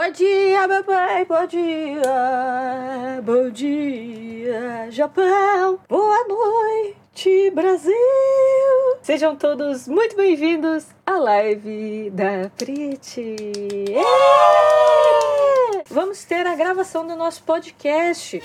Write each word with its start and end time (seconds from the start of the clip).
Bom 0.00 0.10
dia, 0.12 0.66
meu 0.66 0.82
pai, 0.82 1.26
bom 1.26 1.46
dia, 1.46 3.20
bom 3.22 3.50
dia, 3.50 4.90
Japão, 4.90 5.78
boa 5.86 6.26
noite, 6.26 7.50
Brasil. 7.50 7.92
Sejam 9.02 9.36
todos 9.36 9.86
muito 9.86 10.16
bem-vindos 10.16 10.86
à 11.04 11.18
live 11.18 12.08
da 12.12 12.50
Prit. 12.56 13.44
Vamos 15.90 16.24
ter 16.24 16.46
a 16.46 16.56
gravação 16.56 17.06
do 17.06 17.14
nosso 17.14 17.42
podcast. 17.42 18.42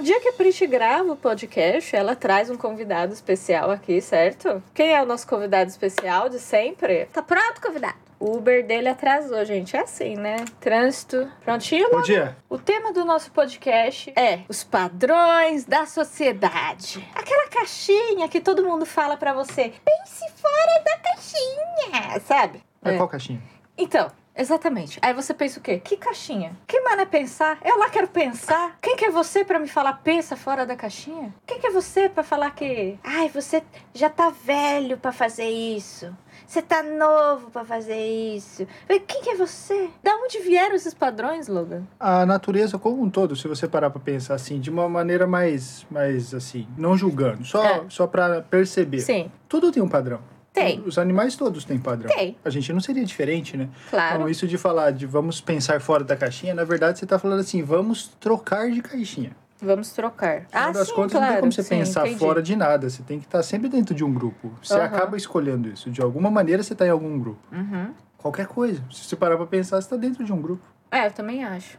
No 0.00 0.06
dia 0.06 0.18
que 0.18 0.28
a 0.28 0.32
Prit 0.32 0.66
grava 0.66 1.12
o 1.12 1.16
podcast, 1.16 1.94
ela 1.94 2.16
traz 2.16 2.48
um 2.48 2.56
convidado 2.56 3.12
especial 3.12 3.70
aqui, 3.70 4.00
certo? 4.00 4.62
Quem 4.72 4.94
é 4.94 5.02
o 5.02 5.04
nosso 5.04 5.28
convidado 5.28 5.68
especial 5.68 6.30
de 6.30 6.38
sempre? 6.38 7.04
Tá 7.12 7.20
pronto, 7.20 7.60
convidado? 7.60 7.98
O 8.18 8.38
Uber 8.38 8.66
dele 8.66 8.88
atrasou, 8.88 9.44
gente. 9.44 9.76
É 9.76 9.80
assim, 9.80 10.16
né? 10.16 10.36
Trânsito. 10.58 11.30
Prontinho? 11.44 11.90
Bom 11.90 12.00
dia. 12.00 12.34
O 12.48 12.56
tema 12.56 12.94
do 12.94 13.04
nosso 13.04 13.30
podcast 13.30 14.10
é 14.16 14.40
os 14.48 14.64
padrões 14.64 15.66
da 15.66 15.84
sociedade. 15.84 17.06
Aquela 17.14 17.48
caixinha 17.48 18.26
que 18.26 18.40
todo 18.40 18.64
mundo 18.64 18.86
fala 18.86 19.18
pra 19.18 19.34
você. 19.34 19.70
Pense 19.84 20.32
fora 20.32 20.82
da 20.82 20.96
caixinha, 20.96 22.20
sabe? 22.20 22.62
É. 22.82 22.96
Qual 22.96 23.06
caixinha? 23.06 23.42
Então, 23.76 24.10
exatamente. 24.40 24.98
Aí 25.02 25.12
você 25.14 25.32
pensa 25.34 25.58
o 25.58 25.62
quê? 25.62 25.78
Que 25.78 25.96
caixinha? 25.96 26.56
Que 26.66 26.80
mano 26.80 27.02
é 27.02 27.06
pensar? 27.06 27.58
Eu 27.64 27.78
lá 27.78 27.88
quero 27.90 28.08
pensar. 28.08 28.78
Quem 28.80 28.96
que 28.96 29.04
é 29.04 29.10
você 29.10 29.44
pra 29.44 29.58
me 29.58 29.68
falar 29.68 29.94
pensa 30.02 30.36
fora 30.36 30.64
da 30.66 30.74
caixinha? 30.76 31.34
Quem 31.46 31.58
que 31.60 31.66
é 31.66 31.70
você 31.70 32.08
pra 32.08 32.22
falar 32.22 32.50
que, 32.52 32.98
ai, 33.04 33.28
você 33.28 33.62
já 33.94 34.08
tá 34.10 34.30
velho 34.30 34.96
pra 34.98 35.12
fazer 35.12 35.48
isso? 35.48 36.14
Você 36.46 36.62
tá 36.62 36.82
novo 36.82 37.50
pra 37.50 37.64
fazer 37.64 37.96
isso? 38.36 38.66
Quem 39.06 39.22
que 39.22 39.30
é 39.30 39.36
você? 39.36 39.88
Da 40.02 40.14
onde 40.16 40.38
vieram 40.40 40.74
esses 40.74 40.94
padrões, 40.94 41.46
Logan? 41.46 41.84
A 41.98 42.24
natureza 42.26 42.78
como 42.78 43.02
um 43.02 43.10
todo, 43.10 43.36
se 43.36 43.46
você 43.46 43.68
parar 43.68 43.90
pra 43.90 44.00
pensar 44.00 44.34
assim, 44.34 44.58
de 44.58 44.70
uma 44.70 44.88
maneira 44.88 45.26
mais, 45.26 45.86
mais 45.90 46.34
assim, 46.34 46.66
não 46.76 46.96
julgando, 46.96 47.44
só, 47.44 47.64
É. 47.64 47.84
só 47.88 48.06
pra 48.06 48.40
perceber. 48.42 49.00
Sim, 49.00 49.30
Tudo 49.48 49.70
tem 49.70 49.82
um 49.82 49.88
padrão. 49.88 50.20
Tem. 50.52 50.80
Os 50.84 50.98
animais 50.98 51.36
todos 51.36 51.64
têm 51.64 51.78
padrão. 51.78 52.10
Tem. 52.14 52.36
A 52.44 52.50
gente 52.50 52.72
não 52.72 52.80
seria 52.80 53.04
diferente, 53.04 53.56
né? 53.56 53.68
claro. 53.88 54.16
Então, 54.16 54.28
isso 54.28 54.46
de 54.48 54.58
falar 54.58 54.90
de 54.90 55.06
vamos 55.06 55.40
pensar 55.40 55.80
fora 55.80 56.02
da 56.02 56.16
caixinha, 56.16 56.54
na 56.54 56.64
verdade 56.64 56.98
você 56.98 57.06
tá 57.06 57.18
falando 57.18 57.40
assim, 57.40 57.62
vamos 57.62 58.08
trocar 58.20 58.70
de 58.70 58.82
caixinha. 58.82 59.30
Vamos 59.62 59.90
trocar. 59.92 60.40
No 60.40 60.46
Ah, 60.52 60.70
das 60.72 60.88
sim, 60.88 60.94
contas, 60.94 61.12
claro. 61.12 61.26
não 61.26 61.32
tem 61.32 61.40
como 61.40 61.52
você 61.52 61.62
sim, 61.62 61.68
pensar 61.78 62.06
entendi. 62.06 62.18
fora 62.18 62.42
de 62.42 62.56
nada. 62.56 62.88
Você 62.88 63.02
tem 63.02 63.18
que 63.20 63.26
estar 63.26 63.42
sempre 63.42 63.68
dentro 63.68 63.94
de 63.94 64.02
um 64.02 64.12
grupo. 64.12 64.52
Você 64.62 64.72
Aham. 64.74 64.84
acaba 64.84 65.16
escolhendo 65.18 65.68
isso. 65.68 65.90
De 65.90 66.00
alguma 66.00 66.30
maneira 66.30 66.62
você 66.62 66.74
tá 66.74 66.86
em 66.86 66.90
algum 66.90 67.18
grupo. 67.18 67.38
Uhum. 67.52 67.92
Qualquer 68.16 68.46
coisa. 68.46 68.82
Se 68.90 69.04
você 69.04 69.16
parar 69.16 69.36
pra 69.36 69.46
pensar, 69.46 69.80
você 69.80 69.88
tá 69.90 69.96
dentro 69.96 70.24
de 70.24 70.32
um 70.32 70.40
grupo. 70.40 70.62
É, 70.90 71.06
eu 71.06 71.10
também 71.10 71.44
acho. 71.44 71.78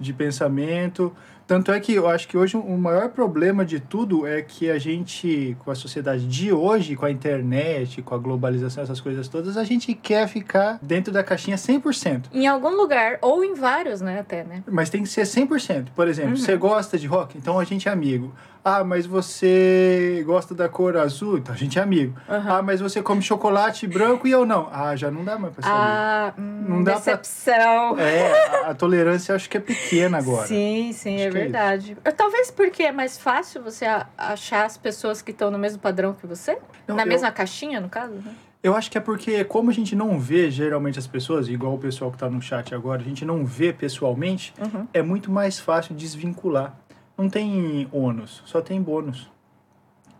de 0.00 0.12
pensamento. 0.14 1.12
Tanto 1.48 1.72
é 1.72 1.80
que 1.80 1.94
eu 1.94 2.06
acho 2.06 2.28
que 2.28 2.36
hoje 2.36 2.58
o 2.58 2.76
maior 2.76 3.08
problema 3.08 3.64
de 3.64 3.80
tudo 3.80 4.26
é 4.26 4.42
que 4.42 4.70
a 4.70 4.78
gente, 4.78 5.56
com 5.64 5.70
a 5.70 5.74
sociedade 5.74 6.26
de 6.26 6.52
hoje, 6.52 6.94
com 6.94 7.06
a 7.06 7.10
internet, 7.10 8.02
com 8.02 8.14
a 8.14 8.18
globalização, 8.18 8.82
essas 8.82 9.00
coisas 9.00 9.28
todas, 9.28 9.56
a 9.56 9.64
gente 9.64 9.94
quer 9.94 10.28
ficar 10.28 10.78
dentro 10.82 11.10
da 11.10 11.24
caixinha 11.24 11.56
100%. 11.56 12.24
Em 12.34 12.46
algum 12.46 12.76
lugar, 12.76 13.16
ou 13.22 13.42
em 13.42 13.54
vários, 13.54 14.02
né, 14.02 14.20
até, 14.20 14.44
né? 14.44 14.62
Mas 14.70 14.90
tem 14.90 15.02
que 15.02 15.08
ser 15.08 15.22
100%. 15.24 15.86
Por 15.96 16.06
exemplo, 16.06 16.32
Uhum. 16.32 16.36
você 16.36 16.54
gosta 16.54 16.98
de 16.98 17.06
rock? 17.06 17.38
Então 17.38 17.58
a 17.58 17.64
gente 17.64 17.88
é 17.88 17.92
amigo. 17.92 18.34
Ah, 18.62 18.84
mas 18.84 19.06
você 19.06 20.22
gosta 20.26 20.54
da 20.54 20.68
cor 20.68 20.94
azul? 20.98 21.38
Então 21.38 21.54
a 21.54 21.56
gente 21.56 21.78
é 21.78 21.82
amigo. 21.82 22.14
Aham. 22.28 22.58
Ah, 22.58 22.60
mas 22.60 22.80
você 22.80 23.00
come 23.00 23.22
chocolate 23.22 23.86
branco 23.86 24.26
e 24.28 24.30
eu 24.30 24.44
não. 24.44 24.68
Ah, 24.70 24.94
já 24.94 25.10
não 25.10 25.24
dá 25.24 25.38
mais 25.38 25.54
pra 25.54 25.62
saber. 25.62 25.74
Ah, 25.80 26.34
hum, 26.36 26.64
Não 26.68 26.82
dá 26.82 26.92
pra- 26.92 26.98
decepção. 27.14 27.98
É, 27.98 28.64
a, 28.66 28.70
a 28.70 28.74
tolerância 28.74 29.34
acho 29.34 29.48
que 29.48 29.56
é 29.56 29.60
pequena 29.60 30.18
agora. 30.18 30.46
Sim, 30.48 30.92
sim, 30.92 31.14
Acho 31.16 31.37
é 31.37 31.37
é 31.38 31.42
verdade. 31.44 31.96
Talvez 32.16 32.50
porque 32.50 32.82
é 32.82 32.92
mais 32.92 33.18
fácil 33.18 33.62
você 33.62 33.84
achar 34.16 34.64
as 34.66 34.76
pessoas 34.76 35.22
que 35.22 35.30
estão 35.30 35.50
no 35.50 35.58
mesmo 35.58 35.78
padrão 35.80 36.12
que 36.14 36.26
você? 36.26 36.58
Não, 36.86 36.96
Na 36.96 37.02
eu- 37.02 37.06
mesma 37.08 37.30
caixinha, 37.32 37.80
no 37.80 37.88
caso? 37.88 38.14
né? 38.14 38.34
Eu 38.62 38.74
acho 38.74 38.90
que 38.90 38.98
é 38.98 39.00
porque, 39.00 39.44
como 39.44 39.70
a 39.70 39.72
gente 39.72 39.94
não 39.94 40.18
vê 40.18 40.50
geralmente 40.50 40.98
as 40.98 41.06
pessoas, 41.06 41.48
igual 41.48 41.74
o 41.74 41.78
pessoal 41.78 42.10
que 42.10 42.18
tá 42.18 42.28
no 42.28 42.42
chat 42.42 42.74
agora, 42.74 43.00
a 43.00 43.04
gente 43.04 43.24
não 43.24 43.44
vê 43.46 43.72
pessoalmente, 43.72 44.52
Uhum. 44.60 44.86
é 44.92 45.00
muito 45.00 45.30
mais 45.30 45.60
fácil 45.60 45.94
desvincular. 45.94 46.76
Não 47.16 47.28
tem 47.28 47.88
ônus, 47.92 48.42
só 48.44 48.60
tem 48.60 48.82
bônus. 48.82 49.30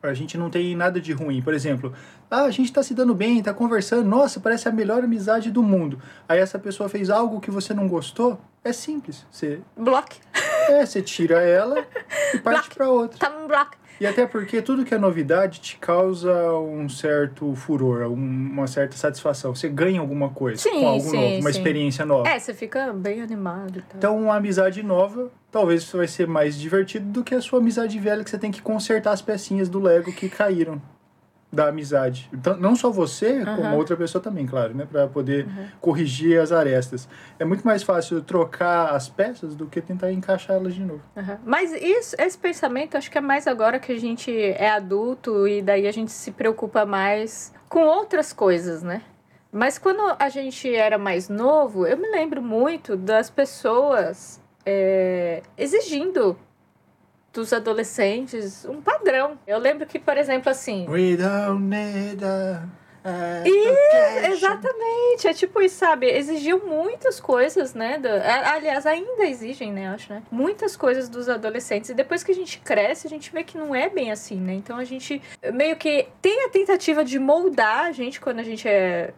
A 0.00 0.14
gente 0.14 0.38
não 0.38 0.48
tem 0.48 0.76
nada 0.76 1.00
de 1.00 1.12
ruim. 1.12 1.42
Por 1.42 1.52
exemplo, 1.52 1.92
ah, 2.31 2.43
a 2.44 2.50
gente 2.50 2.72
tá 2.72 2.83
se 2.83 2.94
dando 2.94 3.15
bem, 3.15 3.43
tá 3.43 3.55
conversando, 3.55 4.09
nossa, 4.09 4.39
parece 4.41 4.69
a 4.69 4.72
melhor 4.72 5.03
amizade 5.05 5.50
do 5.50 5.62
mundo. 5.62 5.99
Aí 6.28 6.39
essa 6.39 6.59
pessoa 6.59 6.89
fez 6.89 7.11
algo 7.11 7.41
que 7.41 7.50
você 7.50 7.72
não 7.72 7.89
gostou, 7.89 8.39
é 8.65 8.72
simples. 8.72 9.25
Você, 9.31 9.61
Block. 9.77 10.16
é, 10.69 10.84
você 10.84 11.00
tira 11.03 11.41
ela 11.41 11.84
e 12.34 12.39
parte 12.41 12.69
pra 12.75 12.89
outra. 12.91 13.19
Tá 13.19 13.31
no 13.31 13.47
block. 13.49 13.77
E 14.00 14.06
até 14.06 14.28
porque 14.28 14.62
tudo 14.62 14.84
que 14.84 14.94
é 14.94 14.99
novidade 14.99 15.59
te 15.61 15.77
causa 15.77 16.33
um 16.55 16.89
certo 16.89 17.53
furor, 17.56 18.03
um- 18.06 18.15
uma 18.15 18.69
certa 18.69 18.97
satisfação. 18.97 19.53
Você 19.56 19.69
ganha 19.69 19.99
alguma 20.00 20.28
coisa 20.28 20.62
Sim, 20.62 20.71
com 20.83 20.87
algo 20.87 21.00
sim, 21.00 21.16
novo, 21.16 21.34
uma 21.41 21.43
sim. 21.53 21.59
experiência 21.59 22.05
nova. 22.06 22.28
É, 22.28 22.39
você 22.39 22.55
fica 22.55 22.93
bem 22.93 23.21
animado 23.22 23.78
e 23.78 23.83
tal. 23.83 23.97
Então, 23.97 24.16
uma 24.22 24.37
amizade 24.37 24.84
nova, 24.84 25.33
talvez 25.50 25.91
vai 25.91 26.06
ser 26.06 26.28
mais 26.28 26.56
divertido 26.56 27.06
do 27.10 27.25
que 27.25 27.34
a 27.34 27.41
sua 27.41 27.59
amizade 27.59 27.99
velha, 27.99 28.22
que 28.22 28.31
você 28.31 28.39
tem 28.39 28.53
que 28.53 28.62
consertar 28.62 29.10
as 29.12 29.21
pecinhas 29.21 29.69
do 29.69 29.81
Lego 29.81 30.12
que 30.12 30.28
caíram 30.28 30.81
da 31.50 31.69
amizade. 31.69 32.28
Então, 32.32 32.56
não 32.56 32.76
só 32.76 32.91
você, 32.91 33.44
como 33.44 33.62
Aham. 33.62 33.75
outra 33.76 33.97
pessoa 33.97 34.22
também, 34.22 34.47
claro, 34.47 34.75
né? 34.75 34.86
Pra 34.91 35.06
poder 35.06 35.47
Uhum. 35.47 35.66
corrigir 35.81 36.38
as 36.41 36.53
arestas. 36.53 37.09
É 37.38 37.44
muito 37.44 37.64
mais 37.66 37.82
fácil 37.82 38.20
trocar 38.22 38.91
as 38.94 39.09
peças 39.09 39.54
do 39.54 39.66
que 39.66 39.81
tentar 39.81 40.12
encaixá-las 40.12 40.75
de 40.75 40.84
novo. 40.84 41.00
Aham. 41.16 41.38
Mas 41.44 41.72
isso, 41.72 42.14
esse 42.19 42.36
pensamento, 42.36 42.97
acho 42.97 43.10
que 43.10 43.16
é 43.16 43.20
mais 43.22 43.47
agora 43.47 43.78
que 43.78 43.91
a 43.92 43.98
gente 43.98 44.31
é 44.31 44.69
adulto 44.69 45.48
e 45.48 45.62
daí 45.62 45.86
a 45.88 45.92
gente 45.92 46.12
se 46.12 46.32
preocupa 46.32 46.84
mais 46.84 47.53
com 47.69 47.80
outras 47.84 48.32
coisas, 48.32 48.82
né? 48.82 49.03
Mas 49.50 49.78
quando 49.78 50.03
a 50.19 50.28
gente 50.28 50.72
era 50.75 50.98
mais 50.98 51.30
novo, 51.30 51.86
eu 51.86 51.97
me 51.97 52.10
lembro 52.10 52.42
muito 52.42 52.94
das 52.94 53.30
pessoas 53.30 54.38
é, 54.66 55.42
exigindo 55.56 56.36
dos 57.33 57.53
adolescentes 57.53 58.65
um 58.65 58.81
padrão. 58.81 59.39
Eu 59.47 59.59
lembro 59.59 59.87
que, 59.87 59.99
por 59.99 60.16
exemplo, 60.16 60.50
assim. 60.50 60.87
We 60.89 61.16
don't 61.16 61.62
need 61.62 62.25
a 62.25 62.62
Isso, 63.44 64.33
exatamente. 64.33 65.28
É 65.28 65.33
tipo 65.34 65.61
isso, 65.62 65.77
sabe? 65.77 66.06
Exigiam 66.06 66.61
muitas 66.66 67.21
coisas, 67.21 67.75
né? 67.75 67.99
do- 67.99 68.09
Aliás, 68.09 68.87
ainda 68.87 69.25
exigem, 69.25 69.72
né? 69.72 69.89
Acho, 69.89 70.12
né? 70.12 70.22
Muitas 70.31 70.77
coisas 70.77 71.09
dos 71.09 71.28
adolescentes. 71.28 71.91
E 71.91 71.94
depois 71.94 72.22
que 72.22 72.33
a 72.33 72.34
gente 72.34 72.59
cresce, 72.61 73.06
a 73.06 73.11
gente 73.11 73.33
vê 73.33 73.43
que 73.45 73.56
não 73.56 73.75
é 73.75 73.89
bem 73.89 74.10
assim, 74.10 74.37
né? 74.41 74.55
Então 74.55 74.77
a 74.77 74.84
gente 74.84 75.22
meio 75.53 75.77
que 75.77 76.09
tem 76.21 76.45
a 76.45 76.49
tentativa 76.49 77.05
de 77.05 77.19
moldar 77.19 77.87
a 77.87 77.93
gente 77.93 78.21
quando 78.21 78.41
a 78.41 78.45
gente 78.45 78.69
é. 78.69 79.12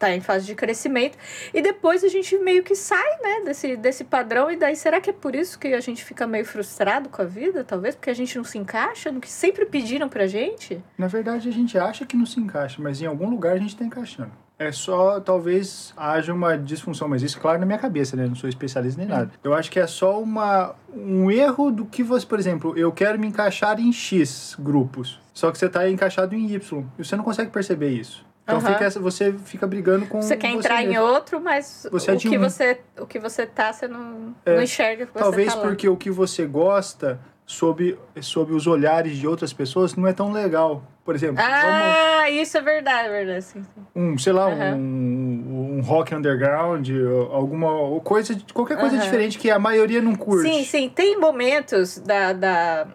Tá 0.00 0.10
em 0.16 0.20
fase 0.22 0.46
de 0.46 0.54
crescimento. 0.54 1.18
E 1.52 1.60
depois 1.60 2.02
a 2.02 2.08
gente 2.08 2.38
meio 2.38 2.62
que 2.62 2.74
sai, 2.74 3.18
né, 3.22 3.42
desse, 3.44 3.76
desse 3.76 4.02
padrão. 4.02 4.50
E 4.50 4.56
daí, 4.56 4.74
será 4.74 4.98
que 4.98 5.10
é 5.10 5.12
por 5.12 5.36
isso 5.36 5.58
que 5.58 5.68
a 5.68 5.80
gente 5.80 6.02
fica 6.02 6.26
meio 6.26 6.46
frustrado 6.46 7.10
com 7.10 7.20
a 7.20 7.24
vida? 7.26 7.62
Talvez 7.62 7.94
porque 7.94 8.08
a 8.08 8.14
gente 8.14 8.34
não 8.38 8.44
se 8.44 8.56
encaixa 8.56 9.12
no 9.12 9.20
que 9.20 9.28
sempre 9.28 9.66
pediram 9.66 10.08
pra 10.08 10.26
gente? 10.26 10.82
Na 10.96 11.06
verdade, 11.06 11.50
a 11.50 11.52
gente 11.52 11.76
acha 11.76 12.06
que 12.06 12.16
não 12.16 12.24
se 12.24 12.40
encaixa, 12.40 12.80
mas 12.80 13.02
em 13.02 13.06
algum 13.06 13.28
lugar 13.28 13.56
a 13.56 13.58
gente 13.58 13.74
está 13.74 13.84
encaixando. 13.84 14.32
É 14.58 14.72
só, 14.72 15.20
talvez, 15.20 15.92
haja 15.96 16.32
uma 16.32 16.56
disfunção, 16.56 17.06
mas 17.06 17.22
isso, 17.22 17.38
claro, 17.38 17.58
na 17.58 17.66
minha 17.66 17.78
cabeça, 17.78 18.16
né? 18.16 18.24
Eu 18.24 18.28
não 18.28 18.34
sou 18.34 18.48
especialista 18.48 18.98
nem 18.98 19.08
nada. 19.08 19.30
Eu 19.44 19.52
acho 19.52 19.70
que 19.70 19.80
é 19.80 19.86
só 19.86 20.18
uma, 20.18 20.74
um 20.94 21.30
erro 21.30 21.70
do 21.70 21.84
que 21.84 22.02
você, 22.02 22.26
por 22.26 22.38
exemplo, 22.38 22.76
eu 22.76 22.90
quero 22.90 23.18
me 23.18 23.26
encaixar 23.26 23.78
em 23.80 23.92
X 23.92 24.56
grupos, 24.58 25.18
só 25.32 25.50
que 25.50 25.58
você 25.58 25.66
está 25.66 25.88
encaixado 25.88 26.34
em 26.34 26.50
Y, 26.52 26.84
e 26.98 27.04
você 27.04 27.16
não 27.16 27.24
consegue 27.24 27.50
perceber 27.50 27.90
isso. 27.90 28.29
Então 28.50 28.58
Aham. 28.58 28.72
fica 28.72 28.84
essa- 28.84 29.00
você 29.00 29.32
fica 29.44 29.66
brigando 29.66 30.06
com 30.06 30.20
Você 30.20 30.36
quer 30.36 30.48
entrar 30.50 30.82
em 30.82 30.98
outro, 30.98 31.40
mas 31.40 31.86
Você 31.90 32.10
é 32.10 32.14
o, 32.14 32.16
de 32.16 32.28
que 32.28 32.36
um. 32.36 32.40
você, 32.40 32.80
o 32.98 33.06
que 33.06 33.18
você 33.18 33.46
tá, 33.46 33.72
você 33.72 33.86
não, 33.86 34.34
É, 34.44 34.56
não 34.56 34.62
enxerga 34.62 35.06
que 35.06 35.12
você 35.12 35.18
Talvez 35.18 35.54
tá 35.54 35.60
lá. 35.60 35.66
porque 35.68 35.88
o 35.88 35.96
que 35.96 36.10
você 36.10 36.46
gosta 36.46 37.20
sob, 37.46 37.98
sob 38.20 38.52
os 38.52 38.66
olhares 38.66 39.16
de 39.16 39.26
outras 39.26 39.52
pessoas 39.52 39.94
não 39.96 40.06
é 40.06 40.12
tão 40.12 40.32
legal. 40.32 40.82
Por 41.04 41.14
exemplo, 41.14 41.42
vamos... 41.42 41.96
Ah, 41.96 42.30
isso 42.30 42.56
é 42.56 42.60
verdade, 42.60 43.08
é 43.08 43.10
verdade. 43.10 43.44
Sim, 43.44 43.62
sim. 43.64 43.82
um, 43.96 44.16
sei 44.18 44.32
lá, 44.32 44.46
Aham. 44.46 44.74
um, 44.76 45.76
um 45.78 45.80
rock 45.80 46.14
underground, 46.14 46.88
ou 46.90 47.32
alguma 47.32 48.00
coisa, 48.00 48.36
qualquer 48.52 48.78
coisa 48.78 48.94
Aham. 48.96 49.04
diferente 49.04 49.38
que 49.38 49.50
a 49.50 49.58
maioria 49.58 50.00
não 50.00 50.14
curte. 50.14 50.48
sim, 50.48 50.64
sim. 50.64 50.88
Tem 50.88 51.18
momentos 51.18 51.98
da, 51.98 52.32
da, 52.32 52.86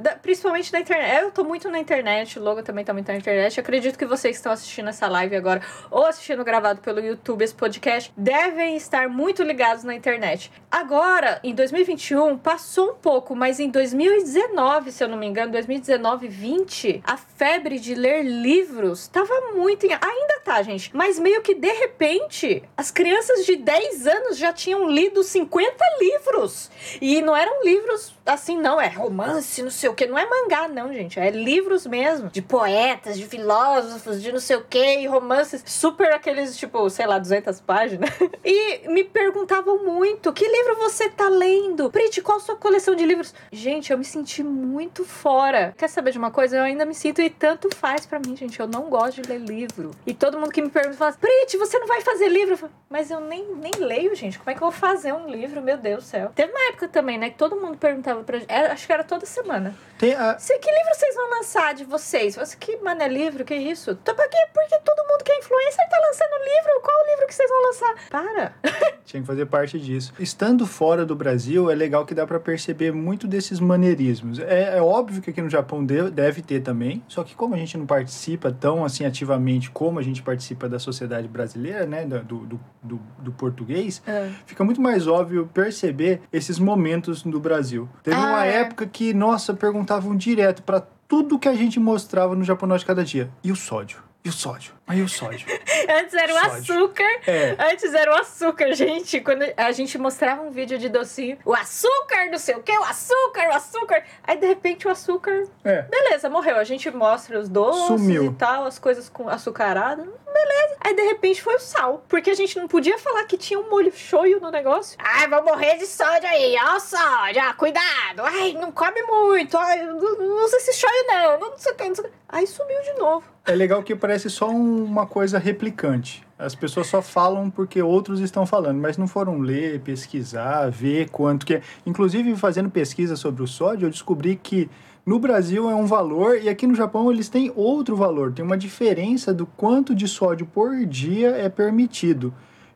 da- 0.00 0.16
principalmente 0.16 0.72
na 0.72 0.80
internet. 0.80 1.22
Eu 1.22 1.30
tô 1.30 1.44
muito 1.44 1.68
na 1.70 1.78
internet, 1.78 2.38
o 2.38 2.42
Logan 2.42 2.62
também 2.62 2.84
tá 2.84 2.92
muito 2.92 3.08
na 3.08 3.16
internet. 3.16 3.56
Eu 3.56 3.62
acredito 3.62 3.98
que 3.98 4.06
vocês 4.06 4.34
que 4.36 4.38
estão 4.38 4.52
assistindo 4.52 4.88
essa 4.88 5.06
live 5.08 5.36
agora 5.36 5.60
ou 5.90 6.06
assistindo 6.06 6.42
gravado 6.44 6.80
pelo 6.80 7.00
YouTube 7.00 7.42
esse 7.42 7.54
podcast 7.54 8.12
devem 8.16 8.76
estar 8.76 9.08
muito 9.08 9.42
ligados 9.42 9.84
na 9.84 9.94
internet. 9.94 10.50
Agora, 10.70 11.40
em 11.44 11.54
2021, 11.54 12.38
passou 12.38 12.92
um 12.92 12.94
pouco, 12.94 13.34
mas 13.36 13.60
em 13.60 13.68
2019, 13.70 14.92
se 14.92 15.02
eu 15.04 15.08
não 15.08 15.16
me 15.18 15.26
engano, 15.26 15.52
2019, 15.52 16.28
20, 16.28 17.02
a 17.04 17.16
febre 17.16 17.78
de 17.78 17.94
ler 17.94 18.22
livros 18.24 19.06
tava 19.08 19.52
muito. 19.54 19.84
Em... 19.86 19.90
Ainda 19.92 20.40
tá, 20.44 20.62
gente. 20.62 20.90
Mas 20.94 21.18
meio 21.18 21.42
que 21.42 21.54
de 21.54 21.72
repente, 21.72 22.62
as 22.76 22.90
crianças 22.90 23.44
de 23.44 23.56
10 23.56 24.06
anos 24.06 24.38
já 24.38 24.52
tinham 24.52 24.88
lido 24.88 25.22
50 25.22 25.74
livros. 26.00 26.70
E 27.00 27.20
não 27.20 27.36
eram 27.36 27.62
livros 27.64 28.14
assim, 28.24 28.56
não. 28.58 28.80
É 28.80 28.88
romance, 28.88 29.62
não 29.62 29.70
sei 29.70 29.89
o 29.90 29.94
que. 29.94 30.06
Não 30.06 30.18
é 30.18 30.26
mangá, 30.28 30.68
não, 30.68 30.92
gente. 30.92 31.18
É 31.20 31.30
livros 31.30 31.86
mesmo. 31.86 32.30
De 32.30 32.40
poetas, 32.42 33.16
de 33.18 33.26
filósofos, 33.26 34.22
de 34.22 34.32
não 34.32 34.40
sei 34.40 34.56
o 34.56 34.64
que. 34.64 35.06
Romances 35.06 35.62
super 35.66 36.12
aqueles, 36.12 36.56
tipo, 36.56 36.88
sei 36.90 37.06
lá, 37.06 37.18
200 37.18 37.60
páginas. 37.60 38.10
E 38.42 38.88
me 38.88 39.04
perguntavam 39.04 39.84
muito: 39.84 40.32
que 40.32 40.46
livro 40.46 40.76
você 40.76 41.08
tá 41.10 41.28
lendo? 41.28 41.90
Prit, 41.90 42.20
qual 42.22 42.38
a 42.38 42.40
sua 42.40 42.56
coleção 42.56 42.94
de 42.94 43.04
livros? 43.04 43.34
Gente, 43.52 43.92
eu 43.92 43.98
me 43.98 44.04
senti 44.04 44.42
muito 44.42 45.04
fora. 45.04 45.74
Quer 45.76 45.88
saber 45.88 46.10
de 46.12 46.18
uma 46.18 46.30
coisa? 46.30 46.56
Eu 46.56 46.62
ainda 46.62 46.84
me 46.84 46.94
sinto 46.94 47.20
e 47.20 47.28
tanto 47.30 47.68
faz 47.76 48.06
pra 48.06 48.18
mim, 48.18 48.34
gente. 48.36 48.58
Eu 48.58 48.66
não 48.66 48.84
gosto 48.88 49.20
de 49.20 49.28
ler 49.28 49.38
livro. 49.38 49.90
E 50.06 50.14
todo 50.14 50.38
mundo 50.38 50.50
que 50.52 50.62
me 50.62 50.70
pergunta 50.70 50.96
fala: 50.96 51.12
Prit, 51.12 51.56
você 51.58 51.78
não 51.78 51.86
vai 51.86 52.00
fazer 52.00 52.28
livro? 52.28 52.54
Eu 52.54 52.58
falo, 52.58 52.72
Mas 52.88 53.10
eu 53.10 53.20
nem, 53.20 53.44
nem 53.54 53.72
leio, 53.78 54.14
gente. 54.14 54.38
Como 54.38 54.50
é 54.50 54.54
que 54.54 54.62
eu 54.62 54.70
vou 54.70 54.78
fazer 54.78 55.12
um 55.12 55.28
livro? 55.28 55.60
Meu 55.62 55.76
Deus 55.76 56.04
do 56.04 56.06
céu. 56.08 56.30
Teve 56.34 56.50
uma 56.52 56.68
época 56.70 56.88
também, 56.88 57.18
né, 57.18 57.30
que 57.30 57.36
todo 57.36 57.56
mundo 57.56 57.76
perguntava 57.76 58.22
pra 58.22 58.40
era- 58.48 58.72
Acho 58.72 58.86
que 58.86 58.92
era 58.92 59.04
toda 59.04 59.26
semana. 59.26 59.69
Tem 59.98 60.14
a, 60.14 60.38
Se, 60.38 60.58
que 60.58 60.70
livro 60.70 60.94
vocês 60.94 61.14
vão 61.14 61.30
lançar 61.30 61.74
de 61.74 61.84
vocês? 61.84 62.36
Você, 62.36 62.56
que 62.56 62.76
mané 62.78 63.06
livro? 63.08 63.44
Que 63.44 63.54
isso? 63.54 63.94
Por 63.96 64.28
quê? 64.28 64.38
Porque 64.52 64.78
todo 64.84 64.99
mundo 65.10 65.24
que 65.24 65.32
é 65.32 65.38
influencer 65.38 65.88
tá 65.88 65.96
lançando 66.06 66.44
livro. 66.44 66.80
Qual 66.82 66.96
o 67.02 67.10
livro 67.10 67.26
que 67.26 67.34
vocês 67.34 67.50
vão 67.50 67.62
lançar? 67.66 67.94
Para. 68.10 68.54
Tinha 69.04 69.20
que 69.22 69.26
fazer 69.26 69.46
parte 69.46 69.78
disso. 69.78 70.12
Estando 70.20 70.64
fora 70.66 71.04
do 71.04 71.16
Brasil, 71.16 71.68
é 71.70 71.74
legal 71.74 72.06
que 72.06 72.14
dá 72.14 72.24
pra 72.26 72.38
perceber 72.38 72.92
muito 72.92 73.26
desses 73.26 73.58
maneirismos. 73.58 74.38
É, 74.38 74.76
é 74.78 74.82
óbvio 74.82 75.20
que 75.20 75.30
aqui 75.30 75.42
no 75.42 75.50
Japão 75.50 75.84
de- 75.84 76.10
deve 76.10 76.42
ter 76.42 76.60
também, 76.60 77.02
só 77.08 77.24
que 77.24 77.34
como 77.34 77.54
a 77.54 77.58
gente 77.58 77.76
não 77.76 77.86
participa 77.86 78.52
tão 78.52 78.84
assim 78.84 79.04
ativamente 79.04 79.68
como 79.70 79.98
a 79.98 80.02
gente 80.02 80.22
participa 80.22 80.68
da 80.68 80.78
sociedade 80.78 81.26
brasileira, 81.26 81.86
né, 81.86 82.04
do, 82.04 82.20
do, 82.20 82.60
do, 82.82 83.00
do 83.18 83.32
português, 83.32 84.00
fica 84.46 84.62
muito 84.62 84.80
mais 84.80 85.08
óbvio 85.08 85.50
perceber 85.52 86.20
esses 86.32 86.58
momentos 86.60 87.24
no 87.24 87.40
Brasil. 87.40 87.88
Teve 88.04 88.16
Ah, 88.16 88.20
uma 88.26 88.46
é. 88.46 88.60
época 88.60 88.86
que, 88.86 89.12
nossa, 89.12 89.52
perguntavam 89.54 90.14
direto 90.16 90.62
pra 90.62 90.80
tudo 91.08 91.38
que 91.38 91.48
a 91.48 91.54
gente 91.54 91.80
mostrava 91.80 92.36
no 92.36 92.44
Japonês 92.44 92.82
de 92.82 92.86
cada 92.86 93.02
dia. 93.02 93.28
E 93.42 93.50
o 93.50 93.56
sódio? 93.56 94.02
E 94.24 94.28
o 94.28 94.32
sódio? 94.32 94.72
E 94.92 95.02
o 95.02 95.08
sódio? 95.08 95.46
Antes 95.88 96.14
era 96.14 96.32
o 96.34 96.38
Sódio. 96.38 96.74
açúcar. 96.74 97.20
É. 97.26 97.56
Antes 97.72 97.94
era 97.94 98.10
o 98.12 98.14
açúcar, 98.14 98.72
gente. 98.74 99.20
Quando 99.20 99.44
a 99.56 99.72
gente 99.72 99.96
mostrava 99.98 100.42
um 100.42 100.50
vídeo 100.50 100.78
de 100.78 100.88
docinho, 100.88 101.38
o 101.44 101.54
açúcar, 101.54 102.26
não 102.30 102.38
sei 102.38 102.54
o 102.56 102.62
que, 102.62 102.72
o 102.76 102.82
açúcar, 102.84 103.48
o 103.48 103.52
açúcar. 103.54 104.02
Aí 104.24 104.36
de 104.36 104.46
repente 104.46 104.86
o 104.86 104.90
açúcar, 104.90 105.44
É. 105.64 105.82
beleza, 105.82 106.28
morreu. 106.28 106.56
A 106.56 106.64
gente 106.64 106.90
mostra 106.90 107.38
os 107.38 107.48
doces 107.48 107.86
Sumiu. 107.86 108.26
e 108.26 108.34
tal, 108.34 108.64
as 108.66 108.78
coisas 108.78 109.08
com 109.08 109.28
açucarada, 109.28 110.02
beleza. 110.02 110.76
Aí 110.80 110.94
de 110.94 111.02
repente 111.02 111.42
foi 111.42 111.54
o 111.56 111.60
sal. 111.60 112.04
Porque 112.08 112.30
a 112.30 112.34
gente 112.34 112.58
não 112.58 112.66
podia 112.68 112.98
falar 112.98 113.24
que 113.24 113.36
tinha 113.36 113.58
um 113.58 113.68
molho 113.68 113.92
shoyu 113.92 114.40
no 114.40 114.50
negócio. 114.50 114.96
Ai, 115.02 115.28
vou 115.28 115.42
morrer 115.42 115.76
de 115.76 115.86
sódio 115.86 116.28
aí, 116.28 116.56
ó 116.62 116.76
o 116.76 116.80
sódio, 116.80 117.42
ó, 117.48 117.52
cuidado. 117.54 118.22
Ai, 118.22 118.52
não 118.54 118.70
come 118.72 119.02
muito, 119.02 119.56
ai, 119.56 119.82
não, 119.82 119.98
não 119.98 120.44
usa 120.44 120.56
esse 120.56 120.72
shoyu 120.74 121.06
não, 121.06 121.40
não 121.40 121.58
sei 121.58 121.72
o 121.72 121.74
que. 121.74 121.90
Aí 122.28 122.46
sumiu 122.46 122.80
de 122.82 122.92
novo. 122.94 123.24
É 123.44 123.52
legal 123.52 123.82
que 123.82 123.96
parece 123.96 124.30
só 124.30 124.48
um- 124.48 124.79
uma 124.82 125.06
coisa 125.06 125.38
replicante. 125.38 126.22
As 126.38 126.54
pessoas 126.54 126.86
só 126.86 127.02
falam 127.02 127.50
porque 127.50 127.82
outros 127.82 128.20
estão 128.20 128.46
falando, 128.46 128.80
mas 128.80 128.96
não 128.96 129.06
foram 129.06 129.40
ler, 129.40 129.80
pesquisar, 129.80 130.70
ver 130.70 131.10
quanto 131.10 131.44
que 131.44 131.54
é. 131.54 131.62
Inclusive, 131.84 132.34
fazendo 132.36 132.70
pesquisa 132.70 133.14
sobre 133.16 133.42
o 133.42 133.46
sódio, 133.46 133.86
eu 133.86 133.90
descobri 133.90 134.36
que 134.36 134.70
no 135.04 135.18
Brasil 135.18 135.68
é 135.68 135.74
um 135.74 135.86
valor 135.86 136.38
e 136.40 136.48
aqui 136.48 136.66
no 136.66 136.74
Japão 136.74 137.10
eles 137.10 137.28
têm 137.28 137.52
outro 137.54 137.96
valor. 137.96 138.32
Tem 138.32 138.44
uma 138.44 138.56
diferença 138.56 139.34
do 139.34 139.44
quanto 139.44 139.94
de 139.94 140.06
sódio 140.06 140.46
por 140.46 140.84
dia 140.86 141.30
é 141.30 141.48
permitido. 141.48 142.32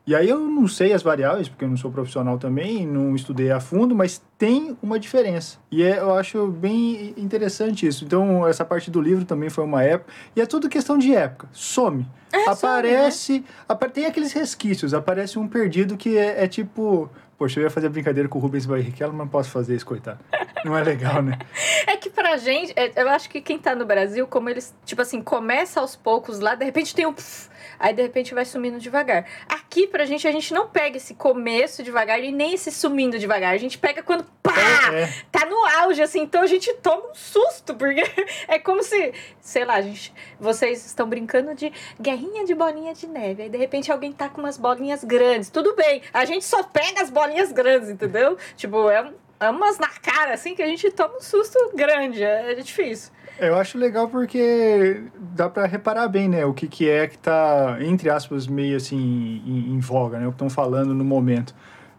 E 0.07 0.13
aí 0.13 0.29
eu 0.29 0.39
não 0.39 0.67
sei 0.67 0.93
as 0.93 1.01
variáveis, 1.01 1.49
porque 1.49 1.65
eu 1.65 1.69
não 1.69 1.77
sou 1.77 1.89
profissional 1.89 2.37
também, 2.37 2.85
não 2.85 3.15
estudei 3.15 3.51
a 3.51 3.59
fundo, 3.59 3.95
mas 3.95 4.21
tem 4.37 4.77
uma 4.83 4.99
diferença. 4.99 5.57
E 5.71 5.81
é, 5.83 5.99
eu 5.99 6.13
acho 6.15 6.47
bem 6.47 7.13
interessante 7.17 7.87
isso. 7.87 8.03
Então, 8.03 8.45
essa 8.47 8.65
parte 8.65 8.91
do 8.91 8.99
livro 9.01 9.23
também 9.25 9.49
foi 9.49 9.63
uma 9.63 9.83
época. 9.83 10.11
E 10.35 10.41
é 10.41 10.45
tudo 10.45 10.67
questão 10.69 10.97
de 10.97 11.15
época. 11.15 11.47
Some. 11.53 12.05
É, 12.33 12.49
aparece. 12.49 13.45
apa- 13.67 13.87
tem 13.89 14.05
aqueles 14.05 14.33
resquícios. 14.33 14.93
Aparece 14.93 15.39
um 15.39 15.47
perdido 15.47 15.95
que 15.97 16.17
é, 16.17 16.43
é 16.43 16.47
tipo. 16.47 17.09
Poxa, 17.37 17.59
eu 17.59 17.65
ia 17.65 17.69
fazer 17.69 17.89
brincadeira 17.89 18.29
com 18.29 18.39
o 18.39 18.41
Rubens 18.41 18.65
Barrichello, 18.65 19.11
mas 19.11 19.19
não 19.25 19.27
posso 19.27 19.49
fazer 19.51 19.75
isso, 19.75 19.85
coitado. 19.85 20.19
Não 20.63 20.77
é 20.77 20.81
legal, 20.83 21.21
né? 21.21 21.37
É 21.87 21.97
que 21.97 22.09
pra 22.09 22.35
gente, 22.37 22.73
é, 22.75 22.91
eu 23.01 23.07
acho 23.09 23.29
que 23.29 23.39
quem 23.39 23.59
tá 23.59 23.75
no 23.75 23.85
Brasil, 23.85 24.25
como 24.27 24.49
eles, 24.49 24.73
tipo 24.85 25.01
assim, 25.01 25.21
começa 25.21 25.79
aos 25.79 25.95
poucos 25.95 26.39
lá, 26.39 26.55
de 26.55 26.65
repente 26.65 26.95
tem 26.95 27.05
um 27.05 27.13
pff, 27.13 27.47
aí 27.79 27.93
de 27.93 28.01
repente 28.01 28.33
vai 28.33 28.43
sumindo 28.43 28.79
devagar. 28.79 29.25
Aqui 29.47 29.85
pra 29.87 30.03
gente, 30.05 30.27
a 30.27 30.31
gente 30.31 30.53
não 30.53 30.67
pega 30.67 30.97
esse 30.97 31.13
começo 31.13 31.83
devagar 31.83 32.19
e 32.21 32.31
nem 32.31 32.53
esse 32.53 32.71
sumindo 32.71 33.19
devagar. 33.19 33.53
A 33.53 33.57
gente 33.57 33.77
pega 33.77 34.01
quando 34.01 34.24
pá! 34.41 34.53
É, 34.93 35.03
é. 35.03 35.13
Tá 35.31 35.45
no 35.45 35.65
auge, 35.83 36.01
assim, 36.01 36.21
então 36.21 36.41
a 36.41 36.47
gente 36.47 36.71
toma 36.75 37.09
um 37.11 37.13
susto, 37.15 37.75
porque 37.75 38.03
é 38.47 38.59
como 38.59 38.83
se, 38.83 39.13
sei 39.39 39.65
lá, 39.65 39.81
gente, 39.81 40.13
vocês 40.39 40.85
estão 40.85 41.07
brincando 41.07 41.53
de 41.55 41.71
guerrinha 41.99 42.45
de 42.45 42.53
bolinha 42.53 42.93
de 42.93 43.07
neve, 43.07 43.43
aí 43.43 43.49
de 43.49 43.57
repente 43.57 43.91
alguém 43.91 44.11
tá 44.11 44.29
com 44.29 44.41
umas 44.41 44.57
bolinhas 44.57 45.03
grandes. 45.03 45.49
Tudo 45.49 45.75
bem, 45.75 46.01
a 46.13 46.25
gente 46.25 46.45
só 46.45 46.63
pega 46.63 47.01
as 47.01 47.09
bolinhas 47.09 47.51
grandes, 47.51 47.89
entendeu? 47.89 48.37
Tipo, 48.55 48.89
é, 48.89 49.11
é 49.39 49.49
umas 49.49 49.77
na 49.77 49.89
cara, 49.89 50.33
assim, 50.33 50.55
que 50.55 50.61
a 50.61 50.67
gente 50.67 50.89
toma 50.91 51.17
um 51.17 51.21
susto 51.21 51.57
grande, 51.75 52.23
é, 52.23 52.51
é 52.51 52.55
difícil. 52.55 53.11
Eu 53.37 53.57
acho 53.57 53.77
legal 53.77 54.07
porque 54.07 55.01
dá 55.17 55.49
pra 55.49 55.65
reparar 55.65 56.07
bem, 56.07 56.29
né? 56.29 56.45
O 56.45 56.53
que, 56.53 56.67
que 56.67 56.89
é 56.89 57.05
que 57.05 57.17
tá, 57.17 57.77
entre 57.81 58.09
aspas, 58.09 58.47
meio 58.47 58.77
assim 58.77 58.97
em, 59.45 59.73
em 59.73 59.79
voga, 59.79 60.17
né? 60.17 60.25
O 60.25 60.29
que 60.29 60.35
estão 60.35 60.49
falando 60.49 60.93
no 60.93 61.03
momento. 61.03 61.53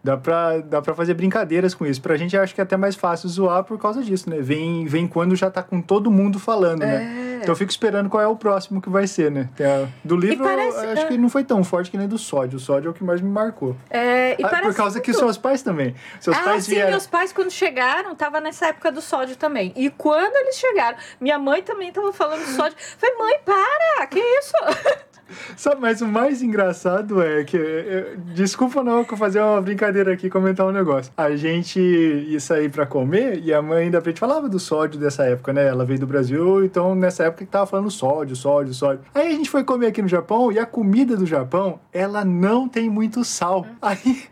Dá 0.07 0.15
pra, 0.15 0.59
dá 0.59 0.81
pra 0.81 0.93
fazer 0.95 1.13
brincadeiras 1.15 1.73
com 1.75 1.85
isso. 1.85 2.01
Pra 2.01 2.15
gente, 2.15 2.37
acho 2.37 2.55
que 2.55 2.61
é 2.61 2.63
até 2.63 2.77
mais 2.77 2.95
fácil 2.95 3.27
zoar 3.27 3.65
por 3.65 3.77
causa 3.77 4.01
disso, 4.01 4.29
né? 4.29 4.37
Vem, 4.39 4.85
vem 4.85 5.05
quando 5.05 5.35
já 5.35 5.51
tá 5.51 5.61
com 5.61 5.81
todo 5.81 6.09
mundo 6.09 6.39
falando, 6.39 6.79
né? 6.79 7.25
É. 7.33 7.39
Então 7.41 7.51
eu 7.51 7.55
fico 7.57 7.69
esperando 7.69 8.09
qual 8.09 8.23
é 8.23 8.27
o 8.27 8.35
próximo 8.37 8.81
que 8.81 8.89
vai 8.89 9.05
ser, 9.05 9.29
né? 9.29 9.49
A- 9.59 9.87
do 10.03 10.15
livro, 10.15 10.45
parece- 10.45 10.77
eu 10.77 10.91
acho 10.91 11.01
é. 11.01 11.05
que 11.07 11.17
não 11.17 11.27
foi 11.27 11.43
tão 11.43 11.61
forte 11.61 11.91
que 11.91 11.97
nem 11.97 12.07
do 12.07 12.17
sódio. 12.17 12.55
O 12.55 12.59
sódio 12.59 12.87
é 12.87 12.91
o 12.91 12.93
que 12.93 13.03
mais 13.03 13.19
me 13.19 13.29
marcou. 13.29 13.75
É, 13.89 14.31
e 14.39 14.45
Ah, 14.45 14.47
parece 14.47 14.69
por 14.69 14.75
causa 14.75 15.01
que 15.01 15.11
muito- 15.11 15.19
seus 15.25 15.37
pais 15.37 15.61
também. 15.61 15.93
Seus 16.21 16.37
ah, 16.37 16.41
pais 16.41 16.63
sim, 16.63 16.71
vieram. 16.71 16.91
meus 16.91 17.05
pais 17.05 17.33
quando 17.33 17.51
chegaram, 17.51 18.15
tava 18.15 18.39
nessa 18.39 18.67
época 18.67 18.91
do 18.93 19.01
sódio 19.01 19.35
também. 19.35 19.73
E 19.75 19.89
quando 19.89 20.35
eles 20.37 20.55
chegaram, 20.55 20.97
minha 21.19 21.37
mãe 21.37 21.61
também 21.61 21.91
tava 21.91 22.13
falando 22.13 22.39
do 22.45 22.51
sódio. 22.51 22.77
Falei, 22.97 23.15
mãe, 23.17 23.39
para! 23.45 24.07
Que 24.07 24.19
isso? 24.19 24.53
Sabe, 25.55 25.81
mas 25.81 26.01
o 26.01 26.07
mais 26.07 26.41
engraçado 26.41 27.21
é 27.21 27.43
que. 27.43 27.57
eu- 27.57 28.17
desculpa 28.33 28.83
não 28.83 29.03
que 29.03 29.13
eu 29.13 29.17
fazer 29.17 29.41
uma 29.41 29.61
brincadeira 29.61 30.13
aqui 30.13 30.29
comentar 30.29 30.65
um 30.65 30.71
negócio. 30.71 31.11
A 31.17 31.35
gente 31.35 31.79
ia 31.79 32.39
sair 32.39 32.69
pra 32.69 32.85
comer 32.85 33.41
e 33.43 33.53
a 33.53 33.61
mãe 33.61 33.89
da 33.91 34.01
frente 34.01 34.19
falava 34.19 34.47
do 34.47 34.59
sódio 34.59 34.99
dessa 34.99 35.23
época, 35.23 35.51
né? 35.53 35.67
Ela 35.67 35.83
veio 35.85 35.99
do 35.99 36.07
Brasil, 36.07 36.63
então 36.63 36.95
nessa 36.95 37.23
época 37.25 37.45
que 37.45 37.51
tava 37.51 37.65
falando 37.65 37.89
sódio, 37.91 38.35
sódio, 38.35 38.73
sódio. 38.73 39.01
Aí 39.13 39.27
a 39.27 39.31
gente 39.31 39.49
foi 39.49 39.63
comer 39.63 39.87
aqui 39.87 40.01
no 40.01 40.07
Japão 40.07 40.51
e 40.51 40.59
a 40.59 40.65
comida 40.65 41.15
do 41.17 41.25
Japão, 41.25 41.79
ela 41.91 42.23
não 42.23 42.67
tem 42.69 42.89
muito 42.89 43.23
sal. 43.23 43.65
Aí. 43.81 44.23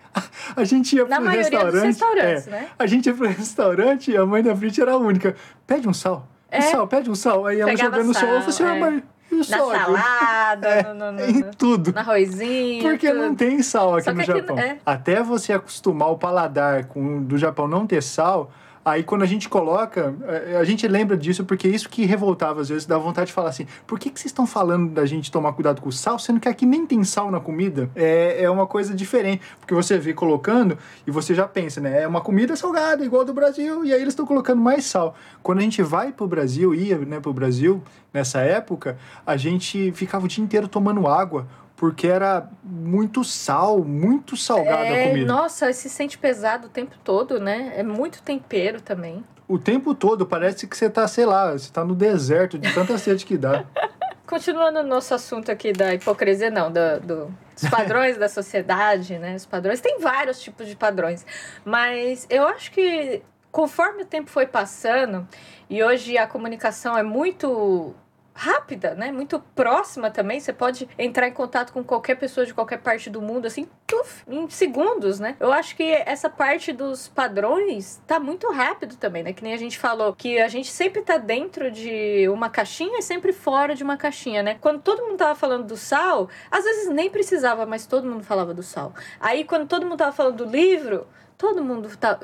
A, 0.55 0.63
gente 0.63 0.95
ia 0.95 1.03
Na 1.05 1.17
pro 1.17 1.25
dos 1.25 1.35
restaurante. 1.35 1.99
é, 2.19 2.49
né? 2.49 2.67
A 2.79 2.85
gente 2.87 3.05
ia 3.07 3.13
pro 3.13 3.27
restaurante 3.27 4.11
e 4.11 4.15
a 4.15 4.25
mãe 4.25 4.41
da 4.41 4.55
frente 4.55 4.79
era 4.81 4.93
a 4.93 4.97
única. 4.97 5.35
Pede 5.67 5.89
um 5.89 5.93
sal. 5.93 6.25
Um 6.49 6.55
É. 6.57 6.61
sal, 6.61 6.87
pede 6.87 7.09
um 7.09 7.15
sal. 7.15 7.45
Aí 7.45 7.59
ela 7.59 7.69
Pegava 7.69 7.97
jogando 7.97 8.13
sal. 8.13 8.23
Eu 8.23 8.29
falei 8.29 8.47
assim, 8.47 8.51
sal, 8.63 8.67
ah, 8.67 8.75
é. 8.77 8.79
mãe, 8.79 9.03
e 9.35 9.41
o 9.41 9.49
Na 9.49 9.57
salada, 9.57 10.67
É, 10.67 10.83
no, 10.83 10.93
no, 10.93 11.11
no, 11.11 11.25
em 11.25 11.33
no- 11.41 11.51
tudo. 11.55 11.91
no 11.93 11.99
arrozinho. 11.99 12.81
Porque 12.83 13.09
tudo. 13.09 13.19
não 13.21 13.35
tem 13.35 13.61
sal 13.61 13.95
aqui 13.95 14.03
Só 14.05 14.11
no 14.13 14.23
que 14.23 14.31
aqui- 14.31 14.39
Japão. 14.41 14.59
é. 14.59 14.77
Até 14.85 15.21
você 15.21 15.53
acostumar 15.53 16.09
o 16.11 16.17
paladar 16.17 16.85
com 16.85 17.21
do 17.23 17.37
Japão 17.37 17.67
não 17.67 17.85
ter 17.85 18.01
sal, 18.01 18.51
aí 18.85 19.03
quando 19.03 19.23
a 19.23 19.25
gente 19.25 19.49
coloca, 19.49 20.13
eh, 20.27 20.57
a 20.57 20.63
gente 20.63 20.87
lembra 20.87 21.17
disso 21.17 21.43
porque 21.43 21.67
isso 21.67 21.89
que 21.89 22.05
revoltava 22.05 22.61
às 22.61 22.69
vezes, 22.69 22.85
dá 22.85 22.97
vontade 22.97 23.27
de 23.27 23.33
falar 23.33 23.49
assim: 23.49 23.65
por 23.87 23.97
que, 23.97 24.11
que 24.11 24.19
vocês 24.19 24.29
estão 24.29 24.45
falando 24.45 24.91
da 24.91 25.05
gente 25.05 25.31
tomar 25.31 25.51
cuidado 25.53 25.81
com 25.81 25.89
o 25.89 25.91
sal, 25.91 26.19
sendo 26.19 26.39
que 26.39 26.47
aqui 26.47 26.65
nem 26.65 26.85
tem 26.85 27.03
sal 27.03 27.31
na 27.31 27.39
comida? 27.39 27.89
É, 27.95 28.43
é 28.43 28.49
uma 28.49 28.67
coisa 28.67 28.93
diferente, 28.93 29.41
porque 29.59 29.73
você 29.73 29.97
vê 29.97 30.13
colocando 30.13 30.77
e 31.07 31.11
você 31.11 31.33
já 31.33 31.47
pensa, 31.47 31.81
né? 31.81 32.03
É 32.03 32.07
uma 32.07 32.21
comida 32.21 32.55
salgada, 32.55 33.03
igual 33.03 33.25
do 33.25 33.33
Brasil, 33.33 33.83
e 33.83 33.91
aí 33.91 33.99
eles 33.99 34.13
estão 34.13 34.25
colocando 34.25 34.61
mais 34.61 34.85
sal. 34.85 35.15
Quando 35.41 35.59
a 35.59 35.61
gente 35.61 35.81
vai 35.81 36.11
pro 36.11 36.27
Brasil, 36.27 36.75
ia 36.75 36.97
né, 36.99 37.19
pro 37.19 37.33
Brasil 37.33 37.81
nessa 38.13 38.39
época, 38.39 38.97
a 39.25 39.35
gente 39.35 39.91
ficava 39.93 40.25
o 40.25 40.27
dia 40.27 40.43
inteiro 40.43 40.67
tomando 40.67 41.07
água. 41.07 41.47
Porque 41.75 42.07
era 42.07 42.49
muito 42.63 43.23
sal, 43.23 43.83
muito 43.83 44.37
salgada 44.37 44.83
a 44.83 44.85
É, 44.87 45.07
comida. 45.09 45.25
nossa, 45.33 45.71
se 45.73 45.89
sente 45.89 46.17
pesado 46.17 46.67
o 46.67 46.69
tempo 46.69 46.95
todo, 47.03 47.39
né? 47.39 47.73
É 47.75 47.83
muito 47.83 48.21
tempero 48.21 48.79
também. 48.81 49.23
o 49.47 49.59
tempo 49.59 49.93
todo 49.93 50.25
parece 50.25 50.65
que 50.67 50.75
você 50.75 50.89
tá, 50.89 51.07
sei 51.07 51.25
lá, 51.25 51.51
você 51.51 51.71
tá 51.71 51.83
no 51.83 51.93
deserto 51.93 52.57
de 52.57 52.73
tanta 52.73 52.97
sede 52.97 53.25
que 53.25 53.37
dá. 53.37 53.65
Continuando 54.25 54.81
no 54.81 54.89
nosso 54.89 55.13
assunto 55.13 55.51
aqui 55.51 55.71
da 55.71 55.93
hipocrisia, 55.93 56.49
não, 56.49 56.71
do, 56.71 56.99
do, 57.01 57.37
dos 57.53 57.69
padrões 57.69 58.17
da 58.17 58.27
sociedade, 58.27 59.19
né? 59.19 59.35
Os 59.35 59.45
padrões, 59.45 59.79
tem 59.81 59.99
vários 59.99 60.41
tipos 60.41 60.65
de 60.67 60.75
padrões, 60.75 61.23
mas 61.63 62.25
eu 62.29 62.47
acho 62.47 62.71
que 62.71 63.21
conforme 63.51 64.01
o 64.01 64.05
tempo 64.05 64.29
foi 64.31 64.47
passando 64.47 65.27
e 65.69 65.83
hoje 65.83 66.17
a 66.17 66.25
comunicação 66.25 66.97
é 66.97 67.03
muito 67.03 67.93
rápida, 68.35 68.93
né? 68.93 69.13
Muito 69.13 69.39
próxima 69.55 70.11
também. 70.11 70.41
Você 70.41 70.51
pode 70.51 70.89
entrar 70.99 71.27
em 71.27 71.31
contato 71.31 71.71
com 71.71 71.81
qualquer 71.83 72.15
pessoa 72.15 72.45
de 72.45 72.53
qualquer 72.53 72.79
parte 72.79 73.09
do 73.09 73.21
mundo, 73.21 73.45
assim, 73.45 73.65
tuf, 73.87 74.23
em 74.27 74.49
segundos, 74.49 75.21
né? 75.21 75.37
Eu 75.39 75.53
acho 75.53 75.73
que 75.75 75.83
essa 75.83 76.29
parte 76.29 76.73
dos 76.73 77.07
padrões 77.07 78.01
tá 78.05 78.19
muito 78.19 78.51
rápido 78.51 78.97
também, 78.97 79.23
né? 79.23 79.31
Que 79.31 79.41
nem 79.41 79.53
a 79.53 79.57
gente 79.57 79.79
falou, 79.79 80.13
que 80.13 80.37
a 80.37 80.49
gente 80.49 80.69
sempre 80.69 81.01
tá 81.01 81.17
dentro 81.17 81.71
de 81.71 82.27
uma 82.27 82.49
caixinha 82.49 82.99
e 82.99 83.01
sempre 83.01 83.31
fora 83.31 83.73
de 83.73 83.83
uma 83.83 83.95
caixinha, 83.95 84.43
né? 84.43 84.57
Quando 84.59 84.81
todo 84.81 85.03
mundo 85.03 85.17
tava 85.17 85.35
falando 85.35 85.65
do 85.65 85.77
sal, 85.77 86.29
às 86.51 86.65
vezes 86.65 86.89
nem 86.89 87.09
precisava, 87.09 87.65
mas 87.65 87.85
todo 87.85 88.05
mundo 88.05 88.23
falava 88.23 88.53
do 88.53 88.61
sal. 88.61 88.93
Aí, 89.17 89.45
quando 89.45 89.65
todo 89.65 89.85
mundo 89.85 89.97
tava 89.97 90.11
falando 90.11 90.43
do 90.43 90.51
livro, 90.51 91.07
todo 91.37 91.63
mundo 91.63 91.95
tá 91.97 92.19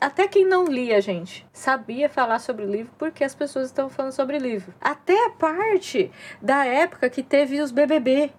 até 0.00 0.28
quem 0.28 0.44
não 0.44 0.64
lia, 0.64 1.00
gente, 1.00 1.44
sabia 1.52 2.08
falar 2.08 2.38
sobre 2.38 2.64
livro 2.64 2.92
porque 2.96 3.24
as 3.24 3.34
pessoas 3.34 3.66
estão 3.66 3.90
falando 3.90 4.12
sobre 4.12 4.38
livro. 4.38 4.72
Até 4.80 5.26
a 5.26 5.30
parte 5.30 6.12
da 6.40 6.64
época 6.64 7.10
que 7.10 7.22
teve 7.22 7.60
os 7.60 7.72
BBB. 7.72 8.32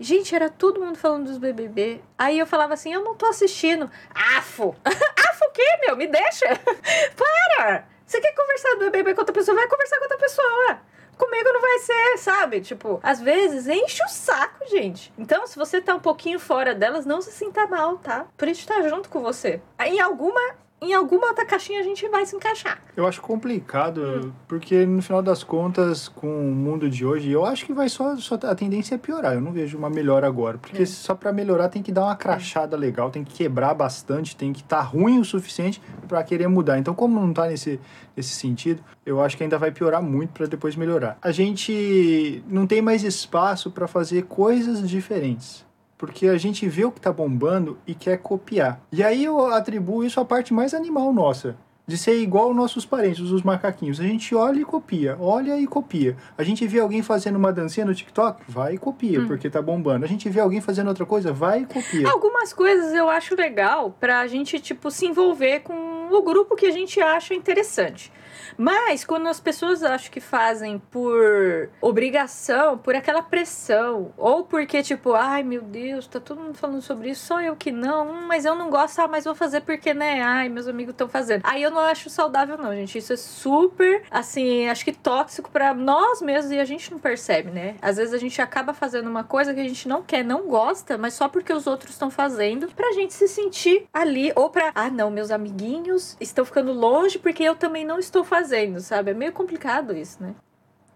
Gente, 0.00 0.34
era 0.34 0.48
todo 0.48 0.80
mundo 0.80 0.98
falando 0.98 1.26
dos 1.26 1.38
BBB. 1.38 2.00
Aí 2.16 2.38
eu 2.38 2.46
falava 2.46 2.74
assim: 2.74 2.92
eu 2.92 3.02
não 3.02 3.14
tô 3.14 3.26
assistindo. 3.26 3.90
Afo! 4.12 4.74
Afo 4.84 5.44
o 5.44 5.50
quê, 5.50 5.78
meu? 5.86 5.96
Me 5.96 6.08
deixa! 6.08 6.46
Para! 7.56 7.86
Você 8.04 8.20
quer 8.20 8.34
conversar 8.34 8.70
do 8.74 8.90
BBB 8.90 9.14
com 9.14 9.20
outra 9.20 9.34
pessoa? 9.34 9.56
Vai 9.56 9.68
conversar 9.68 9.98
com 9.98 10.04
outra 10.04 10.18
pessoa. 10.18 10.80
Comigo 11.18 11.52
não 11.52 11.60
vai 11.60 11.78
ser, 11.80 12.18
sabe? 12.18 12.60
Tipo, 12.60 13.00
às 13.02 13.20
vezes 13.20 13.66
enche 13.66 14.02
o 14.04 14.08
saco, 14.08 14.66
gente. 14.68 15.12
Então, 15.18 15.46
se 15.46 15.56
você 15.56 15.80
tá 15.80 15.94
um 15.94 16.00
pouquinho 16.00 16.38
fora 16.38 16.74
delas, 16.74 17.04
não 17.04 17.20
se 17.20 17.32
sinta 17.32 17.66
mal, 17.66 17.98
tá? 17.98 18.26
Por 18.36 18.46
isso 18.48 18.66
tá 18.66 18.80
junto 18.88 19.08
com 19.08 19.20
você. 19.20 19.60
Em 19.84 20.00
alguma 20.00 20.40
em 20.80 20.94
alguma 20.94 21.28
outra 21.28 21.44
caixinha 21.44 21.80
a 21.80 21.82
gente 21.82 22.08
vai 22.08 22.24
se 22.24 22.36
encaixar. 22.36 22.80
Eu 22.96 23.06
acho 23.06 23.20
complicado, 23.20 24.00
hum. 24.00 24.32
porque 24.46 24.86
no 24.86 25.02
final 25.02 25.22
das 25.22 25.42
contas, 25.42 26.08
com 26.08 26.28
o 26.28 26.54
mundo 26.54 26.88
de 26.88 27.04
hoje, 27.04 27.30
eu 27.30 27.44
acho 27.44 27.66
que 27.66 27.72
vai 27.72 27.88
só, 27.88 28.16
só 28.16 28.36
a 28.36 28.54
tendência 28.54 28.94
é 28.94 28.98
piorar. 28.98 29.34
Eu 29.34 29.40
não 29.40 29.52
vejo 29.52 29.76
uma 29.76 29.90
melhora 29.90 30.26
agora, 30.26 30.58
porque 30.58 30.82
é. 30.82 30.86
só 30.86 31.14
para 31.14 31.32
melhorar 31.32 31.68
tem 31.68 31.82
que 31.82 31.90
dar 31.90 32.04
uma 32.04 32.16
crachada 32.16 32.76
é. 32.76 32.78
legal, 32.78 33.10
tem 33.10 33.24
que 33.24 33.34
quebrar 33.34 33.74
bastante, 33.74 34.36
tem 34.36 34.52
que 34.52 34.60
estar 34.62 34.78
tá 34.78 34.82
ruim 34.82 35.18
o 35.18 35.24
suficiente 35.24 35.82
para 36.06 36.22
querer 36.22 36.48
mudar. 36.48 36.78
Então, 36.78 36.94
como 36.94 37.20
não 37.20 37.32
tá 37.32 37.46
nesse, 37.46 37.80
nesse 38.16 38.34
sentido, 38.34 38.82
eu 39.04 39.20
acho 39.20 39.36
que 39.36 39.42
ainda 39.42 39.58
vai 39.58 39.70
piorar 39.70 40.02
muito 40.02 40.30
para 40.30 40.46
depois 40.46 40.76
melhorar. 40.76 41.18
A 41.20 41.32
gente 41.32 42.42
não 42.48 42.66
tem 42.66 42.80
mais 42.80 43.02
espaço 43.02 43.70
para 43.70 43.88
fazer 43.88 44.24
coisas 44.24 44.88
diferentes 44.88 45.67
porque 45.98 46.28
a 46.28 46.38
gente 46.38 46.66
vê 46.68 46.84
o 46.84 46.92
que 46.92 47.00
está 47.00 47.12
bombando 47.12 47.76
e 47.86 47.94
quer 47.94 48.18
copiar. 48.18 48.80
E 48.92 49.02
aí 49.02 49.24
eu 49.24 49.44
atribuo 49.52 50.04
isso 50.04 50.20
à 50.20 50.24
parte 50.24 50.54
mais 50.54 50.72
animal 50.72 51.12
nossa, 51.12 51.56
de 51.88 51.98
ser 51.98 52.20
igual 52.20 52.48
aos 52.48 52.56
nossos 52.56 52.86
parentes, 52.86 53.20
os 53.30 53.42
macaquinhos. 53.42 53.98
A 53.98 54.04
gente 54.04 54.34
olha 54.34 54.60
e 54.60 54.64
copia, 54.64 55.16
olha 55.18 55.58
e 55.58 55.66
copia. 55.66 56.16
A 56.36 56.42
gente 56.42 56.66
vê 56.66 56.78
alguém 56.78 57.02
fazendo 57.02 57.36
uma 57.36 57.52
dancinha 57.52 57.84
no 57.84 57.94
TikTok, 57.94 58.42
vai 58.46 58.74
e 58.74 58.78
copia, 58.78 59.20
hum. 59.20 59.26
porque 59.26 59.50
tá 59.50 59.60
bombando. 59.60 60.04
A 60.04 60.08
gente 60.08 60.28
vê 60.28 60.38
alguém 60.38 60.60
fazendo 60.60 60.88
outra 60.88 61.04
coisa, 61.04 61.32
vai 61.32 61.62
e 61.62 61.66
copia. 61.66 62.08
Algumas 62.08 62.52
coisas 62.52 62.94
eu 62.94 63.08
acho 63.08 63.34
legal 63.34 63.96
pra 63.98 64.26
gente, 64.26 64.60
tipo, 64.60 64.90
se 64.90 65.06
envolver 65.06 65.60
com 65.60 65.97
o 66.10 66.22
grupo 66.22 66.56
que 66.56 66.66
a 66.66 66.70
gente 66.70 67.00
acha 67.00 67.34
interessante. 67.34 68.12
Mas 68.56 69.04
quando 69.04 69.28
as 69.28 69.40
pessoas 69.40 69.82
acho 69.82 70.10
que 70.10 70.20
fazem 70.20 70.78
por 70.90 71.70
obrigação, 71.80 72.78
por 72.78 72.94
aquela 72.94 73.22
pressão, 73.22 74.12
ou 74.16 74.44
porque 74.44 74.82
tipo, 74.82 75.12
ai 75.12 75.42
meu 75.42 75.62
Deus, 75.62 76.06
tá 76.06 76.20
todo 76.20 76.40
mundo 76.40 76.56
falando 76.56 76.82
sobre 76.82 77.10
isso, 77.10 77.26
só 77.26 77.40
eu 77.40 77.56
que 77.56 77.70
não, 77.70 78.08
hum, 78.10 78.26
mas 78.26 78.44
eu 78.44 78.54
não 78.54 78.70
gosto, 78.70 78.98
ah, 79.00 79.08
mas 79.08 79.24
vou 79.24 79.34
fazer 79.34 79.60
porque, 79.62 79.94
né, 79.94 80.22
ai, 80.22 80.48
meus 80.48 80.66
amigos 80.66 80.92
estão 80.92 81.08
fazendo. 81.08 81.42
Aí 81.44 81.62
eu 81.62 81.70
não 81.70 81.80
acho 81.80 82.10
saudável 82.10 82.56
não, 82.58 82.74
gente. 82.74 82.98
Isso 82.98 83.12
é 83.12 83.16
super, 83.16 84.02
assim, 84.10 84.68
acho 84.68 84.84
que 84.84 84.92
tóxico 84.92 85.50
para 85.50 85.74
nós 85.74 86.20
mesmos 86.20 86.52
e 86.52 86.58
a 86.58 86.64
gente 86.64 86.90
não 86.90 86.98
percebe, 86.98 87.50
né? 87.50 87.76
Às 87.80 87.96
vezes 87.96 88.14
a 88.14 88.18
gente 88.18 88.40
acaba 88.40 88.72
fazendo 88.74 89.08
uma 89.08 89.24
coisa 89.24 89.54
que 89.54 89.60
a 89.60 89.68
gente 89.68 89.88
não 89.88 90.02
quer, 90.02 90.24
não 90.24 90.42
gosta, 90.48 90.98
mas 90.98 91.14
só 91.14 91.28
porque 91.28 91.52
os 91.52 91.66
outros 91.66 91.92
estão 91.92 92.10
fazendo, 92.10 92.68
pra 92.74 92.92
gente 92.92 93.14
se 93.14 93.28
sentir 93.28 93.86
ali, 93.92 94.32
ou 94.34 94.50
pra, 94.50 94.72
ah, 94.74 94.90
não, 94.90 95.10
meus 95.10 95.30
amiguinhos 95.30 95.97
estão 96.20 96.44
ficando 96.44 96.72
longe 96.72 97.18
porque 97.18 97.42
eu 97.42 97.54
também 97.54 97.84
não 97.84 97.98
estou 97.98 98.24
fazendo 98.24 98.80
sabe? 98.80 99.10
É 99.10 99.14
meio 99.14 99.32
complicado 99.32 99.96
isso, 99.96 100.22
né? 100.22 100.34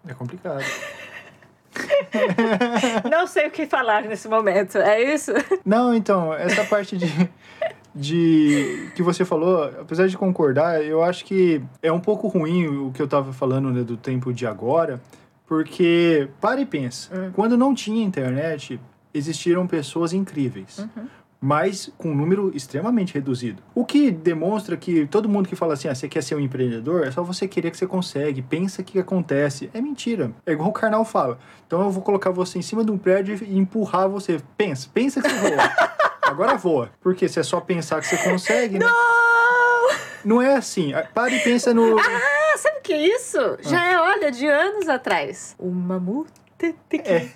É 0.07 0.13
complicado. 0.13 0.63
Não 3.09 3.25
sei 3.25 3.47
o 3.47 3.51
que 3.51 3.65
falar 3.65 4.03
nesse 4.03 4.27
momento, 4.27 4.77
é 4.77 5.01
isso? 5.01 5.31
Não, 5.65 5.93
então, 5.93 6.33
essa 6.33 6.63
parte 6.65 6.97
de, 6.97 7.07
de 7.95 8.91
que 8.95 9.01
você 9.01 9.25
falou, 9.25 9.63
apesar 9.63 10.07
de 10.07 10.17
concordar, 10.17 10.83
eu 10.83 11.01
acho 11.01 11.25
que 11.25 11.63
é 11.81 11.91
um 11.91 11.99
pouco 11.99 12.27
ruim 12.27 12.67
o 12.67 12.91
que 12.91 13.01
eu 13.01 13.07
tava 13.07 13.33
falando 13.33 13.71
né, 13.71 13.81
do 13.81 13.97
tempo 13.97 14.31
de 14.33 14.45
agora, 14.45 15.01
porque, 15.47 16.27
para 16.39 16.61
e 16.61 16.65
pensa, 16.65 17.15
uhum. 17.15 17.31
quando 17.31 17.57
não 17.57 17.73
tinha 17.73 18.03
internet, 18.03 18.79
existiram 19.13 19.65
pessoas 19.65 20.13
incríveis. 20.13 20.79
Uhum 20.79 21.07
mas 21.43 21.91
com 21.97 22.11
um 22.11 22.15
número 22.15 22.55
extremamente 22.55 23.13
reduzido. 23.13 23.61
O 23.75 23.83
que 23.83 24.09
demonstra 24.09 24.77
que 24.77 25.05
todo 25.07 25.27
mundo 25.27 25.49
que 25.49 25.57
fala 25.57 25.73
assim, 25.73 25.89
ah, 25.89 25.93
você 25.93 26.07
quer 26.07 26.23
ser 26.23 26.35
um 26.35 26.39
empreendedor, 26.39 27.05
é 27.05 27.11
só 27.11 27.21
você 27.21 27.49
querer 27.49 27.69
que 27.69 27.75
você 27.75 27.85
consegue, 27.85 28.41
pensa 28.41 28.81
que 28.81 28.97
acontece. 28.97 29.69
É 29.73 29.81
mentira. 29.81 30.31
É 30.45 30.53
igual 30.53 30.69
o 30.69 30.71
Karnal 30.71 31.03
fala. 31.03 31.37
Então 31.67 31.81
eu 31.81 31.91
vou 31.91 32.01
colocar 32.01 32.31
você 32.31 32.59
em 32.59 32.61
cima 32.61 32.81
de 32.85 32.91
um 32.91 32.97
prédio 32.97 33.37
e 33.43 33.57
empurrar 33.57 34.07
você. 34.07 34.39
Pensa, 34.55 34.87
pensa 34.93 35.21
que 35.21 35.27
você 35.29 35.49
voa. 35.49 35.71
Agora 36.23 36.55
voa. 36.55 36.91
Porque 37.01 37.27
se 37.27 37.41
é 37.41 37.43
só 37.43 37.59
pensar 37.59 37.99
que 37.99 38.07
você 38.07 38.17
consegue, 38.17 38.79
né? 38.79 38.85
Não! 38.85 39.97
Não 40.23 40.41
é 40.41 40.55
assim. 40.55 40.93
Pare 41.13 41.35
e 41.35 41.39
pensa 41.41 41.73
no. 41.73 41.97
Ah, 41.99 42.57
sabe 42.57 42.77
o 42.77 42.81
que 42.81 42.93
é 42.93 43.07
isso? 43.17 43.37
Ah. 43.37 43.57
Já 43.59 43.83
é, 43.83 43.99
olha, 43.99 44.31
de 44.31 44.47
anos 44.47 44.87
atrás. 44.87 45.55
Uma 45.59 45.99
multa 45.99 46.31
que 46.57 46.73
é. 47.03 47.27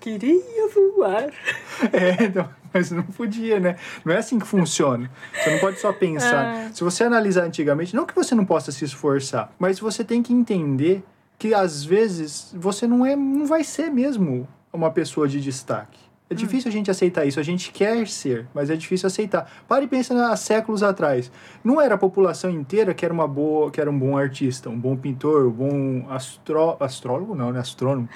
queria 0.00 0.68
voar. 0.74 1.30
É, 1.92 2.24
então 2.24 2.63
mas 2.74 2.90
não 2.90 3.04
podia, 3.04 3.60
né? 3.60 3.76
Não 4.04 4.12
é 4.12 4.18
assim 4.18 4.38
que 4.38 4.46
funciona. 4.46 5.08
Você 5.32 5.50
não 5.50 5.58
pode 5.60 5.80
só 5.80 5.92
pensar. 5.92 6.56
É. 6.56 6.72
Se 6.72 6.82
você 6.82 7.04
analisar 7.04 7.44
antigamente, 7.44 7.94
não 7.94 8.04
que 8.04 8.14
você 8.14 8.34
não 8.34 8.44
possa 8.44 8.72
se 8.72 8.84
esforçar, 8.84 9.52
mas 9.58 9.78
você 9.78 10.02
tem 10.02 10.22
que 10.22 10.32
entender 10.32 11.04
que 11.38 11.54
às 11.54 11.84
vezes 11.84 12.52
você 12.54 12.86
não 12.86 13.06
é, 13.06 13.14
não 13.14 13.46
vai 13.46 13.62
ser 13.62 13.90
mesmo 13.90 14.48
uma 14.72 14.90
pessoa 14.90 15.28
de 15.28 15.40
destaque. 15.40 16.00
É 16.34 16.36
difícil 16.36 16.68
a 16.68 16.72
gente 16.72 16.90
aceitar 16.90 17.24
isso. 17.24 17.38
A 17.38 17.44
gente 17.44 17.70
quer 17.70 18.08
ser, 18.08 18.48
mas 18.52 18.68
é 18.68 18.74
difícil 18.74 19.06
aceitar. 19.06 19.48
Pare 19.68 19.84
e 19.84 19.88
pensa 19.88 20.32
há 20.32 20.36
séculos 20.36 20.82
atrás. 20.82 21.30
Não 21.62 21.80
era 21.80 21.94
a 21.94 21.98
população 21.98 22.50
inteira 22.50 22.92
que 22.92 23.04
era 23.04 23.14
uma 23.14 23.28
boa, 23.28 23.70
que 23.70 23.80
era 23.80 23.88
um 23.88 23.96
bom 23.96 24.18
artista, 24.18 24.68
um 24.68 24.78
bom 24.78 24.96
pintor, 24.96 25.46
um 25.46 25.50
bom 25.50 26.06
astro, 26.10 26.76
astrólogo, 26.80 27.36
não, 27.36 27.52
né? 27.52 27.60
Astrônomo. 27.60 28.08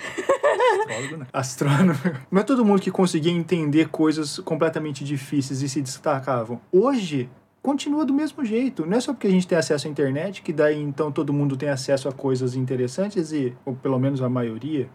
Né? 1.17 1.27
Astrônomo. 1.33 1.99
Não 2.29 2.41
é 2.41 2.45
todo 2.45 2.65
mundo 2.65 2.81
que 2.81 2.91
conseguia 2.91 3.31
entender 3.31 3.89
coisas 3.89 4.39
completamente 4.41 5.05
difíceis 5.05 5.63
e 5.63 5.69
se 5.69 5.83
destacavam. 5.83 6.61
Hoje, 6.73 7.29
continua 7.63 8.05
do 8.05 8.15
mesmo 8.15 8.45
jeito. 8.45 8.87
Não 8.87 8.97
é 8.97 9.01
só 9.01 9.13
porque 9.13 9.27
a 9.27 9.31
gente 9.31 9.47
tem 9.47 9.59
acesso 9.59 9.87
à 9.87 9.91
internet 9.91 10.43
que 10.43 10.53
daí 10.53 10.81
então 10.81 11.13
todo 11.13 11.33
mundo 11.33 11.57
tem 11.57 11.69
acesso 11.69 12.09
a 12.09 12.13
coisas 12.13 12.57
interessantes 12.57 13.33
e, 13.33 13.55
ou 13.65 13.75
pelo 13.77 13.99
menos 13.99 14.23
a 14.23 14.29
maioria, 14.29 14.89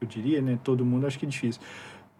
eu 0.00 0.06
diria, 0.06 0.40
né? 0.40 0.58
Todo 0.62 0.84
mundo 0.84 1.06
acho 1.06 1.18
que 1.18 1.26
é 1.26 1.28
difícil. 1.28 1.60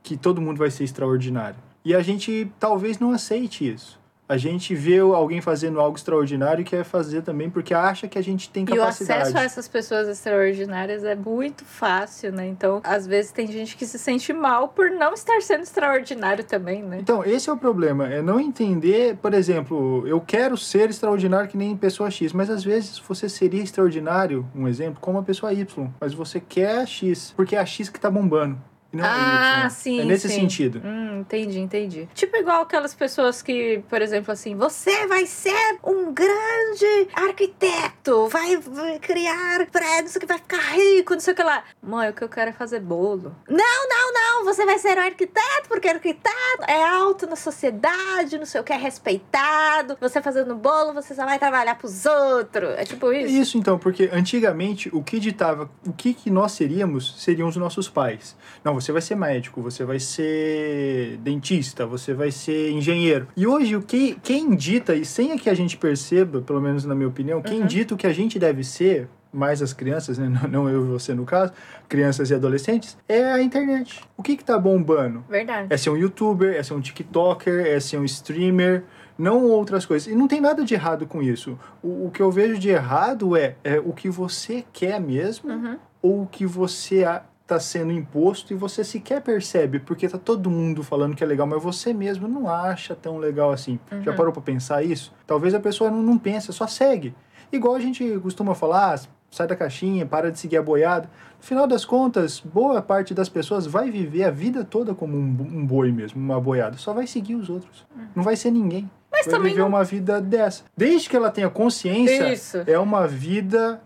Que 0.03 0.17
todo 0.17 0.41
mundo 0.41 0.59
vai 0.59 0.71
ser 0.71 0.85
extraordinário. 0.85 1.57
E 1.85 1.95
a 1.95 2.03
gente 2.03 2.51
talvez 2.59 2.99
não 2.99 3.13
aceite 3.13 3.69
isso 3.69 4.01
a 4.31 4.37
gente 4.37 4.77
vê 4.77 5.01
alguém 5.01 5.41
fazendo 5.41 5.81
algo 5.81 5.97
extraordinário 5.97 6.63
e 6.63 6.65
quer 6.65 6.85
fazer 6.85 7.21
também 7.21 7.51
porque 7.51 7.75
acha 7.75 8.07
que 8.07 8.17
a 8.17 8.23
gente 8.23 8.49
tem 8.49 8.65
capacidade. 8.65 9.11
E 9.11 9.23
o 9.23 9.23
acesso 9.23 9.39
a 9.39 9.43
essas 9.43 9.67
pessoas 9.67 10.07
extraordinárias 10.07 11.03
é 11.03 11.17
muito 11.17 11.65
fácil, 11.65 12.31
né? 12.31 12.47
Então, 12.47 12.81
às 12.85 13.09
vezes 13.09 13.33
tem 13.33 13.51
gente 13.51 13.77
que 13.77 13.85
se 13.85 13.99
sente 13.99 14.33
mal 14.33 14.69
por 14.69 14.89
não 14.89 15.15
estar 15.15 15.43
sendo 15.43 15.65
extraordinário 15.65 16.45
também, 16.45 16.81
né? 16.81 16.99
Então, 17.01 17.25
esse 17.25 17.51
é 17.51 17.53
o 17.53 17.57
problema, 17.57 18.07
é 18.07 18.23
não 18.23 18.39
entender, 18.39 19.17
por 19.17 19.35
exemplo, 19.35 20.07
eu 20.07 20.21
quero 20.21 20.57
ser 20.57 20.91
extraordinário 20.91 21.51
que 21.51 21.57
nem 21.57 21.77
pessoa 21.77 22.09
X, 22.09 22.33
mas 22.33 22.49
às 22.49 22.63
vezes 22.63 23.01
você 23.01 23.29
seria 23.29 23.65
extraordinário, 23.65 24.49
um 24.55 24.69
exemplo, 24.69 25.01
como 25.01 25.19
a 25.19 25.25
pessoa 25.25 25.53
Y, 25.53 25.91
mas 26.01 26.15
você 26.15 26.39
quer 26.39 26.79
a 26.79 26.87
X, 26.87 27.35
porque 27.37 27.57
é 27.57 27.59
a 27.59 27.67
X 27.67 27.89
que 27.89 27.99
tá 27.99 28.09
bombando. 28.09 28.57
Não 28.93 29.05
ah, 29.05 29.65
é 29.67 29.69
sim. 29.69 30.01
É 30.01 30.05
nesse 30.05 30.29
sim. 30.29 30.41
sentido. 30.41 30.83
Hum, 30.85 31.21
entendi, 31.21 31.61
entendi. 31.61 32.09
Tipo 32.15 32.37
igual 32.37 32.63
aquelas 32.63 32.95
pessoas 32.95 33.41
que, 33.41 33.83
por 33.89 34.03
exemplo, 34.03 34.33
assim, 34.33 34.55
você 34.57 35.07
vai 35.07 35.27
ser 35.27 35.79
um 35.85 36.13
grande 36.13 37.09
arquiteto, 37.15 38.29
vai, 38.29 38.57
vai 38.57 38.99
criar 38.99 39.67
prédios 39.67 40.17
que 40.17 40.27
vai 40.27 40.39
ficar 40.39 40.75
rico, 40.75 41.15
não 41.15 41.21
sei 41.21 41.33
o 41.33 41.37
que 41.37 41.43
lá. 41.43 41.63
Mãe, 41.83 42.11
o 42.11 42.13
que 42.13 42.23
eu 42.23 42.29
quero 42.29 42.51
é 42.51 42.53
fazer 42.53 42.81
bolo. 42.81 43.35
Não, 43.49 43.89
não, 43.89 44.00
não, 44.13 44.45
você 44.45 44.65
vai 44.65 44.79
ser 44.79 44.97
um 44.99 45.03
arquiteto, 45.03 45.69
porque 45.69 45.89
arquiteto 45.89 46.63
é 46.67 46.83
alto 46.83 47.27
na 47.27 47.37
sociedade, 47.37 48.39
não 48.39 48.47
sei 48.47 48.61
o 48.61 48.65
que, 48.65 48.73
é 48.73 48.77
respeitado. 48.77 49.97
Você 50.01 50.21
fazendo 50.23 50.55
bolo, 50.55 50.93
você 50.93 51.15
só 51.15 51.25
vai 51.25 51.39
trabalhar 51.39 51.77
pros 51.77 52.05
outros. 52.07 52.71
É 52.77 52.85
tipo 52.85 53.13
isso. 53.13 53.35
Isso 53.35 53.59
então, 53.59 53.79
porque 53.79 54.11
antigamente 54.13 54.89
o 54.93 55.03
que 55.03 55.19
ditava, 55.19 55.71
o 55.87 55.93
que, 55.93 56.15
que 56.15 56.31
nós 56.31 56.53
seríamos, 56.53 57.23
seriam 57.23 57.49
os 57.49 57.57
nossos 57.57 57.89
pais. 57.89 58.37
Não, 58.65 58.75
você 58.75 58.93
vai 58.93 59.03
ser 59.03 59.15
médico, 59.15 59.63
você 59.63 59.85
vai 59.85 59.99
ser 59.99 61.17
dentista, 61.19 61.87
você 61.87 62.15
vai 62.15 62.31
ser 62.31 62.71
engenheiro. 62.71 63.29
E 63.37 63.47
hoje 63.47 63.77
o 63.77 63.83
que 63.83 64.19
quem 64.23 64.55
dita, 64.55 64.95
e 64.95 65.05
sem 65.05 65.37
que 65.37 65.49
a 65.51 65.55
gente 65.55 65.77
perceba, 65.77 66.41
pelo 66.41 66.61
menos 66.61 66.85
na 66.85 66.95
minha 66.95 67.09
opinião, 67.09 67.43
quem 67.43 67.61
Uhum. 67.61 67.67
dita 67.67 67.95
o 67.95 67.97
que 67.97 68.07
a 68.07 68.13
gente 68.13 68.39
deve 68.39 68.65
ser, 68.65 69.09
mais 69.33 69.63
as 69.63 69.73
crianças, 69.73 70.19
né? 70.19 70.29
não 70.51 70.69
eu 70.69 70.85
e 70.85 70.89
você 70.89 71.15
no 71.15 71.25
caso, 71.25 71.53
crianças 71.89 72.31
e 72.31 72.35
adolescentes, 72.35 72.97
é 73.09 73.25
a 73.31 73.43
internet. 73.43 74.01
O 74.17 74.23
que 74.23 74.37
que 74.37 74.45
tá 74.45 74.59
bombando? 74.59 75.25
Verdade. 75.29 75.69
É 75.71 75.77
ser 75.77 75.91
um 75.91 75.97
youtuber, 75.97 76.55
é 76.57 76.63
ser 76.63 76.75
um 76.75 76.81
tiktoker, 76.81 77.67
é 77.67 77.79
ser 77.81 77.99
um 77.99 78.05
streamer, 78.05 78.85
não 79.19 79.45
outras 79.45 79.85
coisas. 79.87 80.11
E 80.13 80.15
não 80.17 80.27
tem 80.27 80.41
nada 80.41 80.65
de 80.65 80.75
errado 80.75 81.07
com 81.07 81.23
isso. 81.23 81.59
O, 81.83 82.07
o 82.07 82.11
que 82.11 82.21
eu 82.23 82.31
vejo 82.31 82.59
de 82.59 82.71
errado 82.71 83.37
é, 83.37 83.57
é 83.63 83.79
o 83.79 83.93
que 83.93 84.09
você 84.09 84.65
quer 84.73 85.01
mesmo 85.01 85.51
Uhum. 85.51 85.77
ou 86.03 86.23
o 86.23 86.27
que 86.27 86.47
você 86.47 87.05
a- 87.05 87.23
tá 87.47 87.59
sendo 87.59 87.91
imposto 87.93 88.53
e 88.53 88.57
você 88.57 88.85
sequer 88.85 89.21
percebe, 89.21 89.81
porque 89.81 90.09
tá 90.09 90.17
todo 90.17 90.49
mundo 90.49 90.85
falando 90.85 91.17
que 91.17 91.25
é 91.25 91.27
legal, 91.27 91.49
mas 91.49 91.61
você 91.61 91.93
mesmo 91.93 92.29
não 92.29 92.49
acha 92.49 92.95
tão 92.95 93.19
legal 93.19 93.51
assim. 93.51 93.77
Já 94.03 94.13
parou 94.13 94.33
pra 94.33 94.41
pensar 94.41 94.85
isso? 94.85 95.13
Talvez 95.27 95.53
a 95.53 95.59
pessoa 95.59 95.91
não, 95.91 96.01
não 96.01 96.17
pensa, 96.17 96.53
só 96.53 96.69
segue. 96.69 97.13
Igual 97.53 97.75
a 97.75 97.81
gente 97.81 98.09
costuma 98.23 98.55
falar, 98.55 99.01
sai 99.31 99.47
da 99.47 99.55
caixinha, 99.57 100.05
para 100.05 100.31
de 100.33 100.39
seguir 100.39 100.57
a 100.57 100.63
boiada. 100.63 101.09
No 101.39 101.45
final 101.45 101.67
das 101.67 101.85
contas, 101.85 102.41
boa 102.41 102.83
parte 102.83 103.15
das 103.15 103.29
pessoas 103.29 103.67
vai 103.67 103.91
viver 103.91 104.25
a 104.25 104.31
vida 104.31 104.65
toda 104.65 104.95
como 104.95 105.17
um, 105.17 105.21
um 105.41 105.65
boi 105.67 105.93
mesmo, 105.93 106.21
uma 106.21 106.41
boiada. 106.41 106.77
Só 106.77 106.93
vai 106.93 107.07
seguir 107.07 107.37
os 107.37 107.49
outros. 107.49 107.87
Não 108.15 108.23
vai 108.23 108.37
ser 108.37 108.51
ninguém. 108.51 108.91
Mas 109.11 109.27
vai 109.27 109.35
também 109.35 109.51
viver 109.53 109.63
não- 109.63 109.69
uma 109.69 109.85
vida 109.85 110.21
dessa. 110.21 110.65
Desde 110.77 111.09
que 111.09 111.17
ela 111.17 111.31
tenha 111.31 111.49
consciência, 111.49 112.33
Isso. 112.33 112.59
é 112.67 112.79
uma 112.79 113.07
vida 113.07 113.81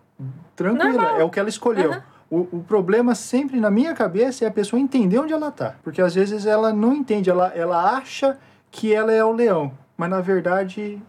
tranquila. 0.57 0.93
Normal. 0.93 1.21
É 1.21 1.25
o 1.25 1.31
que 1.31 1.39
ela 1.39 1.49
escolheu. 1.49 1.93
Aham. 1.93 2.03
O, 2.31 2.49
o 2.59 2.65
problema 2.67 3.15
sempre 3.15 3.61
na 3.61 3.71
minha 3.71 3.95
cabeça 3.95 4.45
é 4.45 4.49
a 4.49 4.51
pessoa 4.51 4.81
entender 4.81 5.19
onde 5.19 5.33
ela 5.33 5.53
tá. 5.53 5.77
Porque 5.85 6.01
às 6.03 6.15
vezes 6.15 6.47
ela 6.47 6.73
não 6.73 6.93
entende, 6.93 7.31
ela, 7.31 7.53
ela 7.55 7.93
acha 7.97 8.39
que 8.73 8.93
ela 8.93 9.13
é 9.13 9.23
o 9.25 9.31
leão, 9.31 9.71
mas 9.97 10.11
na 10.11 10.21
verdade 10.21 11.01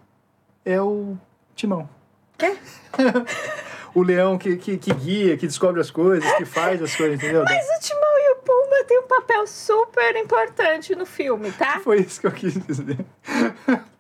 é 0.64 0.80
o 0.80 1.18
timão. 1.56 1.90
Quê? 2.38 2.58
o 3.96 4.04
leão 4.04 4.38
que, 4.38 4.58
que, 4.58 4.78
que 4.78 4.94
guia, 4.94 5.38
que 5.38 5.48
descobre 5.48 5.80
as 5.82 5.90
coisas, 5.90 6.30
que 6.34 6.46
faz 6.46 6.82
as 6.82 6.96
coisas, 6.96 7.18
entendeu? 7.18 7.44
Mas 7.44 7.66
o 7.66 7.80
Timão 7.80 8.18
e 8.20 8.32
o 8.34 8.36
Pumba 8.38 8.84
têm 8.88 9.00
um 9.00 9.08
papel 9.08 9.48
super 9.48 10.16
importante 10.18 10.94
no 10.96 11.06
filme, 11.06 11.52
tá? 11.54 11.80
Foi 11.84 12.02
isso 12.02 12.20
que 12.22 12.28
eu 12.28 12.32
quis 12.32 12.54
dizer. 12.66 12.98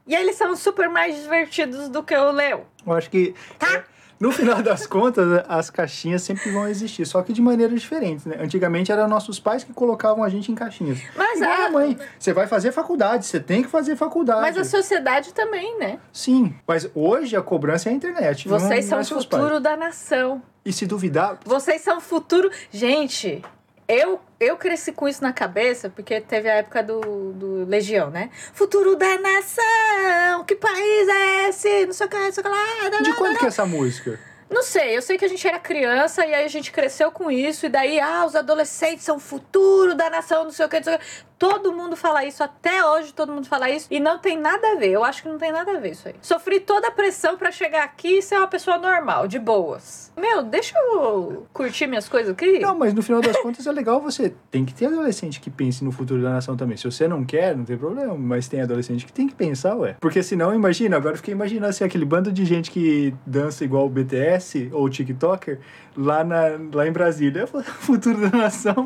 E 0.06 0.14
eles 0.14 0.36
são 0.36 0.56
super 0.56 0.88
mais 0.90 1.16
divertidos 1.24 1.90
do 1.90 2.04
que 2.04 2.16
o 2.16 2.32
Leão. 2.32 2.66
Eu 2.86 2.94
acho 2.94 3.10
que 3.10 3.34
Tá. 3.58 3.74
é, 3.78 3.84
no 4.20 4.32
final 4.32 4.62
das 4.64 4.88
contas, 4.88 5.44
as 5.48 5.70
caixinhas 5.70 6.22
sempre 6.24 6.52
vão 6.52 6.68
existir, 6.68 7.06
só 7.06 7.22
que 7.22 7.34
de 7.34 7.42
maneiras 7.42 7.80
diferentes, 7.82 8.26
né? 8.26 8.38
Antigamente 8.40 8.92
eram 8.92 9.08
nossos 9.08 9.40
pais 9.40 9.64
que 9.64 9.74
colocavam 9.74 10.24
a 10.24 10.30
gente 10.30 10.52
em 10.52 10.56
caixinhas. 10.56 11.00
Mas 11.16 11.40
Igual 11.42 11.52
a- 11.62 11.66
a 11.66 11.70
mãe, 11.70 11.98
você 12.18 12.32
vai 12.34 12.48
fazer 12.48 12.72
faculdade, 12.72 13.26
você 13.26 13.40
tem 13.40 13.62
que 13.64 13.70
fazer 13.70 13.96
faculdade. 13.96 14.42
Mas 14.42 14.58
a 14.58 14.64
sociedade 14.64 15.34
também, 15.34 15.78
né? 15.78 16.00
Sim, 16.14 16.54
mas 16.68 16.90
hoje 16.96 17.36
a 17.36 17.42
cobrança 17.42 17.90
é 17.90 17.92
a 17.92 17.96
internet. 17.96 18.48
não- 18.48 18.58
Vocês 18.60 18.90
não 18.90 19.04
são 19.04 19.18
é 19.18 19.20
o 19.20 19.24
futuro 19.24 19.50
pais. 19.50 19.64
da 19.64 19.76
nação. 19.78 20.42
E 20.64 20.74
se 20.74 20.86
duvidar, 20.86 21.38
Vocês 21.46 21.82
são 21.82 21.98
o 21.98 22.02
futuro. 22.02 22.50
Gente, 22.72 23.42
eu, 23.88 24.20
eu 24.40 24.58
cresci 24.58 24.92
com 24.92 25.08
isso 25.08 25.22
na 25.22 25.32
cabeça, 25.32 25.90
porque 25.90 26.20
teve 26.20 26.50
a 26.50 26.56
época 26.56 26.82
do, 26.82 27.34
do 27.34 27.66
Legião, 27.66 28.10
né? 28.10 28.30
Futuro 28.54 28.96
da 28.96 29.18
nação! 29.18 30.44
Que 30.46 30.56
país 30.56 31.08
é 31.08 31.50
esse? 31.50 31.86
Não 31.86 31.94
sei 31.94 32.08
o 32.08 32.10
que, 32.10 32.18
não 32.18 32.32
sei 32.32 32.44
o 32.44 32.46
que 32.46 32.50
lá. 32.50 33.00
de 33.02 33.14
quando 33.14 33.38
que 33.38 33.46
é 33.46 33.48
essa 33.48 33.66
música? 33.66 34.20
Não 34.50 34.62
sei, 34.62 34.96
eu 34.96 35.02
sei 35.02 35.18
que 35.18 35.26
a 35.26 35.28
gente 35.28 35.48
era 35.48 35.60
criança 35.60 36.26
e 36.26 36.34
aí 36.34 36.46
a 36.46 36.48
gente 36.48 36.72
cresceu 36.72 37.12
com 37.12 37.32
isso, 37.32 37.66
e 37.66 37.70
daí, 37.70 38.00
ah, 38.00 38.26
os 38.26 38.36
adolescentes 38.36 39.04
são 39.04 39.18
o 39.18 39.20
futuro 39.20 39.96
da 39.96 40.08
nação, 40.10 40.44
não 40.44 40.52
sei 40.52 40.66
o 40.66 40.70
que, 40.70 40.78
não 40.78 40.84
sei 40.84 40.96
o 40.96 41.00
que. 41.00 41.06
Todo 41.50 41.72
mundo 41.74 41.96
fala 41.96 42.26
isso, 42.26 42.44
até 42.44 42.84
hoje 42.86 43.14
todo 43.14 43.32
mundo 43.32 43.48
fala 43.48 43.70
isso, 43.70 43.88
e 43.92 44.00
não 44.00 44.18
tem 44.18 44.38
nada 44.38 44.72
a 44.72 44.76
ver, 44.76 44.90
eu 44.90 45.04
acho 45.04 45.24
que 45.24 45.30
não 45.30 45.38
tem 45.38 45.52
nada 45.52 45.72
a 45.72 45.80
ver 45.80 45.92
isso 45.92 46.08
aí. 46.08 46.16
Sofri 46.22 46.60
toda 46.60 46.88
a 46.88 46.92
pressão 46.92 47.38
pra 47.38 47.52
chegar 47.52 47.84
aqui 47.84 48.18
e 48.18 48.22
ser 48.22 48.38
uma 48.38 48.48
pessoa 48.48 48.78
normal, 48.78 49.28
de 49.28 49.38
boas. 49.38 50.12
Meu, 50.18 50.42
deixa 50.44 50.78
eu 50.78 51.46
curtir 51.54 51.88
minhas 51.88 52.08
coisas 52.08 52.32
aqui. 52.32 52.60
Não, 52.60 52.78
mas 52.78 52.94
no 52.94 53.04
final 53.04 53.22
das 53.22 53.38
contas 53.42 53.68
é 53.68 53.72
legal 53.72 54.00
você. 54.00 54.34
Tem 54.50 54.64
que 54.64 54.74
ter 54.74 54.86
adolescente 54.86 55.40
que 55.40 55.50
pense 55.50 55.84
no 55.84 55.92
futuro 55.92 56.22
da 56.22 56.30
nação 56.30 56.56
também. 56.56 56.78
Se 56.78 56.86
você 56.86 57.08
não 57.08 57.26
quer, 57.26 57.56
não 57.56 57.66
tem 57.66 57.78
problema. 57.78 58.16
Mas 58.16 58.48
tem 58.48 58.62
adolescente 58.62 59.06
que 59.06 59.12
tem 59.12 59.28
que 59.28 59.36
pensar, 59.36 59.76
ué. 59.76 59.98
Porque 60.00 60.24
senão, 60.24 60.54
imagina, 60.54 60.96
agora 60.96 61.14
eu 61.14 61.18
fiquei 61.18 61.34
imaginando 61.34 61.68
assim, 61.68 61.84
aquele 61.84 62.06
bando 62.06 62.32
de 62.32 62.46
gente 62.46 62.72
que 62.72 63.14
dança 63.26 63.64
igual 63.64 63.86
o 63.86 63.90
BTS 63.90 64.70
ou 64.72 64.86
o 64.86 64.90
TikToker 64.90 65.60
lá, 65.98 66.24
na, 66.24 66.58
lá 66.74 66.88
em 66.88 66.92
Brasília. 66.92 67.48
Futuro 67.80 68.30
da 68.30 68.38
nação. 68.38 68.86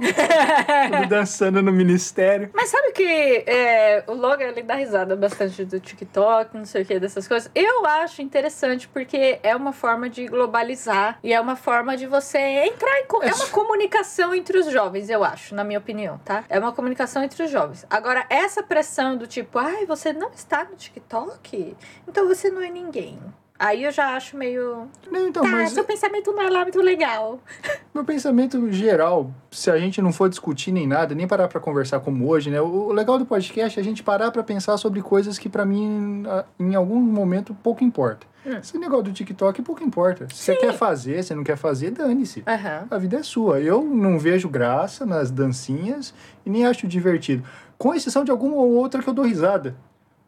Dançando 1.08 1.62
no 1.62 1.72
ministério. 1.72 2.50
Mas 2.54 2.70
sabe 2.70 2.92
que 2.92 3.44
é, 3.48 4.04
o 4.08 4.14
Logan 4.14 4.46
ele 4.46 4.64
dá 4.64 4.76
risada 4.76 5.16
bastante 5.16 5.66
do 5.66 5.80
TikTok, 5.80 6.56
não 6.56 6.66
sei 6.66 6.84
o 6.84 6.86
que, 6.86 7.00
dessas 7.00 7.28
coisas. 7.28 7.50
Eu 7.54 7.86
acho 7.86 8.22
interessante 8.22 8.88
porque 8.88 9.40
é 9.44 9.56
uma 9.56 9.74
forma 9.74 10.10
de 10.10 10.28
globalizar 10.28 11.20
e 11.24 11.34
é 11.34 11.40
uma 11.40 11.56
forma 11.56 11.98
de 11.98 12.06
você 12.06 12.38
entrar 12.38 13.00
em. 13.00 13.10
É 13.22 13.34
uma 13.34 13.48
comunicação 13.48 14.34
entre 14.34 14.58
os 14.58 14.72
jovens, 14.72 15.10
eu 15.10 15.24
acho, 15.24 15.56
na 15.56 15.64
minha 15.64 15.80
opinião, 15.80 16.20
tá? 16.24 16.44
É 16.48 16.60
uma 16.60 16.72
comunicação 16.72 17.24
entre 17.24 17.44
os 17.44 17.52
jovens. 17.52 17.86
Agora, 17.90 18.26
essa 18.30 18.62
pressão 18.62 19.18
do 19.18 19.28
tipo, 19.28 19.58
ai, 19.58 19.86
você 19.86 20.14
não 20.14 20.30
está 20.30 20.64
no 20.64 20.76
TikTok? 20.76 21.76
Então 22.08 22.28
você 22.28 22.50
não 22.50 22.62
é 22.62 22.70
ninguém. 22.70 23.20
Aí 23.60 23.84
eu 23.84 23.92
já 23.92 24.16
acho 24.16 24.38
meio. 24.38 24.88
Não, 25.12 25.28
então, 25.28 25.44
Tá, 25.44 25.50
mas 25.50 25.72
seu 25.72 25.84
pensamento 25.84 26.32
não 26.32 26.42
é 26.42 26.50
lá 26.50 26.64
muito 26.64 26.80
legal. 26.80 27.42
meu 27.94 28.06
pensamento 28.06 28.72
geral, 28.72 29.32
se 29.52 29.70
a 29.70 29.78
gente 29.78 30.02
não 30.02 30.14
for 30.14 30.30
discutir 30.30 30.72
nem 30.72 30.88
nada, 30.88 31.14
nem 31.14 31.28
parar 31.28 31.50
pra 31.50 31.60
conversar 31.60 32.00
como 32.00 32.26
hoje, 32.30 32.50
né? 32.50 32.62
O 32.62 32.94
legal 32.94 33.20
do 33.20 33.26
podcast 33.26 33.78
é 33.78 33.82
a 33.82 33.84
gente 33.84 34.02
parar 34.02 34.32
pra 34.32 34.42
pensar 34.44 34.78
sobre 34.78 35.02
coisas 35.02 35.38
que 35.38 35.50
pra 35.50 35.66
mim, 35.66 36.24
em 36.58 36.74
algum 36.74 37.02
momento, 37.02 37.54
pouco 37.54 37.84
importa. 37.84 38.26
Hum. 38.46 38.58
Esse 38.58 38.78
negócio 38.78 39.04
do 39.04 39.12
TikTok 39.12 39.62
pouco 39.62 39.84
importa. 39.84 40.28
Se 40.34 40.44
você 40.44 40.56
quer 40.56 40.74
fazer, 40.74 41.22
se 41.22 41.36
não 41.36 41.44
quer 41.44 41.58
fazer, 41.58 41.92
dane-se. 41.92 42.42
Aham. 42.48 42.88
A 42.90 42.98
vida 42.98 43.18
é 43.18 43.24
sua. 43.24 43.60
Eu 43.60 43.84
não 43.84 44.18
vejo 44.18 44.48
graça 44.48 45.06
nas 45.06 45.30
dancinhas 45.30 46.14
e 46.46 46.50
nem 46.50 46.66
acho 46.66 46.88
divertido. 46.88 47.44
Com 47.78 47.94
exceção 47.94 48.24
de 48.24 48.32
alguma 48.32 48.56
ou 48.56 48.72
outra 48.72 49.04
que 49.04 49.10
eu 49.10 49.14
dou 49.14 49.26
risada. 49.26 49.76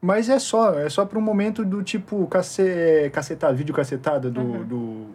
Mas 0.01 0.29
é 0.29 0.39
só, 0.39 0.73
é 0.79 0.89
só 0.89 1.05
para 1.05 1.19
um 1.19 1.21
momento 1.21 1.63
do 1.63 1.83
tipo 1.83 2.25
cace... 2.27 3.09
cacetada, 3.13 3.53
vídeo 3.53 3.73
cacetada 3.73 4.31
do, 4.31 4.41
Uhum. 4.41 4.63
do 4.65 5.05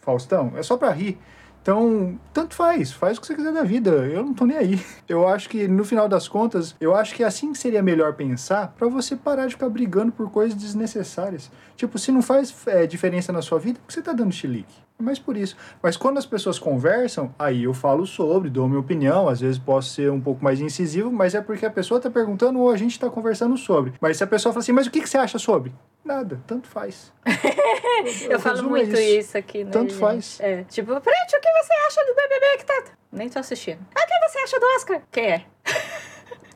Faustão. 0.00 0.52
É 0.56 0.62
só 0.62 0.76
para 0.76 0.90
rir. 0.92 1.18
Então, 1.60 2.16
tanto 2.32 2.54
faz, 2.54 2.92
faz 2.92 3.18
o 3.18 3.20
que 3.20 3.26
você 3.26 3.34
quiser 3.34 3.52
da 3.52 3.64
vida. 3.64 3.90
Eu 3.90 4.22
não 4.22 4.32
tô 4.32 4.46
nem 4.46 4.56
aí. 4.56 4.80
Eu 5.08 5.26
acho 5.26 5.48
que 5.48 5.66
no 5.66 5.84
final 5.84 6.08
das 6.08 6.28
contas, 6.28 6.76
eu 6.78 6.94
acho 6.94 7.12
que 7.12 7.24
assim 7.24 7.52
que 7.52 7.58
seria 7.58 7.82
melhor 7.82 8.14
pensar 8.14 8.72
para 8.78 8.86
você 8.86 9.16
parar 9.16 9.46
de 9.46 9.54
ficar 9.54 9.68
brigando 9.68 10.12
por 10.12 10.30
coisas 10.30 10.56
desnecessárias. 10.56 11.50
Tipo, 11.76 11.98
se 11.98 12.12
não 12.12 12.22
faz 12.22 12.54
é, 12.68 12.86
diferença 12.86 13.32
na 13.32 13.42
sua 13.42 13.58
vida, 13.58 13.80
por 13.80 13.88
que 13.88 13.94
você 13.94 14.00
tá 14.02 14.12
dando 14.12 14.30
chilique? 14.32 14.85
Mais 14.98 15.18
por 15.18 15.36
isso. 15.36 15.56
Mas 15.82 15.96
quando 15.96 16.16
as 16.16 16.24
pessoas 16.24 16.58
conversam, 16.58 17.34
aí 17.38 17.64
eu 17.64 17.74
falo 17.74 18.06
sobre, 18.06 18.48
dou 18.48 18.66
minha 18.66 18.80
opinião, 18.80 19.28
às 19.28 19.40
vezes 19.40 19.58
posso 19.58 19.90
ser 19.90 20.10
um 20.10 20.20
pouco 20.20 20.42
mais 20.42 20.60
incisivo, 20.60 21.12
mas 21.12 21.34
é 21.34 21.40
porque 21.42 21.66
a 21.66 21.70
pessoa 21.70 22.00
tá 22.00 22.10
perguntando 22.10 22.58
ou 22.60 22.70
a 22.70 22.76
gente 22.76 22.98
tá 22.98 23.10
conversando 23.10 23.56
sobre. 23.58 23.92
Mas 24.00 24.16
se 24.16 24.24
a 24.24 24.26
pessoa 24.26 24.52
fala 24.52 24.62
assim, 24.62 24.72
mas 24.72 24.86
o 24.86 24.90
que, 24.90 25.02
que 25.02 25.08
você 25.08 25.18
acha 25.18 25.38
sobre? 25.38 25.74
Nada, 26.02 26.40
tanto 26.46 26.66
faz. 26.66 27.12
Eu 28.30 28.40
falo 28.40 28.56
resumo 28.56 28.76
é 28.76 28.84
muito 28.84 28.98
isso, 28.98 29.36
aqui, 29.36 29.64
né? 29.64 29.70
Tanto 29.70 29.90
gente? 29.90 30.00
faz. 30.00 30.38
É, 30.40 30.62
tipo, 30.64 30.98
Prete, 31.00 31.36
o 31.36 31.40
que 31.40 31.50
você 31.62 31.72
acha 31.86 32.04
do 32.06 32.14
BBB 32.14 32.58
que 32.58 32.64
tá... 32.64 32.84
Nem 33.12 33.28
tô 33.28 33.38
assistindo. 33.38 33.78
Ah, 33.94 34.02
o 34.02 34.06
que 34.06 34.28
você 34.30 34.38
acha 34.38 34.60
do 34.60 34.66
Oscar? 34.76 35.02
Quem 35.10 35.26
é? 35.26 35.44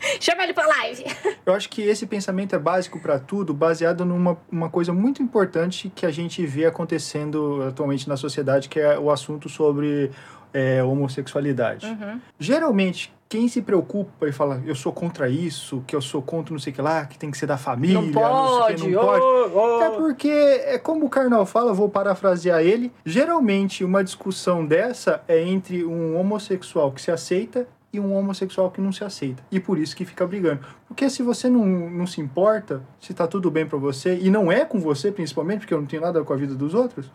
Chama 0.21 0.45
ele 0.45 0.53
pra 0.53 0.67
live. 0.67 1.05
Eu 1.45 1.55
acho 1.55 1.69
que 1.69 1.83
esse 1.83 2.07
pensamento 2.07 2.55
é 2.55 2.59
básico 2.59 3.01
para 3.01 3.19
tudo, 3.19 3.53
baseado 3.53 4.05
numa 4.05 4.37
uma 4.51 4.69
coisa 4.71 4.93
muito 4.93 5.23
importante 5.23 5.91
que 5.95 6.07
a 6.07 6.11
gente 6.11 6.45
vê 6.47 6.67
acontecendo 6.67 7.63
atualmente 7.69 8.09
na 8.09 8.17
sociedade, 8.17 8.69
que 8.69 8.81
é 8.81 8.99
o 8.99 9.11
assunto 9.11 9.49
sobre 9.49 10.11
é, 10.53 10.83
homossexualidade. 10.83 11.87
Uhum. 11.87 12.21
Geralmente, 12.39 13.13
quem 13.29 13.47
se 13.47 13.63
preocupa 13.63 14.29
e 14.29 14.33
fala, 14.33 14.61
eu 14.67 14.75
sou 14.75 14.93
contra 14.93 15.29
isso, 15.29 15.85
que 15.87 15.95
eu 15.95 16.01
sou 16.03 16.21
contra 16.21 16.53
não 16.53 16.59
sei 16.59 16.73
o 16.73 16.77
que 16.77 16.83
lá, 16.83 17.07
que 17.07 17.17
tem 17.17 17.31
que 17.31 17.39
ser 17.39 17.47
da 17.47 17.57
família, 17.57 17.95
Não 17.95 18.05
sei 18.05 18.13
pode, 18.13 18.83
o 18.83 18.87
que, 18.87 18.91
não 18.91 19.01
pode. 19.03 19.25
oh, 19.25 19.51
oh. 19.55 19.83
É 19.83 19.91
porque, 19.91 20.29
é 20.29 20.79
como 20.79 21.07
o 21.07 21.09
Karnal 21.09 21.47
fala, 21.47 21.73
vou 21.73 21.89
parafrasear 21.89 22.61
ele, 22.61 22.93
geralmente 23.05 23.85
uma 23.85 24.03
discussão 24.03 24.67
dessa 24.67 25.23
é 25.29 25.41
entre 25.41 25.85
um 25.85 26.19
homossexual 26.19 26.91
que 26.91 27.01
se 27.01 27.13
aceita 27.13 27.69
e 27.93 27.99
um 27.99 28.15
homossexual 28.15 28.71
que 28.71 28.81
não 28.81 28.93
se 28.93 29.03
aceita. 29.05 29.43
E 29.51 29.59
por 29.59 29.79
isso 29.79 29.97
que 29.97 30.05
fica 30.05 30.27
brigando. 30.27 30.65
Porque 30.87 31.09
se 31.11 31.23
você 31.23 31.49
não, 31.49 31.65
não 31.65 32.07
se 32.07 32.21
importa, 32.21 32.83
se 33.01 33.13
tá 33.13 33.27
tudo 33.27 33.51
bem 33.51 33.67
pra 33.67 33.79
você, 33.79 34.19
e 34.21 34.31
não 34.31 34.51
é 34.51 34.65
com 34.65 34.79
você 34.79 35.11
principalmente, 35.11 35.61
porque 35.61 35.75
eu 35.75 35.81
não 35.81 35.87
tenho 35.87 36.03
nada 36.03 36.23
com 36.23 36.33
a 36.33 36.37
vida 36.37 36.55
dos 36.55 36.75
outros, 36.75 37.11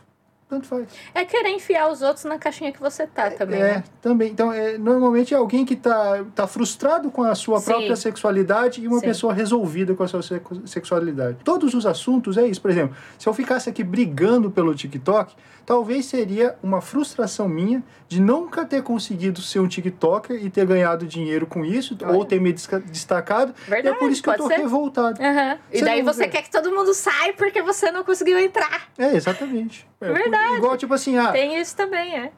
tanto 0.55 0.67
faz. 0.67 0.87
É 1.13 1.25
querer 1.25 1.49
enfiar 1.49 1.91
os 1.91 2.01
outros 2.01 2.25
na 2.25 2.37
caixinha 2.37 2.71
que 2.71 2.79
você 2.79 3.05
tá 3.05 3.29
também. 3.31 3.59
É, 3.61 3.63
né? 3.75 3.83
também. 4.01 4.31
Então, 4.31 4.51
é, 4.51 4.77
normalmente 4.77 5.33
é 5.33 5.37
alguém 5.37 5.65
que 5.65 5.75
tá, 5.75 6.23
tá 6.33 6.47
frustrado 6.47 7.11
com 7.11 7.23
a 7.23 7.35
sua 7.35 7.59
Sim. 7.59 7.65
própria 7.65 7.95
sexualidade 7.95 8.81
e 8.81 8.87
uma 8.87 8.99
Sim. 8.99 9.05
pessoa 9.07 9.33
resolvida 9.33 9.93
com 9.93 10.03
a 10.03 10.07
sua 10.07 10.21
sex- 10.21 10.41
sexualidade. 10.65 11.37
Todos 11.43 11.73
os 11.73 11.85
assuntos 11.85 12.37
é 12.37 12.45
isso. 12.47 12.61
Por 12.61 12.71
exemplo, 12.71 12.95
se 13.17 13.27
eu 13.27 13.33
ficasse 13.33 13.69
aqui 13.69 13.83
brigando 13.83 14.49
pelo 14.49 14.73
TikTok, 14.73 15.35
talvez 15.65 16.05
seria 16.05 16.55
uma 16.61 16.79
frustração 16.81 17.47
minha 17.49 17.83
de 18.07 18.21
nunca 18.21 18.63
ter 18.65 18.83
conseguido 18.83 19.41
ser 19.41 19.59
um 19.59 19.67
TikToker 19.67 20.43
e 20.43 20.49
ter 20.49 20.65
ganhado 20.65 21.05
dinheiro 21.07 21.47
com 21.47 21.65
isso, 21.65 21.97
Olha. 22.03 22.13
ou 22.15 22.23
ter 22.23 22.39
me 22.39 22.53
destacado. 22.53 23.53
Verdade, 23.67 23.95
é 23.95 23.99
por 23.99 24.11
isso 24.11 24.21
que 24.21 24.29
eu 24.29 24.37
tô 24.37 24.47
ser. 24.47 24.57
revoltado. 24.57 25.21
Aham. 25.21 25.57
E 25.71 25.81
daí 25.81 26.01
você 26.03 26.23
vê. 26.25 26.29
quer 26.29 26.41
que 26.43 26.51
todo 26.51 26.71
mundo 26.71 26.93
saia 26.93 27.33
porque 27.33 27.61
você 27.63 27.91
não 27.91 28.03
conseguiu 28.03 28.37
entrar. 28.39 28.83
É, 28.97 29.15
exatamente. 29.15 29.87
É, 29.99 30.11
Verdade. 30.13 30.44
Igual, 30.57 30.77
tipo 30.77 30.93
assim, 30.93 31.17
ah, 31.17 31.31
Tem 31.31 31.59
isso 31.59 31.75
também, 31.75 32.15
é. 32.15 32.31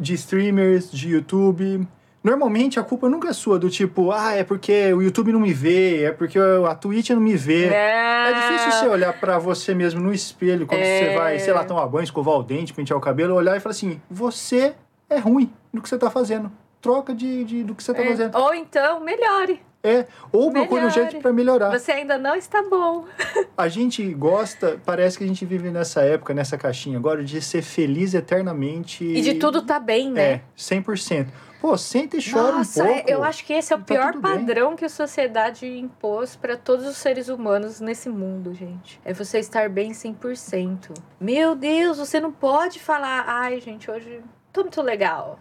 de 0.00 0.14
streamers, 0.14 0.90
de 0.90 1.10
YouTube. 1.10 1.86
Normalmente 2.22 2.80
a 2.80 2.82
culpa 2.82 3.08
nunca 3.08 3.28
é 3.28 3.32
sua, 3.32 3.58
do 3.58 3.70
tipo, 3.70 4.10
ah, 4.10 4.32
é 4.34 4.42
porque 4.42 4.92
o 4.92 5.00
YouTube 5.00 5.32
não 5.32 5.40
me 5.40 5.52
vê, 5.52 6.02
é 6.02 6.10
porque 6.12 6.38
a 6.38 6.74
Twitch 6.74 7.10
não 7.10 7.20
me 7.20 7.36
vê. 7.36 7.66
É 7.66 8.32
difícil 8.32 8.72
você 8.72 8.88
olhar 8.88 9.12
pra 9.18 9.38
você 9.38 9.74
mesmo 9.74 10.00
no 10.00 10.12
espelho 10.12 10.66
quando 10.66 10.80
É. 10.80 10.98
você 11.10 11.14
vai, 11.16 11.38
sei 11.38 11.52
lá, 11.52 11.64
tomar 11.64 11.86
banho, 11.86 12.04
escovar 12.04 12.34
o 12.34 12.42
dente, 12.42 12.74
pentear 12.74 12.98
o 12.98 13.00
cabelo, 13.00 13.34
olhar 13.34 13.56
e 13.56 13.60
falar 13.60 13.70
assim: 13.70 14.00
você 14.10 14.74
é 15.08 15.18
ruim 15.18 15.50
no 15.72 15.80
que 15.80 15.88
você 15.88 15.96
tá 15.96 16.10
fazendo. 16.10 16.50
Troca 16.80 17.14
de, 17.14 17.44
de- 17.44 17.64
do 17.64 17.74
que 17.74 17.82
você 17.82 17.94
tá 17.94 18.02
É. 18.02 18.08
fazendo. 18.08 18.36
Ou 18.36 18.52
então, 18.54 19.00
melhore. 19.00 19.60
É, 19.82 20.06
ou 20.32 20.50
procure 20.50 20.80
um 20.80 20.86
Melhore. 20.88 20.92
jeito 21.10 21.22
pra 21.22 21.32
melhorar. 21.32 21.70
Você 21.70 21.92
ainda 21.92 22.18
não 22.18 22.34
está 22.34 22.62
bom. 22.68 23.04
A 23.56 23.68
gente 23.68 24.02
gosta, 24.12 24.80
parece 24.84 25.16
que 25.18 25.24
a 25.24 25.26
gente 25.26 25.44
vive 25.44 25.70
nessa 25.70 26.02
época, 26.02 26.34
nessa 26.34 26.58
caixinha 26.58 26.98
agora, 26.98 27.22
de 27.24 27.40
ser 27.40 27.62
feliz 27.62 28.12
eternamente. 28.14 29.04
E 29.04 29.20
de 29.20 29.34
tudo 29.34 29.62
tá 29.62 29.78
bem, 29.80 30.10
né? 30.10 30.30
É, 30.32 30.40
100%. 30.56 31.28
Pô, 31.60 31.76
senta 31.76 32.16
e 32.16 32.20
chora 32.30 32.52
Nossa, 32.58 32.84
um 32.84 32.86
é- 32.86 32.94
pouco. 32.94 33.10
eu 33.10 33.24
acho 33.24 33.44
que 33.44 33.52
esse 33.52 33.72
é 33.72 33.76
o 33.76 33.80
Tá 33.80 33.84
pior 33.84 34.12
tudo 34.12 34.22
bem. 34.22 34.38
padrão 34.38 34.76
que 34.76 34.84
a 34.84 34.88
sociedade 34.88 35.66
impôs 35.66 36.36
para 36.36 36.56
todos 36.56 36.86
os 36.86 36.96
seres 36.96 37.28
humanos 37.28 37.80
nesse 37.80 38.08
mundo, 38.08 38.54
gente. 38.54 39.00
É 39.04 39.12
você 39.12 39.38
estar 39.40 39.68
bem 39.68 39.92
100%. 39.92 40.94
Meu 41.20 41.56
Deus, 41.56 41.98
você 41.98 42.20
não 42.20 42.30
pode 42.30 42.78
falar, 42.78 43.24
ai, 43.26 43.60
gente, 43.60 43.90
hoje 43.90 44.20
tô 44.52 44.60
muito 44.62 44.80
legal. 44.82 45.40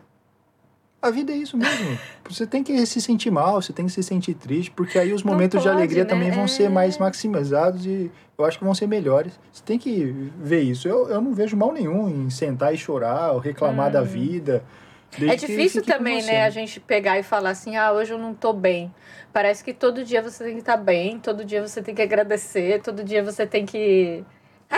A 1.01 1.12
vida 1.12 1.31
é 1.31 1.36
isso 1.36 1.55
mesmo. 1.55 1.97
Você 2.27 2.47
tem 2.47 2.63
que 2.63 2.86
se 2.86 2.99
sentir 2.99 3.29
mal, 3.29 3.62
você 3.62 3.71
tem 3.71 3.86
que 3.86 3.91
se 3.91 4.01
sentir 4.01 4.33
triste, 4.33 4.71
porque 4.71 4.97
aí 4.97 5.13
os 5.13 5.21
momentos 5.23 5.62
de 5.62 5.67
pode, 5.67 5.77
alegria 5.77 6.03
né? 6.03 6.10
também 6.10 6.31
vão 6.31 6.45
É. 6.45 6.47
ser 6.47 6.69
mais 6.69 6.97
maximizados 6.97 7.86
e 7.86 8.12
eu 8.38 8.43
acho 8.45 8.57
que 8.57 8.63
vão 8.63 8.73
ser 8.73 8.88
melhores. 8.88 9.39
Você 9.51 9.63
tem 9.63 9.77
que 9.77 10.31
ver 10.39 10.62
isso. 10.62 10.88
Eu, 10.88 11.07
eu 11.07 11.21
não 11.21 11.33
vejo 11.33 11.55
mal 11.55 11.71
nenhum 11.71 12.10
em 12.10 12.29
sentar 12.29 12.73
e 12.73 12.77
chorar 12.77 13.31
ou 13.31 13.39
reclamar 13.39 13.91
da 13.91 14.01
vida. 14.01 14.63
é 15.21 15.36
difícil 15.36 15.83
também, 15.83 16.23
né, 16.23 16.43
a 16.43 16.49
gente 16.49 16.79
pegar 16.79 17.17
e 17.19 17.23
falar 17.23 17.51
assim, 17.51 17.77
ah, 17.77 17.91
hoje 17.91 18.12
eu 18.12 18.17
não 18.17 18.33
tô 18.33 18.51
bem. 18.51 18.93
Parece 19.31 19.63
que 19.63 19.73
todo 19.73 20.03
dia 20.03 20.21
você 20.21 20.43
tem 20.43 20.53
que 20.53 20.60
estar 20.62 20.77
bem, 20.77 21.19
todo 21.19 21.45
dia 21.45 21.65
você 21.65 21.81
tem 21.81 21.93
que 21.93 22.01
agradecer, 22.01 22.81
todo 22.81 23.03
dia 23.03 23.23
você 23.23 23.45
tem 23.45 23.65
que. 23.67 24.23
Ah, 24.69 24.75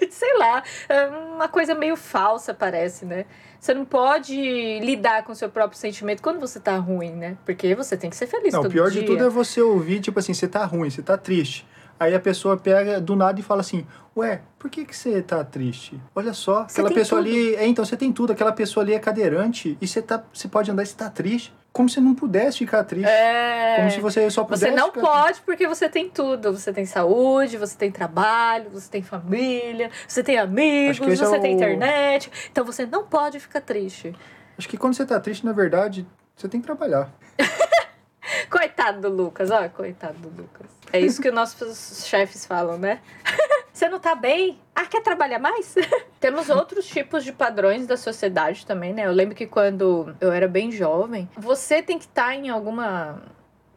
sei 0.10 0.36
lá, 0.38 0.62
é 0.88 1.06
uma 1.06 1.46
coisa 1.48 1.74
meio 1.74 1.94
falsa, 1.94 2.54
parece, 2.54 3.04
né? 3.04 3.26
Você 3.60 3.74
não 3.74 3.84
pode 3.84 4.80
lidar 4.80 5.22
com 5.22 5.32
o 5.32 5.36
seu 5.36 5.50
próprio 5.50 5.78
sentimento 5.78 6.22
quando 6.22 6.40
você 6.40 6.58
tá 6.58 6.78
ruim, 6.78 7.12
né? 7.12 7.36
Porque 7.44 7.74
você 7.74 7.94
tem 7.94 8.08
que 8.08 8.16
ser 8.16 8.26
feliz 8.26 8.54
Não, 8.54 8.62
o 8.62 8.70
pior 8.70 8.90
dia. 8.90 9.02
de 9.02 9.06
tudo 9.06 9.22
é 9.22 9.28
você 9.28 9.60
ouvir, 9.60 10.00
tipo 10.00 10.18
assim, 10.18 10.32
você 10.32 10.48
tá 10.48 10.64
ruim, 10.64 10.88
você 10.88 11.02
tá 11.02 11.18
triste. 11.18 11.66
Aí 11.98 12.14
a 12.14 12.20
pessoa 12.20 12.56
pega 12.56 12.98
do 12.98 13.14
nada 13.14 13.38
e 13.38 13.42
fala 13.42 13.60
assim: 13.60 13.86
Ué, 14.16 14.40
por 14.58 14.70
que, 14.70 14.86
que 14.86 14.96
você 14.96 15.20
tá 15.20 15.44
triste? 15.44 16.00
Olha 16.14 16.32
só, 16.32 16.66
Você 16.66 16.80
aquela 16.80 16.94
pessoa 16.94 17.22
tudo." 17.22 17.30
ali. 17.30 17.54
É, 17.54 17.66
então 17.66 17.84
você 17.84 17.98
tem 17.98 18.10
tudo, 18.10 18.32
aquela 18.32 18.52
pessoa 18.52 18.82
ali 18.82 18.94
é 18.94 18.98
cadeirante 18.98 19.76
e 19.78 19.86
você, 19.86 20.00
tá, 20.00 20.24
você 20.32 20.48
pode 20.48 20.70
andar 20.70 20.82
e 20.82 20.86
você 20.86 20.96
tá 20.96 21.10
triste. 21.10 21.52
Como 21.72 21.88
se 21.88 22.00
não 22.00 22.14
pudesse 22.14 22.58
ficar 22.58 22.82
triste. 22.82 23.08
É... 23.08 23.76
Como 23.76 23.90
se 23.92 24.00
você 24.00 24.28
só 24.28 24.42
pudesse. 24.42 24.64
Você 24.64 24.70
não 24.72 24.90
pode 24.90 25.40
porque 25.42 25.68
você 25.68 25.88
tem 25.88 26.10
tudo. 26.10 26.52
Você 26.52 26.72
tem 26.72 26.84
saúde, 26.84 27.56
você 27.56 27.76
tem 27.76 27.90
trabalho, 27.92 28.70
você 28.70 28.90
tem 28.90 29.02
família, 29.02 29.90
você 30.06 30.22
tem 30.22 30.36
amigos, 30.38 31.00
é 31.00 31.14
você 31.16 31.36
o- 31.36 31.40
tem 31.40 31.54
internet. 31.54 32.30
Então 32.50 32.64
você 32.64 32.84
não 32.84 33.04
pode 33.04 33.38
ficar 33.38 33.60
triste. 33.60 34.14
Acho 34.58 34.68
que 34.68 34.76
quando 34.76 34.94
você 34.94 35.06
tá 35.06 35.18
triste, 35.20 35.46
na 35.46 35.52
verdade, 35.52 36.04
você 36.36 36.48
tem 36.48 36.60
que 36.60 36.66
trabalhar. 36.66 37.08
Coitado 38.50 39.00
do 39.00 39.08
Lucas, 39.08 39.50
ó, 39.50 39.68
coitado 39.68 40.14
do 40.18 40.42
Lucas. 40.42 40.66
É 40.92 41.00
isso 41.00 41.22
que 41.22 41.28
os 41.28 41.34
nossos 41.34 42.04
chefes 42.06 42.44
falam, 42.44 42.76
né? 42.78 43.00
Você 43.72 43.88
não 43.88 43.98
tá 43.98 44.14
bem? 44.14 44.58
Ah, 44.74 44.86
quer 44.86 45.02
trabalhar 45.02 45.38
mais? 45.38 45.74
Temos 46.18 46.48
outros 46.50 46.86
tipos 46.86 47.24
de 47.24 47.32
padrões 47.32 47.86
da 47.86 47.96
sociedade 47.96 48.66
também, 48.66 48.92
né? 48.92 49.06
Eu 49.06 49.12
lembro 49.12 49.34
que 49.34 49.46
quando 49.46 50.14
eu 50.20 50.32
era 50.32 50.48
bem 50.48 50.70
jovem, 50.70 51.28
você 51.36 51.82
tem 51.82 51.98
que 51.98 52.04
estar 52.04 52.34
em 52.34 52.48
alguma 52.48 53.22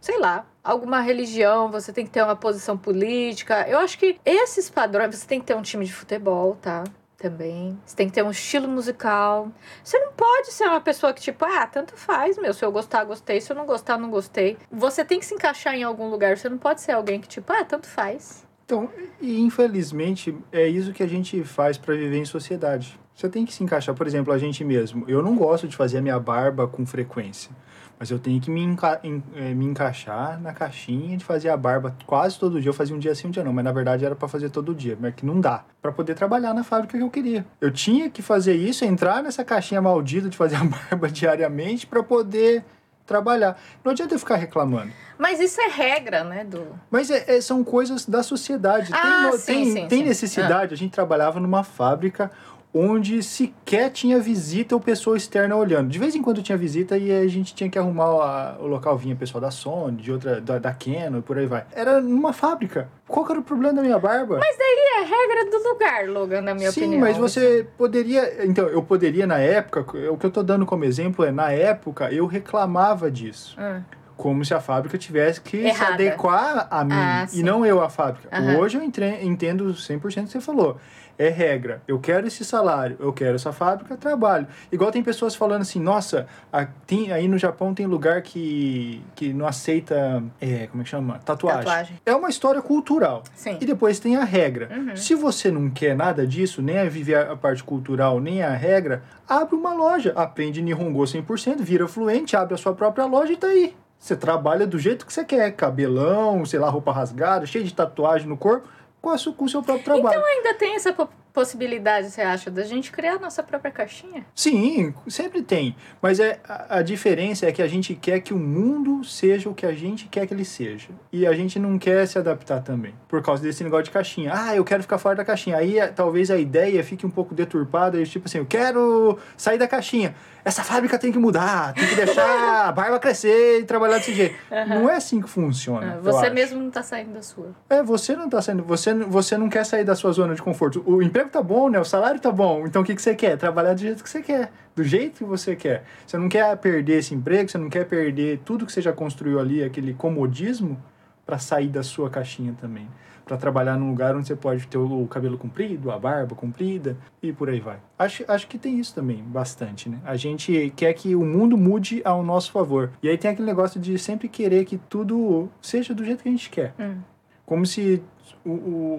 sei 0.04 0.20
lá, 0.20 0.46
alguma 0.62 1.00
religião, 1.00 1.72
você 1.72 1.94
tem 1.94 2.04
que 2.04 2.12
ter 2.12 2.22
uma 2.22 2.36
posição 2.36 2.78
política. 2.78 3.66
Eu 3.70 3.80
acho 3.80 3.98
que 3.98 4.20
esses 4.26 4.70
padrões, 4.70 5.16
você 5.16 5.26
tem 5.26 5.40
que 5.40 5.46
ter 5.46 5.56
um 5.56 5.62
time 5.62 5.86
de 5.86 5.94
futebol, 5.94 6.58
tá? 6.62 6.84
Também. 7.16 7.80
Você 7.86 7.96
tem 7.96 8.10
que 8.10 8.14
ter 8.14 8.22
um 8.22 8.30
estilo 8.30 8.68
musical. 8.68 9.50
Você 9.82 9.98
não 9.98 10.12
pode 10.12 10.52
ser 10.52 10.66
uma 10.66 10.82
pessoa 10.82 11.14
que, 11.14 11.22
tipo, 11.22 11.46
ah, 11.46 11.66
tanto 11.68 11.96
faz, 11.96 12.38
meu. 12.38 12.54
Se 12.54 12.66
eu 12.66 12.70
gostar, 12.70 13.06
gostei. 13.06 13.40
Se 13.40 13.50
eu 13.50 13.56
não 13.56 13.66
gostar, 13.66 13.98
não 13.98 14.10
gostei. 14.10 14.58
Você 14.70 15.06
tem 15.06 15.22
que 15.22 15.26
se 15.26 15.34
encaixar 15.34 15.74
em 15.74 15.84
algum 15.84 16.10
lugar. 16.10 16.38
Você 16.38 16.50
não 16.50 16.58
pode 16.58 16.82
ser 16.82 16.92
alguém 16.92 17.22
que, 17.22 17.28
tipo, 17.30 17.54
ah, 17.54 17.64
tanto 17.64 17.88
faz. 17.88 18.46
Então, 18.66 18.90
e 19.22 19.40
infelizmente, 19.42 20.36
é 20.52 20.68
isso 20.68 20.94
que 20.94 21.04
a 21.04 21.08
gente 21.08 21.44
faz 21.44 21.78
para 21.78 21.96
viver 21.96 22.18
em 22.18 22.26
sociedade. 22.26 23.00
Você 23.16 23.30
tem 23.30 23.46
que 23.46 23.54
se 23.54 23.64
encaixar, 23.64 23.94
por 23.94 24.08
exemplo, 24.08 24.34
a 24.34 24.38
gente 24.38 24.64
mesmo. 24.64 25.06
Eu 25.08 25.22
não 25.22 25.36
gosto 25.36 25.68
de 25.68 25.76
fazer 25.76 26.00
a 26.00 26.02
minha 26.02 26.20
barba 26.20 26.68
com 26.68 26.84
frequência, 26.84 27.52
mas 28.00 28.10
eu 28.10 28.18
tenho 28.18 28.42
que 28.42 28.50
me, 28.50 28.62
enca 28.62 29.00
eh, 29.04 29.54
me 29.54 29.66
encaixar 29.66 30.42
na 30.42 30.52
caixinha 30.52 31.16
de 31.16 31.24
fazer 31.24 31.50
a 31.50 31.58
barba 31.58 31.96
quase 32.08 32.40
todo 32.40 32.60
dia. 32.60 32.70
Eu 32.70 32.74
fazia 32.74 32.96
um 32.96 33.00
dia 33.00 33.14
sim, 33.14 33.28
um 33.28 33.32
dia 33.32 33.44
não, 33.44 33.54
mas 33.54 33.64
na 33.64 33.72
verdade 33.72 34.04
era 34.04 34.16
para 34.16 34.28
fazer 34.28 34.50
todo 34.50 34.74
dia, 34.74 34.98
mas 35.00 35.14
que 35.14 35.26
não 35.26 35.40
dá 35.40 35.64
para 35.80 35.92
poder 35.92 36.16
trabalhar 36.16 36.56
na 36.56 36.64
fábrica 36.64 36.98
que 36.98 37.04
eu 37.04 37.10
queria. 37.10 37.46
Eu 37.62 37.70
tinha 37.70 38.10
que 38.10 38.24
fazer 38.24 38.56
isso, 38.56 38.84
entrar 38.84 39.22
nessa 39.22 39.44
caixinha 39.44 39.82
maldita 39.82 40.28
de 40.28 40.36
fazer 40.36 40.56
a 40.56 40.64
barba 40.90 41.08
diariamente 41.08 41.86
para 41.86 42.02
poder 42.02 42.66
trabalhar. 43.06 43.60
Não 43.84 43.92
adianta 43.92 44.16
eu 44.16 44.20
ficar 44.20 44.36
reclamando. 44.36 44.92
Mas 45.18 45.40
isso 45.40 45.60
é 45.62 45.68
regra, 45.68 46.24
né? 46.24 46.44
Do... 46.44 46.68
Mas 46.90 47.10
é- 47.10 47.38
é- 47.38 47.42
são 47.42 47.64
coisas 47.64 48.06
da 48.06 48.24
sociedade. 48.24 48.92
Ah, 48.94 49.30
tem 49.32 49.38
sim, 49.38 49.46
tem, 49.46 49.66
sim, 49.66 49.88
tem 49.88 50.00
sim. 50.00 50.06
necessidade. 50.06 50.74
A 50.74 50.78
gente 50.78 50.92
trabalhava 50.92 51.40
numa 51.40 51.64
fábrica 51.64 52.32
onde 52.74 53.22
sequer 53.22 53.92
tinha 53.92 54.20
visita 54.20 54.74
ou 54.74 54.82
pessoa 54.82 55.16
externa 55.16 55.56
olhando. 55.56 55.90
De 55.90 56.00
vez 56.00 56.16
em 56.16 56.22
quando 56.22 56.42
tinha 56.42 56.58
visita 56.58 56.98
e 56.98 57.12
a 57.12 57.28
gente 57.28 57.54
tinha 57.54 57.70
que 57.70 57.78
arrumar 57.78 58.58
o 58.60 58.66
local. 58.68 58.98
Vinha 58.98 59.16
pessoal 59.16 59.40
da 59.42 59.52
Sony, 59.52 59.98
de 60.02 60.12
outra, 60.12 60.42
da, 60.42 60.58
da 60.58 60.74
Canon 60.74 61.20
e 61.20 61.22
por 61.22 61.38
aí 61.38 61.46
vai. 61.46 61.66
Era 61.74 62.02
numa 62.02 62.34
fábrica. 62.34 62.90
Qual 63.08 63.30
era 63.30 63.40
o 63.40 63.44
problema 63.44 63.74
da 63.76 63.82
minha 63.84 64.00
barba? 64.00 64.40
E 64.42 65.00
é 65.00 65.04
regra 65.06 65.52
do 65.52 65.70
lugar, 65.70 66.08
Logan, 66.10 66.42
na 66.42 66.54
minha 66.56 66.72
Sim, 66.72 66.82
opinião. 66.82 67.02
mas 67.02 67.18
você 67.18 67.68
poderia. 67.78 68.46
Então, 68.46 68.68
eu 68.68 68.82
poderia 68.82 69.28
na 69.28 69.38
época. 69.38 69.82
O 70.12 70.18
que 70.18 70.26
eu 70.26 70.32
tô 70.32 70.42
dando 70.42 70.66
como 70.66 70.84
exemplo 70.86 71.24
é, 71.26 71.32
na 71.32 71.52
época, 71.52 72.12
eu 72.12 72.26
reclamava 72.26 73.12
disso. 73.12 73.56
Ah, 73.60 73.82
como 74.16 74.46
se 74.46 74.54
a 74.54 74.62
fábrica 74.62 74.96
tivesse 74.98 75.42
que 75.42 75.58
se 75.58 75.68
Errada. 75.68 75.94
adequar 75.96 76.68
a 76.70 76.84
mim 76.86 76.94
Ah, 76.94 77.24
e 77.26 77.30
sim. 77.38 77.44
não 77.44 77.66
eu 77.66 77.82
a 77.82 77.90
fábrica. 77.90 78.30
Aham. 78.32 78.58
Hoje 78.60 78.78
eu 78.78 78.84
entre- 78.84 79.24
entendo 79.24 79.74
100% 79.74 80.22
o 80.22 80.26
que 80.28 80.32
você 80.32 80.40
falou. 80.40 80.78
É 81.18 81.30
regra. 81.30 81.82
Eu 81.88 82.00
quero 82.00 82.26
esse 82.28 82.44
salário, 82.44 82.98
eu 83.00 83.14
quero 83.14 83.36
essa 83.36 83.52
fábrica, 83.54 83.96
trabalho. 83.96 84.48
Igual 84.72 84.92
tem 84.92 85.04
pessoas 85.04 85.36
falando 85.36 85.62
assim, 85.62 85.80
nossa, 85.80 86.26
a- 86.52 86.66
tem- 86.88 87.12
aí 87.12 87.28
no 87.28 87.38
Japão 87.38 87.74
tem 87.74 87.86
lugar 87.86 88.22
que, 88.22 89.02
que 89.16 89.32
não 89.32 89.46
aceita, 89.46 90.24
é, 90.42 90.68
como 90.68 90.82
é 90.82 90.84
que 90.84 90.90
chama? 90.90 91.20
Tatuagem. 91.20 91.64
Tatuagem. 91.64 92.00
É 92.06 92.16
uma 92.16 92.30
história 92.30 92.62
cultural. 92.62 93.24
Sim. 93.36 93.58
E 93.62 93.66
depois 93.66 94.00
tem 94.00 94.16
a 94.16 94.24
regra. 94.24 94.70
Uhum. 94.76 94.96
Se 94.96 95.14
você 95.16 95.52
não 95.52 95.70
quer 95.70 95.96
nada 95.96 96.26
disso, 96.26 96.62
nem 96.62 96.80
a 96.80 96.86
viver 96.86 97.16
a 97.18 97.36
parte 97.36 97.64
cultural, 97.64 98.20
nem 98.20 98.42
a 98.42 98.52
regra, 98.52 99.04
abre 99.30 99.56
uma 99.56 99.74
loja, 99.74 100.14
aprende 100.16 100.62
Nihongo 100.62 101.04
100%, 101.04 101.58
vira 101.62 101.88
fluente, 101.88 102.36
abre 102.36 102.56
a 102.56 102.58
sua 102.58 102.74
própria 102.74 103.06
loja 103.06 103.34
e 103.34 103.38
tá 103.38 103.48
aí. 103.48 103.76
Você 104.00 104.16
trabalha 104.18 104.68
do 104.68 104.78
jeito 104.78 105.06
que 105.06 105.14
você 105.14 105.24
quer, 105.24 105.52
cabelão, 105.52 106.44
sei 106.46 106.60
lá, 106.60 106.70
roupa 106.70 106.92
rasgada, 106.92 107.46
cheio 107.46 107.64
de 107.64 107.74
tatuagem 107.74 108.28
no 108.28 108.36
corpo, 108.36 108.68
com, 109.04 109.10
a 109.10 109.18
o 109.44 109.50
seu 109.50 109.62
próprio 109.62 109.84
trabalho. 109.84 110.08
Então 110.08 110.26
ainda 110.26 110.54
tem 110.54 110.76
essa 110.76 110.96
possibilidade, 111.34 112.12
você 112.12 112.22
acha, 112.22 112.52
da 112.52 112.64
gente 112.64 112.92
criar 112.92 113.16
a 113.16 113.20
nossa 113.20 113.42
própria 113.42 113.72
caixinha? 113.72 114.24
Sim, 114.36 114.94
sempre 115.08 115.42
tem. 115.42 115.76
Mas 116.02 116.20
é, 116.20 116.40
a, 116.48 116.78
a 116.78 116.82
diferença 116.84 117.48
é 117.48 117.52
que 117.52 117.62
a 117.62 117.68
gente 117.68 117.96
quer 117.96 118.20
que 118.20 118.34
o 118.34 118.38
mundo 118.38 119.04
seja 119.04 119.50
o 119.50 119.54
que 119.54 119.66
a 119.66 119.74
gente 119.74 120.08
quer 120.08 120.28
que 120.28 120.34
ele 120.34 120.46
seja. 120.46 120.90
E 121.12 121.26
a 121.26 121.34
gente 121.34 121.58
não 121.58 121.80
quer 121.80 122.08
se 122.08 122.20
adaptar 122.20 122.62
também. 122.62 122.94
Por 123.08 123.22
causa 123.24 123.42
desse 123.42 123.64
negócio 123.64 123.86
de 123.86 123.92
caixinha. 123.92 124.32
Ah, 124.34 124.56
eu 124.56 124.64
quero 124.64 124.84
ficar 124.84 125.00
fora 125.00 125.16
da 125.16 125.26
caixinha. 125.26 125.58
Aí 125.58 125.80
é, 125.80 125.88
talvez 125.88 126.30
a 126.30 126.38
ideia 126.38 126.84
fique 126.84 127.06
um 127.06 127.10
pouco 127.10 127.34
deturpada. 127.34 128.00
e 128.00 128.06
Tipo 128.06 128.28
assim, 128.28 128.38
eu 128.38 128.46
quero 128.46 129.18
sair 129.36 129.58
da 129.58 129.68
caixinha. 129.68 130.14
Essa 130.46 130.64
fábrica 130.64 131.00
tem 131.00 131.12
que 131.12 131.18
mudar. 131.18 131.74
Tem 131.74 131.88
que 131.88 131.96
deixar 131.96 132.68
a 132.68 132.72
barba 132.72 133.00
crescer 133.00 133.62
e 133.62 133.64
trabalhar 133.64 133.98
desse 133.98 134.14
jeito. 134.14 134.36
Não 134.68 134.90
é 134.90 134.96
assim 134.96 135.22
que 135.22 135.30
funciona. 135.30 135.96
Eu 135.96 136.04
você 136.04 136.26
acho. 136.26 136.36
mesmo 136.36 136.62
não 136.62 136.70
tá 136.70 136.84
saindo 136.84 137.14
da 137.14 137.22
sua. 137.22 137.56
É, 137.70 137.82
você 137.82 138.16
não 138.16 138.30
tá 138.30 138.42
saindo. 138.42 138.64
Você, 138.64 138.94
você 138.94 139.38
não 139.38 139.50
quer 139.50 139.66
sair 139.66 139.84
da 139.84 139.96
sua 139.96 140.12
zona 140.12 140.36
de 140.36 140.42
conforto. 140.42 140.84
O 140.86 141.02
emprego 141.02 141.23
emprego 141.24 141.30
tá 141.30 141.42
bom, 141.42 141.70
né? 141.70 141.80
O 141.80 141.86
salário 141.86 142.20
tá 142.20 142.32
bom. 142.32 142.66
Então 142.68 142.82
o 142.82 142.86
que, 142.86 142.96
que 142.96 143.02
você 143.02 143.16
quer? 143.16 143.38
Trabalhar 143.38 143.74
do 143.74 143.80
jeito 143.80 144.04
que 144.04 144.10
você 144.10 144.22
quer. 144.22 144.52
Do 144.76 144.84
jeito 144.84 145.20
que 145.20 145.24
você 145.24 145.56
quer. 145.56 145.84
Você 146.06 146.18
não 146.18 146.28
quer 146.28 146.56
perder 146.58 147.00
esse 147.00 147.14
emprego, 147.14 147.50
você 147.50 147.58
não 147.58 147.70
quer 147.70 147.86
perder 147.86 148.40
tudo 148.44 148.66
que 148.66 148.72
você 148.72 148.82
já 148.82 148.92
construiu 148.92 149.40
ali, 149.40 149.64
aquele 149.64 149.94
comodismo, 149.94 150.82
para 151.26 151.38
sair 151.38 151.68
da 151.68 151.84
sua 151.84 152.10
caixinha 152.10 152.54
também 152.60 152.88
para 153.26 153.38
trabalhar 153.38 153.78
num 153.78 153.90
lugar 153.90 154.16
onde 154.18 154.28
você 154.28 154.36
pode 154.36 154.68
ter 154.68 154.78
o 154.78 155.08
cabelo 155.08 155.38
comprido, 155.38 155.92
a 155.92 155.98
barba 155.98 156.36
comprida 156.36 156.98
e 157.22 157.32
por 157.32 157.50
aí 157.50 157.62
vai. 157.62 157.78
Acho, 157.98 158.26
acho 158.28 158.48
que 158.48 158.58
tem 158.58 158.78
isso 158.78 158.94
também, 158.94 159.24
bastante, 159.24 159.88
né? 159.88 159.98
A 160.04 160.18
gente 160.18 160.74
quer 160.76 160.94
que 160.94 161.16
o 161.16 161.24
mundo 161.24 161.58
mude 161.58 162.02
ao 162.04 162.22
nosso 162.22 162.52
favor. 162.52 162.92
E 163.02 163.08
aí 163.08 163.18
tem 163.18 163.32
aquele 163.32 163.48
negócio 163.48 163.80
de 163.80 163.98
sempre 163.98 164.28
querer 164.28 164.66
que 164.66 164.78
tudo 164.78 165.50
seja 165.62 165.94
do 165.94 166.04
jeito 166.04 166.22
que 166.22 166.28
a 166.28 166.32
gente 166.32 166.50
quer. 166.50 166.74
Hum. 166.78 166.98
Como 167.46 167.66
se 167.66 168.04
o, 168.46 168.50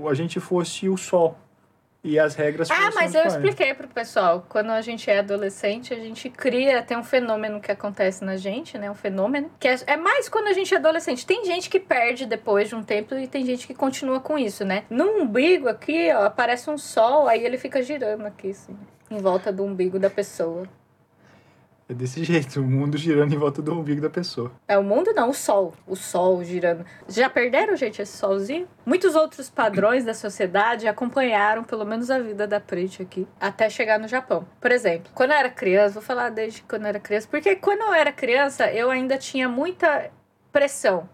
o, 0.05 0.09
a 0.09 0.15
gente 0.15 0.41
fosse 0.41 0.89
o 0.89 0.97
sol 0.97 1.37
e 2.05 2.19
as 2.19 2.35
regras 2.35 2.71
Ah, 2.71 2.91
mas 2.95 3.15
eu 3.15 3.25
expliquei 3.25 3.73
pro 3.73 3.89
pessoal. 3.89 4.45
Quando 4.47 4.71
a 4.71 4.83
gente 4.83 5.11
é 5.11 5.21
adolescente, 5.21 5.95
a 5.95 5.97
gente 5.97 6.29
cria. 6.29 6.83
Tem 6.83 6.99
um 6.99 7.03
fenômeno 7.03 7.61
que 7.61 7.73
acontece 7.73 8.23
na 8.23 8.37
gente, 8.37 8.77
né? 8.77 8.91
Um 8.91 8.95
fenômeno. 8.95 9.51
Que 9.59 9.69
é, 9.69 9.79
é 9.87 9.97
mais 9.97 10.29
quando 10.29 10.49
a 10.49 10.53
gente 10.53 10.75
é 10.75 10.77
adolescente. 10.77 11.25
Tem 11.25 11.47
gente 11.47 11.71
que 11.71 11.81
perde 11.81 12.27
depois 12.27 12.69
de 12.69 12.75
um 12.75 12.83
tempo 12.83 13.15
e 13.15 13.27
tem 13.27 13.47
gente 13.47 13.67
que 13.67 13.75
continua 13.75 14.21
com 14.21 14.39
isso, 14.39 14.67
né? 14.67 14.85
No 14.91 15.23
umbigo 15.23 15.67
aqui, 15.67 16.13
ó, 16.13 16.25
aparece 16.25 16.69
um 16.69 16.77
sol, 16.77 17.27
aí 17.27 17.43
ele 17.43 17.57
fica 17.57 17.83
girando 17.83 18.27
aqui, 18.27 18.51
assim, 18.51 18.77
em 19.11 19.19
volta 19.19 19.51
do 19.51 19.65
umbigo 19.65 19.99
da 19.99 20.11
pessoa. 20.11 20.69
É 21.87 21.93
desse 21.93 22.25
jeito, 22.25 22.61
o 22.61 22.65
mundo 22.65 22.97
girando 22.97 23.35
em 23.35 23.39
volta 23.39 23.61
do 23.61 23.79
umbigo 23.79 24.01
da 24.01 24.09
pessoa. 24.09 24.51
É 24.67 24.79
o 24.79 24.83
mundo 24.83 25.13
não, 25.13 25.29
o 25.29 25.35
sol. 25.35 25.75
O 25.87 25.95
sol 25.95 26.43
girando. 26.43 26.85
Já 27.07 27.29
perderam, 27.29 27.77
gente, 27.77 28.01
esse 28.01 28.17
solzinho? 28.17 28.67
Muitos 28.87 29.15
outros 29.15 29.51
padrões 29.51 30.03
da 30.03 30.15
sociedade 30.15 30.89
acompanharam, 30.89 31.63
pelo 31.63 31.85
menos, 31.85 32.11
a 32.11 32.19
vida 32.19 32.47
da 32.47 32.59
Preet 32.59 33.03
aqui, 33.03 33.29
até 33.39 33.69
chegar 33.69 33.99
no 33.99 34.09
Japão. 34.09 34.47
Por 34.59 34.73
exemplo, 34.73 35.13
quando 35.15 35.33
eu 35.33 35.37
era 35.37 35.51
criança, 35.51 35.95
vou 35.95 36.03
falar 36.03 36.31
desde 36.31 36.63
quando 36.63 36.83
eu 36.83 36.89
era 36.89 37.01
criança, 37.01 37.29
porque 37.31 37.55
quando 37.57 37.83
eu 37.83 37.93
era 37.93 38.11
criança, 38.11 38.73
eu 38.73 38.91
ainda 38.91 39.19
tinha 39.19 39.47
muita 39.47 40.11
pressão 40.51 41.07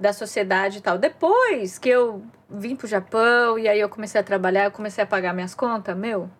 da 0.00 0.12
sociedade 0.12 0.78
e 0.78 0.80
tal. 0.80 0.98
Depois 0.98 1.78
que 1.78 1.88
eu 1.88 2.22
vim 2.48 2.74
pro 2.74 2.86
Japão 2.86 3.58
e 3.58 3.68
aí 3.68 3.78
eu 3.78 3.88
comecei 3.88 4.20
a 4.20 4.24
trabalhar, 4.24 4.64
eu 4.64 4.70
comecei 4.70 5.04
a 5.04 5.06
pagar 5.06 5.34
minhas 5.34 5.54
contas, 5.54 5.96
meu, 5.96 6.30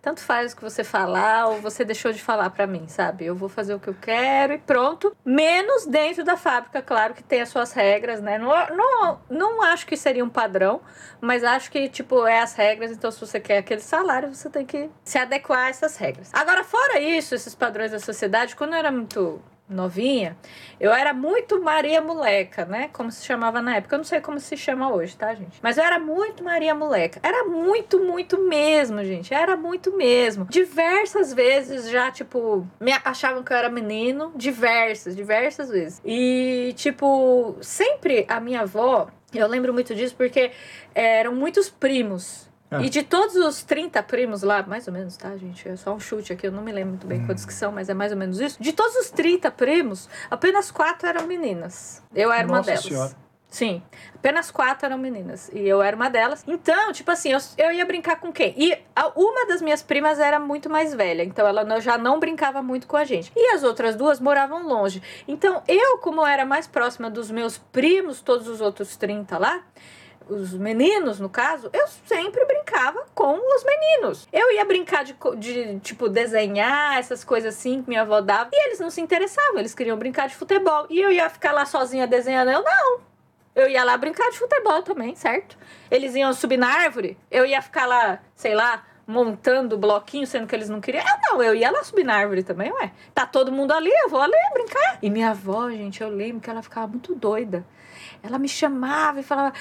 tanto 0.00 0.20
faz 0.20 0.52
o 0.52 0.56
que 0.56 0.62
você 0.62 0.84
falar 0.84 1.46
ou 1.46 1.60
você 1.60 1.84
deixou 1.84 2.12
de 2.12 2.22
falar 2.22 2.50
para 2.50 2.66
mim, 2.66 2.86
sabe? 2.88 3.24
Eu 3.24 3.34
vou 3.34 3.48
fazer 3.48 3.74
o 3.74 3.80
que 3.80 3.88
eu 3.88 3.96
quero 4.00 4.52
e 4.52 4.58
pronto. 4.58 5.16
Menos 5.24 5.86
dentro 5.86 6.24
da 6.24 6.36
fábrica, 6.36 6.82
claro 6.82 7.14
que 7.14 7.22
tem 7.22 7.40
as 7.40 7.48
suas 7.48 7.72
regras, 7.72 8.20
né? 8.20 8.38
Não, 8.38 8.50
não, 8.76 9.20
não 9.30 9.62
acho 9.62 9.86
que 9.86 9.96
seria 9.96 10.24
um 10.24 10.28
padrão, 10.28 10.80
mas 11.20 11.42
acho 11.42 11.70
que, 11.70 11.88
tipo, 11.88 12.26
é 12.26 12.40
as 12.40 12.54
regras. 12.54 12.90
Então, 12.90 13.10
se 13.10 13.20
você 13.20 13.40
quer 13.40 13.58
aquele 13.58 13.80
salário, 13.80 14.34
você 14.34 14.50
tem 14.50 14.66
que 14.66 14.90
se 15.04 15.18
adequar 15.18 15.66
a 15.66 15.68
essas 15.70 15.96
regras. 15.96 16.30
Agora, 16.32 16.64
fora 16.64 17.00
isso, 17.00 17.34
esses 17.34 17.54
padrões 17.54 17.90
da 17.90 17.98
sociedade, 17.98 18.54
quando 18.54 18.74
eu 18.74 18.78
era 18.78 18.92
muito 18.92 19.40
novinha, 19.68 20.36
eu 20.78 20.92
era 20.92 21.14
muito 21.14 21.60
Maria 21.60 22.00
Moleca, 22.00 22.64
né? 22.64 22.90
Como 22.92 23.10
se 23.10 23.24
chamava 23.24 23.62
na 23.62 23.76
época. 23.76 23.94
Eu 23.94 23.98
não 23.98 24.04
sei 24.04 24.20
como 24.20 24.38
se 24.38 24.56
chama 24.56 24.92
hoje, 24.92 25.16
tá, 25.16 25.34
gente? 25.34 25.58
Mas 25.62 25.78
eu 25.78 25.84
era 25.84 25.98
muito 25.98 26.44
Maria 26.44 26.74
Moleca. 26.74 27.20
Era 27.22 27.44
muito, 27.44 27.98
muito 27.98 28.38
mesmo, 28.42 29.02
gente. 29.04 29.32
Era 29.32 29.56
muito 29.56 29.96
mesmo. 29.96 30.44
Diversas 30.46 31.32
vezes 31.32 31.88
já, 31.88 32.10
tipo, 32.10 32.66
me 32.78 32.92
achavam 32.92 33.42
que 33.42 33.52
eu 33.52 33.56
era 33.56 33.70
menino. 33.70 34.32
Diversas, 34.36 35.16
diversas 35.16 35.70
vezes. 35.70 36.00
E, 36.04 36.74
tipo, 36.76 37.56
sempre 37.60 38.26
a 38.28 38.40
minha 38.40 38.62
avó. 38.62 39.08
Eu 39.32 39.48
lembro 39.48 39.72
muito 39.72 39.94
disso 39.94 40.14
porque 40.16 40.52
eram 40.94 41.34
muitos 41.34 41.68
primos 41.68 42.48
ah. 42.78 42.82
E 42.82 42.90
de 42.90 43.02
todos 43.02 43.36
os 43.36 43.62
30 43.62 44.02
primos 44.02 44.42
lá, 44.42 44.62
mais 44.62 44.86
ou 44.86 44.92
menos, 44.92 45.16
tá, 45.16 45.36
gente? 45.36 45.68
É 45.68 45.76
só 45.76 45.94
um 45.94 46.00
chute 46.00 46.32
aqui, 46.32 46.46
eu 46.46 46.52
não 46.52 46.62
me 46.62 46.72
lembro 46.72 46.90
muito 46.90 47.06
bem 47.06 47.20
hum. 47.20 47.26
quantos 47.26 47.44
que 47.44 47.52
são, 47.52 47.72
mas 47.72 47.88
é 47.88 47.94
mais 47.94 48.12
ou 48.12 48.18
menos 48.18 48.40
isso. 48.40 48.62
De 48.62 48.72
todos 48.72 48.94
os 48.96 49.10
30 49.10 49.50
primos, 49.50 50.08
apenas 50.30 50.70
quatro 50.70 51.08
eram 51.08 51.26
meninas. 51.26 52.02
Eu 52.14 52.32
era 52.32 52.46
Nossa 52.46 52.60
uma 52.60 52.62
delas. 52.62 52.84
Senhora. 52.84 53.24
Sim, 53.54 53.80
apenas 54.16 54.50
quatro 54.50 54.84
eram 54.84 54.98
meninas 54.98 55.48
e 55.52 55.60
eu 55.60 55.80
era 55.80 55.94
uma 55.94 56.10
delas. 56.10 56.42
Então, 56.44 56.92
tipo 56.92 57.08
assim, 57.12 57.30
eu, 57.30 57.38
eu 57.56 57.70
ia 57.70 57.84
brincar 57.86 58.16
com 58.16 58.32
quem? 58.32 58.52
E 58.56 58.76
a, 58.96 59.12
uma 59.14 59.46
das 59.46 59.62
minhas 59.62 59.80
primas 59.80 60.18
era 60.18 60.40
muito 60.40 60.68
mais 60.68 60.92
velha, 60.92 61.22
então 61.22 61.46
ela 61.46 61.78
já 61.78 61.96
não 61.96 62.18
brincava 62.18 62.60
muito 62.60 62.88
com 62.88 62.96
a 62.96 63.04
gente. 63.04 63.30
E 63.36 63.54
as 63.54 63.62
outras 63.62 63.94
duas 63.94 64.18
moravam 64.18 64.66
longe. 64.66 65.00
Então, 65.28 65.62
eu, 65.68 65.98
como 65.98 66.26
era 66.26 66.44
mais 66.44 66.66
próxima 66.66 67.08
dos 67.08 67.30
meus 67.30 67.56
primos, 67.56 68.20
todos 68.20 68.48
os 68.48 68.60
outros 68.60 68.96
30 68.96 69.38
lá, 69.38 69.62
os 70.28 70.54
meninos, 70.54 71.20
no 71.20 71.28
caso, 71.28 71.70
eu 71.72 71.86
sempre 72.06 72.44
brincava 72.44 73.04
com 73.14 73.34
os 73.34 73.64
meninos. 73.64 74.28
Eu 74.32 74.52
ia 74.52 74.64
brincar 74.64 75.04
de, 75.04 75.14
de, 75.38 75.80
tipo, 75.80 76.08
desenhar, 76.08 76.98
essas 76.98 77.24
coisas 77.24 77.54
assim 77.54 77.82
que 77.82 77.88
minha 77.88 78.02
avó 78.02 78.20
dava. 78.20 78.50
E 78.52 78.66
eles 78.66 78.80
não 78.80 78.90
se 78.90 79.00
interessavam, 79.00 79.58
eles 79.58 79.74
queriam 79.74 79.96
brincar 79.96 80.28
de 80.28 80.34
futebol. 80.34 80.86
E 80.88 81.00
eu 81.00 81.12
ia 81.12 81.28
ficar 81.28 81.52
lá 81.52 81.64
sozinha 81.64 82.06
desenhando. 82.06 82.50
Eu 82.50 82.62
não. 82.62 83.00
Eu 83.54 83.68
ia 83.68 83.84
lá 83.84 83.96
brincar 83.96 84.30
de 84.30 84.38
futebol 84.38 84.82
também, 84.82 85.14
certo? 85.14 85.56
Eles 85.90 86.14
iam 86.14 86.32
subir 86.32 86.56
na 86.56 86.68
árvore. 86.68 87.16
Eu 87.30 87.46
ia 87.46 87.62
ficar 87.62 87.86
lá, 87.86 88.18
sei 88.34 88.54
lá, 88.54 88.84
montando 89.06 89.78
bloquinho, 89.78 90.26
sendo 90.26 90.46
que 90.46 90.54
eles 90.54 90.68
não 90.68 90.80
queriam. 90.80 91.04
Eu 91.04 91.32
não, 91.32 91.42
eu 91.42 91.54
ia 91.54 91.70
lá 91.70 91.84
subir 91.84 92.04
na 92.04 92.16
árvore 92.16 92.42
também, 92.42 92.72
ué. 92.72 92.90
Tá 93.14 93.26
todo 93.26 93.52
mundo 93.52 93.72
ali, 93.72 93.90
eu 94.02 94.08
vou 94.08 94.20
ali 94.20 94.34
brincar. 94.52 94.98
E 95.00 95.08
minha 95.08 95.30
avó, 95.30 95.70
gente, 95.70 96.02
eu 96.02 96.08
lembro 96.08 96.40
que 96.40 96.50
ela 96.50 96.62
ficava 96.62 96.88
muito 96.88 97.14
doida. 97.14 97.64
Ela 98.22 98.38
me 98.38 98.48
chamava 98.48 99.20
e 99.20 99.22
falava: 99.22 99.52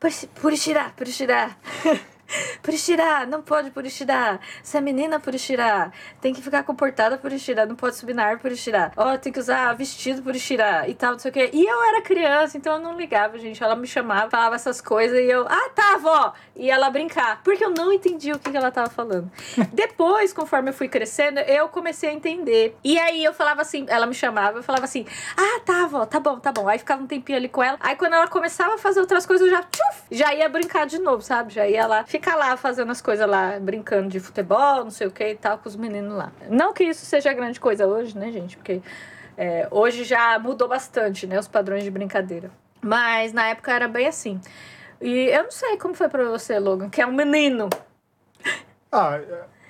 Push 0.00 0.24
it, 0.24 0.34
it 0.68 0.76
up, 0.78 0.96
Push 0.96 1.20
it 1.20 1.30
up. 1.30 1.52
Purishira, 2.62 3.26
não 3.26 3.42
pode 3.42 3.70
Purishira. 3.70 4.38
Você 4.62 4.78
é 4.78 4.80
menina 4.80 5.18
Purishira. 5.18 5.92
Tem 6.20 6.32
que 6.32 6.42
ficar 6.42 6.62
comportada 6.62 7.18
Purishira. 7.18 7.66
Não 7.66 7.74
pode 7.74 7.96
subir 7.96 8.14
na 8.14 8.24
árvore 8.24 8.42
Purishira. 8.42 8.92
Ó, 8.96 9.12
oh, 9.12 9.18
tem 9.18 9.32
que 9.32 9.38
usar 9.38 9.72
vestido 9.74 10.22
Purishira 10.22 10.88
e 10.88 10.94
tal, 10.94 11.12
não 11.12 11.18
sei 11.18 11.30
o 11.30 11.34
quê. 11.34 11.50
E 11.52 11.64
eu 11.64 11.82
era 11.84 12.02
criança, 12.02 12.56
então 12.56 12.74
eu 12.74 12.78
não 12.78 12.96
ligava, 12.96 13.38
gente. 13.38 13.62
Ela 13.62 13.74
me 13.74 13.86
chamava, 13.86 14.30
falava 14.30 14.54
essas 14.54 14.80
coisas 14.80 15.18
e 15.18 15.24
eu, 15.24 15.46
ah, 15.48 15.70
tá, 15.74 15.96
vó. 15.96 16.32
E 16.54 16.70
ela 16.70 16.90
brincar. 16.90 17.42
Porque 17.42 17.64
eu 17.64 17.70
não 17.70 17.92
entendia 17.92 18.34
o 18.34 18.38
que 18.38 18.56
ela 18.56 18.70
tava 18.70 18.90
falando. 18.90 19.30
Depois, 19.72 20.32
conforme 20.32 20.70
eu 20.70 20.74
fui 20.74 20.88
crescendo, 20.88 21.40
eu 21.40 21.68
comecei 21.68 22.10
a 22.10 22.12
entender. 22.12 22.76
E 22.84 22.98
aí 22.98 23.24
eu 23.24 23.32
falava 23.32 23.62
assim, 23.62 23.86
ela 23.88 24.06
me 24.06 24.14
chamava, 24.14 24.58
eu 24.58 24.62
falava 24.62 24.84
assim, 24.84 25.04
ah, 25.36 25.60
tá, 25.64 25.86
vó, 25.86 26.06
tá 26.06 26.20
bom, 26.20 26.38
tá 26.38 26.52
bom. 26.52 26.68
Aí 26.68 26.78
ficava 26.78 27.02
um 27.02 27.06
tempinho 27.06 27.38
ali 27.38 27.48
com 27.48 27.62
ela. 27.62 27.78
Aí 27.80 27.96
quando 27.96 28.14
ela 28.14 28.28
começava 28.28 28.74
a 28.74 28.78
fazer 28.78 29.00
outras 29.00 29.26
coisas, 29.26 29.46
eu 29.46 29.52
já, 29.52 29.62
tchuf, 29.62 30.02
já 30.10 30.34
ia 30.34 30.48
brincar 30.48 30.86
de 30.86 30.98
novo, 30.98 31.22
sabe? 31.22 31.52
Já 31.52 31.66
ia 31.66 31.86
lá 31.86 32.04
ficar 32.04 32.19
lá 32.28 32.56
fazendo 32.56 32.90
as 32.92 33.00
coisas 33.00 33.28
lá, 33.28 33.58
brincando 33.58 34.08
de 34.08 34.20
futebol, 34.20 34.84
não 34.84 34.90
sei 34.90 35.06
o 35.06 35.10
que 35.10 35.26
e 35.26 35.34
tal, 35.34 35.58
com 35.58 35.68
os 35.68 35.76
meninos 35.76 36.12
lá. 36.12 36.32
Não 36.48 36.72
que 36.72 36.84
isso 36.84 37.06
seja 37.06 37.32
grande 37.32 37.58
coisa 37.58 37.86
hoje, 37.86 38.16
né, 38.16 38.30
gente? 38.30 38.56
Porque 38.56 38.82
é, 39.36 39.66
hoje 39.70 40.04
já 40.04 40.38
mudou 40.38 40.68
bastante, 40.68 41.26
né, 41.26 41.38
os 41.38 41.48
padrões 41.48 41.84
de 41.84 41.90
brincadeira. 41.90 42.50
Mas 42.82 43.32
na 43.32 43.48
época 43.48 43.72
era 43.72 43.88
bem 43.88 44.06
assim. 44.06 44.40
E 45.00 45.28
eu 45.28 45.44
não 45.44 45.50
sei 45.50 45.76
como 45.78 45.94
foi 45.94 46.08
pra 46.08 46.24
você, 46.24 46.58
Logan, 46.58 46.90
que 46.90 47.00
é 47.00 47.06
um 47.06 47.12
menino. 47.12 47.68
Ah, 48.92 49.20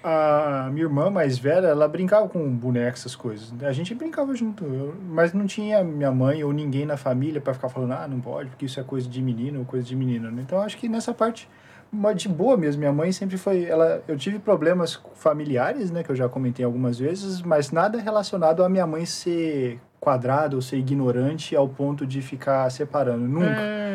a 0.03 0.71
minha 0.73 0.87
irmã 0.87 1.11
mais 1.11 1.39
velha, 1.39 1.67
ela 1.67 1.87
brincava 1.87 2.29
com 2.29 2.49
bonecos, 2.49 3.01
essas 3.01 3.15
coisas. 3.15 3.53
A 3.63 3.73
gente 3.73 3.95
brincava 3.95 4.35
junto, 4.35 4.65
eu, 4.65 4.95
mas 5.09 5.33
não 5.33 5.47
tinha 5.47 5.85
minha 5.85 6.11
mãe 6.11 6.43
ou 6.43 6.53
ninguém 6.53 6.87
na 6.87 6.97
família 6.97 7.41
para 7.41 7.53
ficar 7.53 7.69
falando, 7.69 7.93
ah, 7.93 8.09
não 8.09 8.21
pode, 8.21 8.49
porque 8.51 8.65
isso 8.65 8.81
é 8.81 8.83
coisa 8.83 9.09
de 9.09 9.21
menino 9.23 9.61
ou 9.61 9.65
coisa 9.65 9.87
de 9.87 9.95
menina. 9.95 10.31
Né? 10.31 10.43
Então 10.43 10.61
acho 10.61 10.79
que 10.79 10.89
nessa 10.89 11.13
parte 11.13 11.49
uma 11.93 12.15
de 12.15 12.29
boa 12.29 12.57
mesmo. 12.57 12.81
Minha 12.81 12.93
mãe 12.93 13.13
sempre 13.13 13.37
foi. 13.37 13.65
Ela, 13.65 14.03
eu 14.07 14.17
tive 14.17 14.39
problemas 14.39 15.01
familiares, 15.15 15.91
né, 15.91 16.03
que 16.03 16.11
eu 16.11 16.17
já 16.17 16.29
comentei 16.29 16.65
algumas 16.65 16.99
vezes, 16.99 17.43
mas 17.43 17.71
nada 17.71 18.01
relacionado 18.01 18.65
a 18.65 18.69
minha 18.69 18.87
mãe 18.87 19.05
ser 19.05 19.81
quadrada 20.01 20.57
ou 20.57 20.63
ser 20.63 20.79
ignorante 20.79 21.55
ao 21.55 21.69
ponto 21.69 22.07
de 22.07 22.23
ficar 22.23 22.69
separando. 22.71 23.29
Nunca. 23.29 23.61
Hum. 23.61 23.91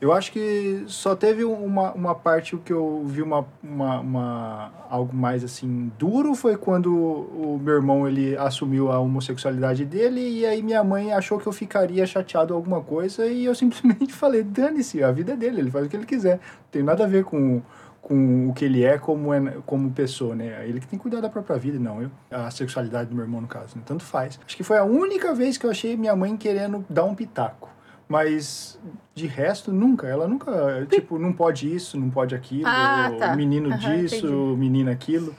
Eu 0.00 0.12
acho 0.12 0.32
que 0.32 0.82
só 0.86 1.14
teve 1.14 1.44
uma, 1.44 1.92
uma 1.92 2.14
parte 2.14 2.56
que 2.58 2.72
eu 2.72 3.02
vi 3.06 3.22
uma, 3.22 3.46
uma, 3.62 4.00
uma, 4.00 4.72
algo 4.90 5.16
mais 5.16 5.42
assim 5.42 5.90
duro 5.98 6.34
foi 6.34 6.56
quando 6.56 6.92
o 6.94 7.58
meu 7.62 7.74
irmão 7.74 8.06
ele 8.06 8.36
assumiu 8.36 8.90
a 8.90 8.98
homossexualidade 8.98 9.84
dele 9.84 10.20
e 10.20 10.44
aí 10.44 10.62
minha 10.62 10.84
mãe 10.84 11.12
achou 11.12 11.38
que 11.38 11.46
eu 11.46 11.52
ficaria 11.52 12.04
chateado 12.06 12.52
alguma 12.52 12.80
coisa 12.82 13.26
e 13.26 13.44
eu 13.44 13.54
simplesmente 13.56 14.12
falei, 14.12 14.42
dane-se, 14.42 15.02
a 15.02 15.10
vida 15.10 15.32
é 15.32 15.36
dele, 15.36 15.60
ele 15.60 15.70
faz 15.70 15.86
o 15.86 15.88
que 15.88 15.96
ele 15.96 16.06
quiser. 16.06 16.34
Não 16.34 16.70
tem 16.70 16.82
nada 16.82 17.04
a 17.04 17.06
ver 17.06 17.24
com 17.24 17.62
com 18.04 18.50
o 18.50 18.52
que 18.52 18.66
ele 18.66 18.84
é 18.84 18.98
como, 18.98 19.32
é, 19.32 19.40
como 19.64 19.90
pessoa, 19.90 20.34
né? 20.34 20.62
Ele 20.68 20.78
que 20.78 20.86
tem 20.86 20.98
que 20.98 21.02
cuidar 21.02 21.22
da 21.22 21.30
própria 21.30 21.56
vida, 21.56 21.78
não 21.78 22.02
eu. 22.02 22.10
A 22.30 22.50
sexualidade 22.50 23.08
do 23.08 23.16
meu 23.16 23.24
irmão, 23.24 23.40
no 23.40 23.48
caso, 23.48 23.76
né? 23.76 23.82
Tanto 23.84 24.04
faz. 24.04 24.38
Acho 24.46 24.56
que 24.56 24.62
foi 24.62 24.76
a 24.76 24.84
única 24.84 25.34
vez 25.34 25.56
que 25.56 25.64
eu 25.64 25.70
achei 25.70 25.96
minha 25.96 26.14
mãe 26.14 26.36
querendo 26.36 26.84
dar 26.88 27.04
um 27.04 27.14
pitaco. 27.14 27.70
Mas 28.06 28.78
de 29.14 29.26
resto, 29.26 29.72
nunca. 29.72 30.06
Ela 30.06 30.28
nunca, 30.28 30.86
tipo, 30.90 31.18
não 31.18 31.32
pode 31.32 31.74
isso, 31.74 31.98
não 31.98 32.10
pode 32.10 32.34
aquilo, 32.34 32.66
ah, 32.66 33.10
tá. 33.18 33.34
menino 33.34 33.70
uhum, 33.70 33.78
disso, 33.78 34.26
entendi. 34.26 34.60
menina 34.60 34.90
aquilo. 34.90 35.34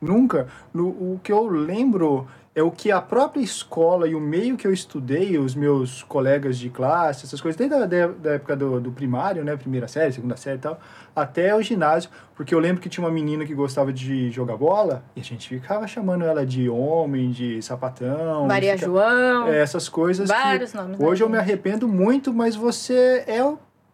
Nunca. 0.00 0.48
No, 0.72 0.88
o 0.88 1.20
que 1.22 1.30
eu 1.30 1.46
lembro 1.46 2.26
é 2.56 2.62
o 2.62 2.70
que 2.70 2.90
a 2.90 3.02
própria 3.02 3.42
escola 3.42 4.08
e 4.08 4.14
o 4.14 4.20
meio 4.20 4.56
que 4.56 4.66
eu 4.66 4.72
estudei, 4.72 5.36
os 5.36 5.54
meus 5.54 6.02
colegas 6.02 6.56
de 6.56 6.70
classe, 6.70 7.26
essas 7.26 7.38
coisas, 7.38 7.54
desde 7.54 7.76
a 7.76 7.84
da, 7.84 8.06
da 8.06 8.30
época 8.32 8.56
do, 8.56 8.80
do 8.80 8.90
primário, 8.90 9.44
né, 9.44 9.54
primeira 9.58 9.86
série, 9.86 10.10
segunda 10.10 10.38
série 10.38 10.56
e 10.56 10.60
tal, 10.60 10.80
até 11.14 11.54
o 11.54 11.60
ginásio, 11.60 12.08
porque 12.34 12.54
eu 12.54 12.58
lembro 12.58 12.80
que 12.80 12.88
tinha 12.88 13.04
uma 13.06 13.12
menina 13.12 13.44
que 13.44 13.54
gostava 13.54 13.92
de 13.92 14.30
jogar 14.30 14.56
bola 14.56 15.04
e 15.14 15.20
a 15.20 15.22
gente 15.22 15.46
ficava 15.46 15.86
chamando 15.86 16.24
ela 16.24 16.46
de 16.46 16.66
homem, 16.66 17.30
de 17.30 17.60
sapatão. 17.60 18.46
Maria 18.46 18.72
fica, 18.72 18.86
João. 18.86 19.48
É, 19.48 19.60
essas 19.60 19.86
coisas. 19.86 20.26
Vários 20.26 20.72
nomes. 20.72 20.98
Hoje 20.98 21.20
né, 21.20 21.26
eu 21.26 21.30
me 21.30 21.36
arrependo 21.36 21.86
muito, 21.86 22.32
mas 22.32 22.56
você 22.56 23.22
é 23.26 23.44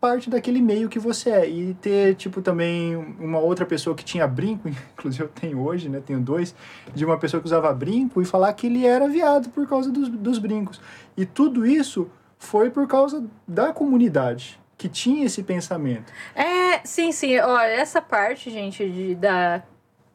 parte 0.02 0.28
daquele 0.28 0.60
meio 0.60 0.88
que 0.88 0.98
você 0.98 1.30
é. 1.30 1.48
E 1.48 1.74
ter, 1.74 2.16
tipo, 2.16 2.42
também 2.42 2.96
uma 3.20 3.38
outra 3.38 3.64
pessoa 3.64 3.94
que 3.94 4.04
tinha 4.04 4.26
brinco, 4.26 4.68
inclusive 4.98 5.22
eu 5.22 5.28
tenho 5.28 5.60
hoje, 5.60 5.88
né? 5.88 6.02
Tenho 6.04 6.18
dois, 6.18 6.52
de 6.92 7.04
uma 7.04 7.16
pessoa 7.16 7.40
que 7.40 7.46
usava 7.46 7.72
brinco 7.72 8.20
e 8.20 8.24
falar 8.24 8.52
que 8.54 8.66
ele 8.66 8.84
era 8.84 9.06
viado 9.06 9.48
por 9.50 9.64
causa 9.68 9.92
dos, 9.92 10.08
dos 10.08 10.40
brincos. 10.40 10.80
E 11.16 11.24
tudo 11.24 11.64
isso 11.64 12.10
foi 12.36 12.68
por 12.68 12.88
causa 12.88 13.24
da 13.46 13.72
comunidade 13.72 14.60
que 14.76 14.88
tinha 14.88 15.24
esse 15.24 15.44
pensamento. 15.44 16.12
É, 16.34 16.80
sim, 16.84 17.12
sim. 17.12 17.38
Olha, 17.38 17.70
essa 17.70 18.02
parte, 18.02 18.50
gente, 18.50 18.90
de, 18.90 19.14
da 19.14 19.62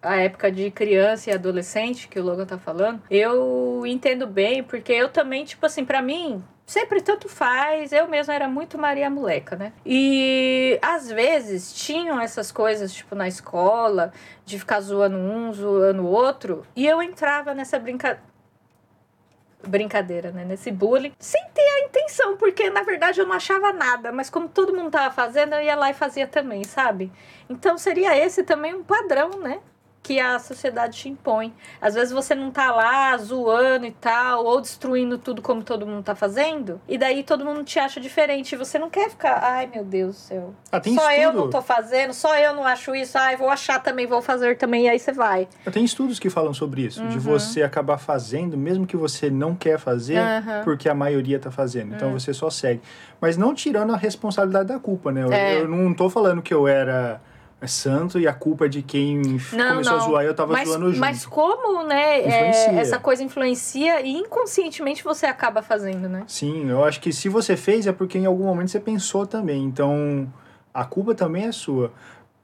a 0.01 0.17
época 0.17 0.51
de 0.51 0.69
criança 0.69 1.29
e 1.29 1.33
adolescente 1.33 2.07
que 2.07 2.19
o 2.19 2.23
Logan 2.23 2.45
tá 2.45 2.57
falando, 2.57 3.01
eu 3.09 3.83
entendo 3.85 4.27
bem, 4.27 4.63
porque 4.63 4.91
eu 4.91 5.09
também, 5.09 5.43
tipo 5.43 5.65
assim, 5.65 5.83
pra 5.83 6.01
mim, 6.01 6.43
sempre 6.67 7.01
tanto 7.01 7.29
faz. 7.29 7.93
Eu 7.93 8.07
mesma 8.07 8.35
era 8.35 8.47
muito 8.47 8.77
Maria 8.77 9.09
Moleca, 9.09 9.55
né? 9.55 9.73
E 9.85 10.77
às 10.81 11.09
vezes 11.09 11.73
tinham 11.73 12.19
essas 12.19 12.51
coisas, 12.51 12.93
tipo, 12.93 13.15
na 13.15 13.27
escola, 13.27 14.11
de 14.45 14.59
ficar 14.59 14.81
zoando 14.81 15.17
um, 15.17 15.51
zoando 15.53 16.03
o 16.03 16.11
outro, 16.11 16.65
e 16.75 16.85
eu 16.85 17.01
entrava 17.01 17.53
nessa 17.55 17.79
brincadeira 17.79 18.27
brincadeira, 19.65 20.31
né? 20.31 20.45
Nesse 20.45 20.71
bullying, 20.71 21.11
sem 21.19 21.43
ter 21.53 21.61
a 21.61 21.85
intenção, 21.85 22.37
porque 22.37 22.69
na 22.69 22.83
verdade 22.83 23.19
eu 23.19 23.25
não 23.25 23.35
achava 23.35 23.73
nada, 23.73 24.11
mas 24.11 24.29
como 24.29 24.47
todo 24.47 24.73
mundo 24.73 24.91
tava 24.91 25.13
fazendo, 25.13 25.55
eu 25.55 25.61
ia 25.61 25.75
lá 25.75 25.89
e 25.89 25.93
fazia 25.93 26.27
também, 26.27 26.63
sabe? 26.63 27.11
Então 27.49 27.77
seria 27.77 28.15
esse 28.17 28.43
também 28.43 28.73
um 28.73 28.83
padrão, 28.83 29.31
né? 29.31 29.59
Que 30.07 30.21
a 30.21 30.39
sociedade 30.39 30.97
te 30.97 31.09
impõe. 31.09 31.53
Às 31.81 31.93
vezes 31.95 32.13
você 32.13 32.33
não 32.33 32.49
tá 32.49 32.71
lá 32.71 33.17
zoando 33.17 33.85
e 33.85 33.91
tal, 33.91 34.45
ou 34.45 34.61
destruindo 34.61 35.17
tudo 35.17 35.41
como 35.41 35.61
todo 35.61 35.85
mundo 35.85 36.01
tá 36.01 36.15
fazendo, 36.15 36.79
e 36.87 36.97
daí 36.97 37.23
todo 37.23 37.43
mundo 37.43 37.61
te 37.65 37.77
acha 37.77 37.99
diferente. 37.99 38.53
E 38.53 38.57
você 38.57 38.79
não 38.79 38.89
quer 38.89 39.09
ficar, 39.09 39.39
ai 39.43 39.67
meu 39.67 39.83
Deus 39.83 40.15
do 40.15 40.19
céu. 40.19 40.53
Ah, 40.71 40.79
tem 40.79 40.95
só 40.95 41.11
estudo. 41.11 41.23
eu 41.23 41.33
não 41.33 41.49
tô 41.49 41.61
fazendo, 41.61 42.13
só 42.13 42.37
eu 42.37 42.53
não 42.53 42.63
acho 42.63 42.95
isso, 42.95 43.17
ai, 43.17 43.35
vou 43.35 43.49
achar 43.49 43.83
também, 43.83 44.07
vou 44.07 44.21
fazer 44.21 44.55
também, 44.57 44.85
e 44.85 44.89
aí 44.89 44.97
você 44.97 45.11
vai. 45.11 45.45
Tem 45.73 45.83
estudos 45.83 46.19
que 46.19 46.29
falam 46.29 46.53
sobre 46.53 46.83
isso, 46.83 47.05
de 47.09 47.19
você 47.19 47.61
acabar 47.61 47.97
fazendo, 47.97 48.57
mesmo 48.57 48.87
que 48.87 48.95
você 48.95 49.29
não 49.29 49.53
quer 49.55 49.77
fazer, 49.77 50.19
Aham. 50.19 50.61
porque 50.63 50.87
a 50.87 50.93
maioria 50.93 51.37
tá 51.37 51.51
fazendo. 51.51 51.95
Então 51.95 52.13
você 52.13 52.33
só 52.33 52.49
segue. 52.49 52.81
Mas 53.19 53.35
não 53.35 53.53
tirando 53.53 53.93
a 53.93 53.97
responsabilidade 53.97 54.69
da 54.69 54.79
culpa, 54.79 55.11
né? 55.11 55.23
Eu, 55.23 55.33
É. 55.33 55.61
eu 55.63 55.67
não 55.67 55.93
tô 55.93 56.09
falando 56.09 56.41
que 56.41 56.53
eu 56.53 56.65
era 56.65 57.19
santo 57.65 58.19
e 58.19 58.27
a 58.27 58.33
culpa 58.33 58.65
é 58.65 58.67
de 58.67 58.83
quem 58.83 59.17
Não, 59.53 59.69
começou 59.69 59.93
não. 59.93 59.99
a 59.99 59.99
zoar 59.99 60.23
e 60.23 60.27
eu 60.27 60.35
tava 60.35 60.53
mas, 60.53 60.67
zoando 60.67 60.89
junto. 60.89 60.99
Mas 60.99 61.25
como, 61.25 61.83
né, 61.83 62.19
é, 62.19 62.75
essa 62.77 62.99
coisa 62.99 63.23
influencia 63.23 64.01
e 64.01 64.11
inconscientemente 64.11 65.03
você 65.03 65.25
acaba 65.25 65.63
fazendo, 65.63 66.07
né? 66.07 66.23
Sim, 66.27 66.69
eu 66.69 66.83
acho 66.83 66.99
que 66.99 67.11
se 67.11 67.29
você 67.29 67.57
fez 67.57 67.87
é 67.87 67.91
porque 67.91 68.17
em 68.17 68.25
algum 68.25 68.43
momento 68.43 68.69
você 68.69 68.79
pensou 68.79 69.25
também. 69.25 69.63
Então 69.63 70.31
a 70.71 70.85
culpa 70.85 71.15
também 71.15 71.45
é 71.45 71.51
sua. 71.51 71.91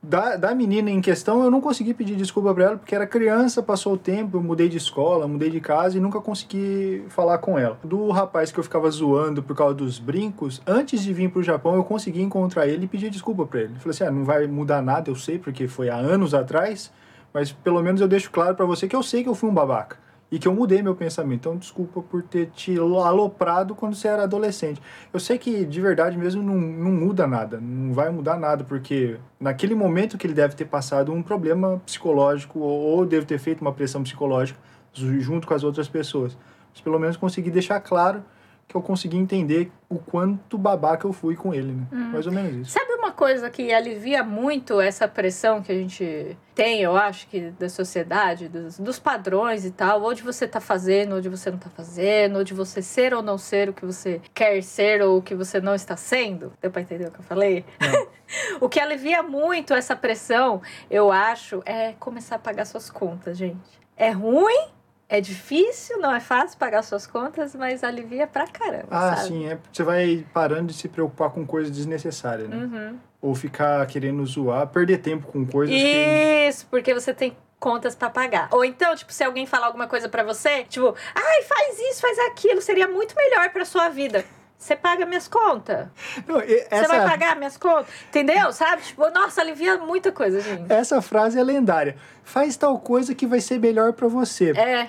Da, 0.05 0.35
da 0.35 0.53
menina 0.53 0.91
em 0.91 0.99
questão, 0.99 1.41
eu 1.45 1.49
não 1.49 1.61
consegui 1.61 1.93
pedir 1.93 2.17
desculpa 2.17 2.53
pra 2.53 2.63
ela 2.65 2.77
porque 2.77 2.93
era 2.93 3.07
criança, 3.07 3.63
passou 3.63 3.93
o 3.93 3.97
tempo, 3.97 4.35
eu 4.35 4.43
mudei 4.43 4.67
de 4.67 4.75
escola, 4.75 5.29
mudei 5.29 5.49
de 5.49 5.61
casa 5.61 5.97
e 5.97 6.01
nunca 6.01 6.19
consegui 6.19 7.05
falar 7.07 7.37
com 7.37 7.57
ela. 7.57 7.79
Do 7.81 8.09
rapaz 8.09 8.51
que 8.51 8.59
eu 8.59 8.63
ficava 8.65 8.91
zoando 8.91 9.41
por 9.41 9.55
causa 9.55 9.73
dos 9.73 9.99
brincos, 9.99 10.61
antes 10.67 11.01
de 11.01 11.13
vir 11.13 11.31
pro 11.31 11.41
Japão, 11.41 11.75
eu 11.75 11.85
consegui 11.85 12.21
encontrar 12.21 12.67
ele 12.67 12.83
e 12.83 12.87
pedir 12.87 13.09
desculpa 13.09 13.45
pra 13.45 13.61
ele. 13.61 13.75
Eu 13.75 13.79
falei 13.79 13.91
assim: 13.91 14.03
ah, 14.03 14.11
não 14.11 14.25
vai 14.25 14.45
mudar 14.45 14.81
nada, 14.81 15.09
eu 15.09 15.15
sei, 15.15 15.39
porque 15.39 15.69
foi 15.69 15.87
há 15.89 15.95
anos 15.95 16.33
atrás, 16.33 16.91
mas 17.33 17.53
pelo 17.53 17.81
menos 17.81 18.01
eu 18.01 18.07
deixo 18.07 18.29
claro 18.29 18.55
pra 18.55 18.65
você 18.65 18.89
que 18.89 18.95
eu 18.97 19.03
sei 19.03 19.23
que 19.23 19.29
eu 19.29 19.35
fui 19.35 19.49
um 19.49 19.53
babaca. 19.53 20.02
E 20.33 20.39
que 20.39 20.47
eu 20.47 20.53
mudei 20.55 20.81
meu 20.81 20.95
pensamento. 20.95 21.35
Então, 21.41 21.55
desculpa 21.57 22.01
por 22.01 22.23
ter 22.23 22.47
te 22.47 22.75
aloprado 22.79 23.75
quando 23.75 23.93
você 23.93 24.07
era 24.07 24.23
adolescente. 24.23 24.81
Eu 25.13 25.19
sei 25.19 25.37
que, 25.37 25.63
de 25.63 25.79
verdade 25.79 26.17
mesmo, 26.17 26.41
não, 26.41 26.55
não 26.55 26.91
muda 26.91 27.27
nada. 27.27 27.59
Não 27.61 27.93
vai 27.93 28.09
mudar 28.09 28.35
nada, 28.35 28.63
porque 28.63 29.17
naquele 29.39 29.75
momento 29.75 30.17
que 30.17 30.25
ele 30.25 30.33
deve 30.33 30.55
ter 30.55 30.65
passado 30.65 31.13
um 31.13 31.21
problema 31.21 31.79
psicológico, 31.85 32.57
ou, 32.57 32.81
ou 32.97 33.05
deve 33.05 33.27
ter 33.27 33.37
feito 33.37 33.61
uma 33.61 33.71
pressão 33.71 34.01
psicológica 34.01 34.59
ju- 34.91 35.19
junto 35.19 35.45
com 35.45 35.53
as 35.53 35.63
outras 35.63 35.87
pessoas. 35.87 36.35
Mas 36.71 36.81
pelo 36.81 36.97
menos 36.97 37.15
consegui 37.15 37.51
deixar 37.51 37.79
claro 37.79 38.23
que 38.67 38.75
eu 38.75 38.81
consegui 38.81 39.17
entender 39.17 39.71
o 39.89 39.99
quanto 39.99 40.57
babaca 40.57 41.05
eu 41.05 41.13
fui 41.13 41.35
com 41.35 41.53
ele, 41.53 41.73
né? 41.73 41.87
Mais 41.91 42.25
ou 42.25 42.33
menos 42.33 42.67
isso. 42.67 42.71
Sabe 42.71 42.93
uma 42.93 43.11
coisa 43.11 43.49
que 43.49 43.71
alivia 43.71 44.23
muito 44.23 44.79
essa 44.81 45.07
pressão 45.07 45.61
que 45.61 45.71
a 45.71 45.75
gente 45.75 46.37
tem, 46.55 46.81
eu 46.81 46.95
acho, 46.95 47.27
que 47.27 47.51
da 47.51 47.67
sociedade, 47.69 48.47
dos, 48.47 48.79
dos 48.79 48.97
padrões 48.97 49.65
e 49.65 49.71
tal, 49.71 50.01
ou 50.01 50.13
de 50.13 50.23
você 50.23 50.47
tá 50.47 50.59
fazendo, 50.59 51.15
ou 51.15 51.21
de 51.21 51.29
você 51.29 51.51
não 51.51 51.57
tá 51.57 51.69
fazendo, 51.69 52.37
ou 52.37 52.43
de 52.43 52.53
você 52.53 52.81
ser 52.81 53.13
ou 53.13 53.21
não 53.21 53.37
ser 53.37 53.69
o 53.69 53.73
que 53.73 53.85
você 53.85 54.21
quer 54.33 54.61
ser 54.63 55.01
ou 55.01 55.17
o 55.17 55.21
que 55.21 55.35
você 55.35 55.59
não 55.59 55.75
está 55.75 55.95
sendo? 55.97 56.53
Deu 56.61 56.71
pra 56.71 56.81
entender 56.81 57.07
o 57.07 57.11
que 57.11 57.19
eu 57.19 57.23
falei? 57.23 57.65
o 58.59 58.69
que 58.69 58.79
alivia 58.79 59.21
muito 59.21 59.73
essa 59.73 59.95
pressão, 59.95 60.61
eu 60.89 61.11
acho, 61.11 61.61
é 61.65 61.93
começar 61.93 62.37
a 62.37 62.39
pagar 62.39 62.65
suas 62.65 62.89
contas, 62.89 63.37
gente. 63.37 63.83
É 63.95 64.09
ruim, 64.09 64.67
é 65.09 65.21
difícil, 65.21 65.99
não 65.99 66.13
é 66.13 66.19
fácil 66.19 66.57
pagar 66.57 66.81
suas 66.83 67.05
contas, 67.05 67.55
mas 67.55 67.83
alivia 67.83 68.25
pra 68.27 68.47
caramba, 68.47 68.87
Ah, 68.89 69.15
sabe? 69.15 69.27
sim, 69.27 69.47
é. 69.49 69.57
Você 69.71 69.83
vai 69.83 70.25
parando 70.33 70.67
de 70.67 70.73
se 70.73 70.87
preocupar 70.87 71.29
com 71.29 71.45
coisas 71.45 71.71
desnecessárias, 71.75 72.49
né? 72.49 72.55
Uhum. 72.57 72.99
Ou 73.21 73.35
ficar 73.35 73.85
querendo 73.87 74.25
zoar, 74.25 74.67
perder 74.67 74.97
tempo 74.99 75.27
com 75.27 75.45
coisas 75.45 75.73
que. 75.75 76.47
Isso, 76.49 76.67
porque 76.69 76.93
você 76.93 77.13
tem 77.13 77.37
contas 77.59 77.95
pra 77.95 78.09
pagar. 78.09 78.49
Ou 78.51 78.65
então, 78.65 78.93
tipo, 78.95 79.13
se 79.13 79.23
alguém 79.23 79.45
falar 79.45 79.67
alguma 79.67 79.87
coisa 79.87 80.09
pra 80.09 80.23
você, 80.23 80.63
tipo, 80.65 80.93
ai, 81.15 81.41
faz 81.43 81.79
isso, 81.79 82.01
faz 82.01 82.19
aquilo, 82.31 82.61
seria 82.61 82.87
muito 82.87 83.15
melhor 83.15 83.49
pra 83.51 83.63
sua 83.63 83.87
vida. 83.89 84.25
Você 84.63 84.77
paga 84.77 85.05
minhas 85.05 85.27
contas. 85.27 85.87
Não, 86.25 86.35
Você 86.39 86.67
essa, 86.71 86.87
vai 86.87 87.05
pagar 87.05 87.35
minhas 87.35 87.57
contas. 87.57 87.87
Entendeu? 88.07 88.53
Sabe? 88.53 88.81
Tipo, 88.81 89.09
nossa, 89.09 89.41
alivia 89.41 89.77
muita 89.77 90.09
coisa, 90.09 90.39
gente. 90.39 90.71
essa 90.71 91.01
frase 91.01 91.37
é 91.37 91.43
lendária. 91.43 91.97
Faz 92.23 92.55
tal 92.55 92.79
coisa 92.79 93.13
que 93.13 93.27
vai 93.27 93.41
ser 93.41 93.59
melhor 93.59 93.91
pra 93.91 94.07
você. 94.07 94.51
É. 94.51 94.87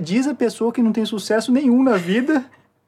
Diz 0.00 0.28
a 0.28 0.34
pessoa 0.34 0.72
que 0.72 0.80
não 0.80 0.92
tem 0.92 1.04
sucesso 1.04 1.50
nenhum 1.50 1.82
na 1.82 1.96
vida 1.96 2.44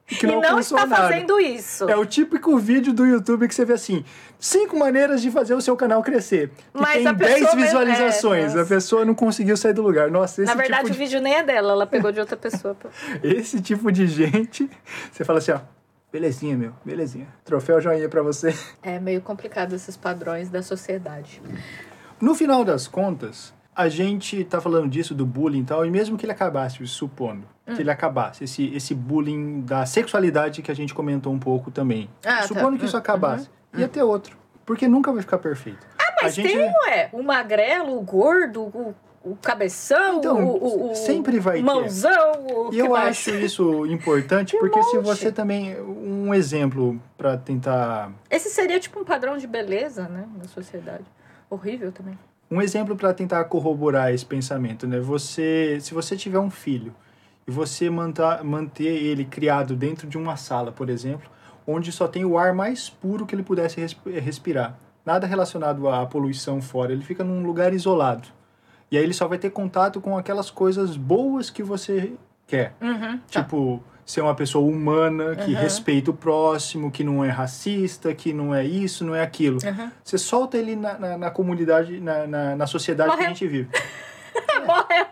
que 0.06 0.24
e 0.24 0.28
não 0.28 0.40
não 0.40 0.48
alcançou 0.50 0.78
está 0.78 0.88
nada. 0.88 1.02
fazendo 1.08 1.38
isso. 1.38 1.86
É 1.90 1.94
o 1.96 2.06
típico 2.06 2.56
vídeo 2.56 2.92
do 2.94 3.04
YouTube 3.04 3.46
que 3.46 3.54
você 3.54 3.64
vê 3.64 3.74
assim: 3.74 4.02
cinco 4.38 4.78
maneiras 4.78 5.20
de 5.20 5.30
fazer 5.30 5.52
o 5.54 5.60
seu 5.60 5.76
canal 5.76 6.02
crescer. 6.02 6.50
E 6.74 6.80
Mas 6.80 6.98
tem 6.98 7.06
a 7.08 7.12
pessoa 7.14 7.34
10 7.40 7.42
mesmo- 7.42 7.60
visualizações. 7.64 8.54
é, 8.54 8.60
a 8.62 8.64
pessoa 8.64 9.04
não 9.04 9.14
conseguiu 9.14 9.54
sair 9.56 9.74
do 9.74 9.82
lugar. 9.82 10.10
Nossa, 10.10 10.42
esse 10.42 10.50
Na 10.54 10.58
verdade, 10.58 10.84
tipo 10.84 10.94
o 10.94 10.98
vídeo 10.98 11.20
nem 11.20 11.34
é 11.34 11.42
dela, 11.42 11.72
ela 11.72 11.86
pegou 11.86 12.10
de 12.10 12.20
outra 12.20 12.36
pessoa. 12.38 12.74
de, 13.20 13.28
esse 13.36 13.60
tipo 13.60 13.92
de 13.92 14.06
gente, 14.06 14.70
você 15.12 15.24
fala 15.24 15.40
assim, 15.40 15.52
ó. 15.52 15.58
Belezinha, 16.12 16.56
meu, 16.56 16.72
belezinha. 16.84 17.26
Troféu 17.44 17.80
joinha 17.80 18.08
pra 18.08 18.22
você. 18.22 18.54
É 18.82 18.98
meio 18.98 19.20
complicado 19.20 19.74
esses 19.74 19.96
padrões 19.96 20.48
da 20.48 20.62
sociedade. 20.62 21.42
No 22.20 22.34
final 22.34 22.64
das 22.64 22.88
contas, 22.88 23.52
a 23.76 23.88
gente 23.88 24.42
tá 24.44 24.60
falando 24.60 24.88
disso, 24.88 25.14
do 25.14 25.26
bullying 25.26 25.60
e 25.60 25.64
tal, 25.64 25.84
e 25.84 25.90
mesmo 25.90 26.16
que 26.16 26.24
ele 26.24 26.32
acabasse, 26.32 26.84
supondo 26.86 27.46
Hum. 27.66 27.74
que 27.74 27.82
ele 27.82 27.90
acabasse, 27.90 28.44
esse, 28.44 28.74
esse 28.74 28.94
bullying 28.94 29.60
da 29.60 29.84
sexualidade 29.84 30.62
que 30.62 30.70
a 30.70 30.74
gente 30.74 30.94
comentou 30.94 31.30
um 31.30 31.38
pouco 31.38 31.70
também. 31.70 32.08
Ah, 32.24 32.38
tá. 32.38 32.42
supondo 32.44 32.78
que 32.78 32.86
isso 32.86 32.96
Hum, 32.96 33.00
acabasse, 33.00 33.50
ia 33.76 33.86
ter 33.86 34.02
outro. 34.02 34.38
Porque 34.64 34.88
nunca 34.88 35.12
vai 35.12 35.20
ficar 35.20 35.36
perfeito. 35.36 35.86
Ah, 35.98 36.14
Mas 36.22 36.34
tem, 36.34 36.58
ué, 36.58 37.10
o 37.12 37.22
magrelo, 37.22 37.98
o 37.98 38.00
gordo, 38.00 38.62
o, 38.62 38.94
o 39.24 39.34
cabeção, 39.36 40.18
Então, 40.18 40.44
o, 40.44 40.88
o, 40.88 40.92
o 40.92 40.94
sempre 40.94 41.38
vai 41.40 41.56
ter. 41.58 41.62
mãozão, 41.64 42.32
o 42.46 42.72
E 42.72 42.78
eu 42.78 42.90
mais? 42.90 43.08
acho 43.08 43.30
isso 43.34 43.86
importante, 43.86 44.56
porque 44.60 44.82
se 44.84 44.96
monte. 44.96 45.04
você 45.06 45.32
também. 45.32 45.78
Um 45.80 46.32
exemplo 46.32 47.00
pra 47.16 47.36
tentar. 47.36 48.10
Esse 48.30 48.48
seria 48.50 48.78
tipo 48.80 49.00
um 49.00 49.04
padrão 49.04 49.36
de 49.36 49.46
beleza, 49.46 50.08
né, 50.08 50.26
na 50.38 50.44
sociedade. 50.48 51.04
Horrível 51.50 51.90
também. 51.92 52.18
Um 52.50 52.62
exemplo 52.62 52.96
para 52.96 53.12
tentar 53.12 53.44
corroborar 53.44 54.12
esse 54.14 54.24
pensamento, 54.24 54.86
né? 54.86 54.98
Você, 55.00 55.78
se 55.80 55.92
você 55.92 56.16
tiver 56.16 56.38
um 56.38 56.50
filho 56.50 56.94
e 57.46 57.50
você 57.50 57.90
manter, 57.90 58.42
manter 58.42 58.84
ele 59.04 59.24
criado 59.24 59.74
dentro 59.76 60.06
de 60.06 60.16
uma 60.16 60.36
sala, 60.36 60.72
por 60.72 60.88
exemplo, 60.88 61.28
onde 61.66 61.92
só 61.92 62.08
tem 62.08 62.24
o 62.24 62.38
ar 62.38 62.54
mais 62.54 62.88
puro 62.88 63.26
que 63.26 63.34
ele 63.34 63.42
pudesse 63.42 63.78
res- 63.80 63.96
respirar, 64.22 64.78
nada 65.04 65.26
relacionado 65.26 65.88
à 65.88 66.06
poluição 66.06 66.62
fora, 66.62 66.92
ele 66.92 67.02
fica 67.04 67.22
num 67.22 67.42
lugar 67.44 67.74
isolado. 67.74 68.28
E 68.90 68.96
aí 68.96 69.02
ele 69.04 69.12
só 69.12 69.26
vai 69.28 69.38
ter 69.38 69.50
contato 69.50 70.00
com 70.00 70.16
aquelas 70.16 70.50
coisas 70.50 70.96
boas 70.96 71.50
que 71.50 71.62
você 71.62 72.12
quer. 72.46 72.74
Uhum. 72.80 73.18
Tá. 73.30 73.42
Tipo, 73.42 73.82
ser 74.06 74.22
uma 74.22 74.34
pessoa 74.34 74.66
humana, 74.66 75.36
que 75.36 75.52
Uhum. 75.52 75.58
respeita 75.60 76.10
o 76.10 76.14
próximo, 76.14 76.90
que 76.90 77.04
não 77.04 77.22
é 77.22 77.28
racista, 77.28 78.14
que 78.14 78.32
não 78.32 78.54
é 78.54 78.64
isso, 78.64 79.04
não 79.04 79.14
é 79.14 79.20
aquilo. 79.22 79.58
Uhum. 79.62 79.90
Você 80.02 80.16
solta 80.16 80.56
ele 80.56 80.74
na, 80.74 80.98
na, 80.98 81.18
na 81.18 81.30
comunidade, 81.30 82.00
na, 82.00 82.26
na, 82.26 82.56
na 82.56 82.66
sociedade 82.66 83.10
que 83.10 83.16
Morreu. 83.16 83.26
a 83.30 83.34
gente 83.34 83.46
vive. 83.46 83.68
Morreu. 84.66 85.06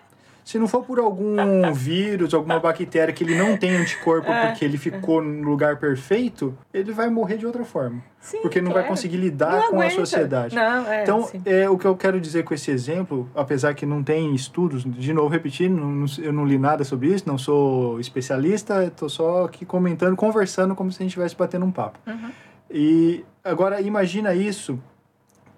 Se 0.46 0.60
não 0.60 0.68
for 0.68 0.84
por 0.84 1.00
algum 1.00 1.34
vírus, 1.74 2.32
alguma 2.32 2.60
bactéria 2.60 3.12
que 3.12 3.24
ele 3.24 3.36
não 3.36 3.56
tem 3.56 3.74
anticorpo 3.76 4.30
É. 4.30 4.46
porque 4.46 4.64
ele 4.64 4.78
ficou 4.78 5.20
no 5.20 5.42
lugar 5.50 5.76
perfeito, 5.78 6.56
ele 6.72 6.92
vai 6.92 7.10
morrer 7.10 7.36
de 7.36 7.44
outra 7.44 7.64
forma. 7.64 8.00
Sim, 8.20 8.42
porque 8.42 8.60
não 8.60 8.68
vai 8.70 8.82
claro. 8.82 8.88
conseguir 8.90 9.16
lidar 9.16 9.50
Não 9.50 9.70
com 9.70 9.80
a 9.80 9.84
aguenta. 9.86 9.94
sociedade. 9.96 10.54
Não, 10.54 10.86
é, 10.86 11.02
Então, 11.02 11.24
sim. 11.24 11.42
é, 11.44 11.68
o 11.68 11.76
que 11.76 11.84
eu 11.84 11.96
quero 11.96 12.20
dizer 12.20 12.44
com 12.44 12.54
esse 12.54 12.70
exemplo, 12.70 13.28
apesar 13.34 13.74
que 13.74 13.84
não 13.84 14.04
tem 14.04 14.32
estudos, 14.36 14.84
de 14.84 15.12
novo 15.12 15.28
repetindo, 15.28 15.80
não- 15.80 16.06
eu 16.22 16.32
não 16.32 16.46
li 16.46 16.58
nada 16.58 16.84
sobre 16.84 17.08
isso, 17.08 17.24
não 17.26 17.36
sou 17.38 17.98
especialista, 17.98 18.84
estou 18.84 19.08
só 19.08 19.46
aqui 19.46 19.66
comentando, 19.66 20.14
conversando 20.14 20.76
como 20.76 20.92
se 20.92 20.98
a 20.98 21.02
gente 21.02 21.10
estivesse 21.10 21.34
batendo 21.36 21.66
um 21.66 21.72
papo. 21.72 21.98
Uhum. 22.06 22.30
E 22.70 23.24
agora 23.42 23.80
imagina 23.80 24.32
isso 24.32 24.78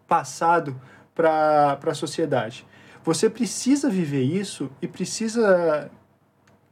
passado 0.06 0.74
para 1.14 1.78
a 1.86 1.94
sociedade. 1.94 2.66
Você 3.08 3.30
precisa 3.30 3.88
viver 3.88 4.22
isso 4.22 4.68
e 4.82 4.86
precisa 4.86 5.90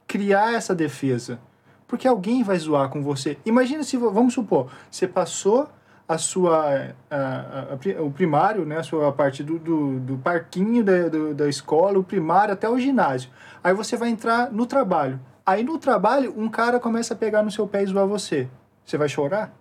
criar 0.07 0.53
essa 0.53 0.75
defesa. 0.75 1.41
Porque 1.89 2.07
alguém 2.07 2.43
vai 2.43 2.59
zoar 2.59 2.91
com 2.91 3.03
você. 3.03 3.39
Imagina 3.47 3.83
se, 3.83 3.97
vamos 3.97 4.35
supor, 4.35 4.71
você 4.91 5.09
passou 5.09 5.67
a 6.07 6.19
sua 6.19 6.91
a, 7.11 7.17
a- 7.17 7.99
a 7.99 8.03
o 8.03 8.11
primário, 8.11 8.67
né, 8.67 8.77
a 8.79 8.83
sua 8.83 9.11
parte 9.13 9.43
do, 9.43 9.59
do, 9.59 9.99
do 10.01 10.19
parquinho 10.19 10.85
da, 10.85 11.09
do- 11.09 11.33
da 11.33 11.49
escola, 11.49 11.99
o 11.99 12.05
primário 12.05 12.53
até 12.53 12.69
o 12.69 12.79
ginásio. 12.79 13.31
Aí 13.65 13.73
você 13.73 13.97
vai 13.97 14.11
entrar 14.11 14.53
no 14.53 14.67
trabalho. 14.67 15.19
Aí 15.47 15.65
no 15.65 15.79
trabalho, 15.79 16.35
um 16.37 16.51
cara 16.51 16.79
começa 16.79 17.15
a 17.15 17.17
pegar 17.17 17.43
no 17.43 17.51
seu 17.51 17.67
pé 17.67 17.83
e 17.83 17.87
zoar 17.87 18.07
você. 18.07 18.47
Você 18.85 18.99
vai 18.99 19.09
chorar? 19.09 19.55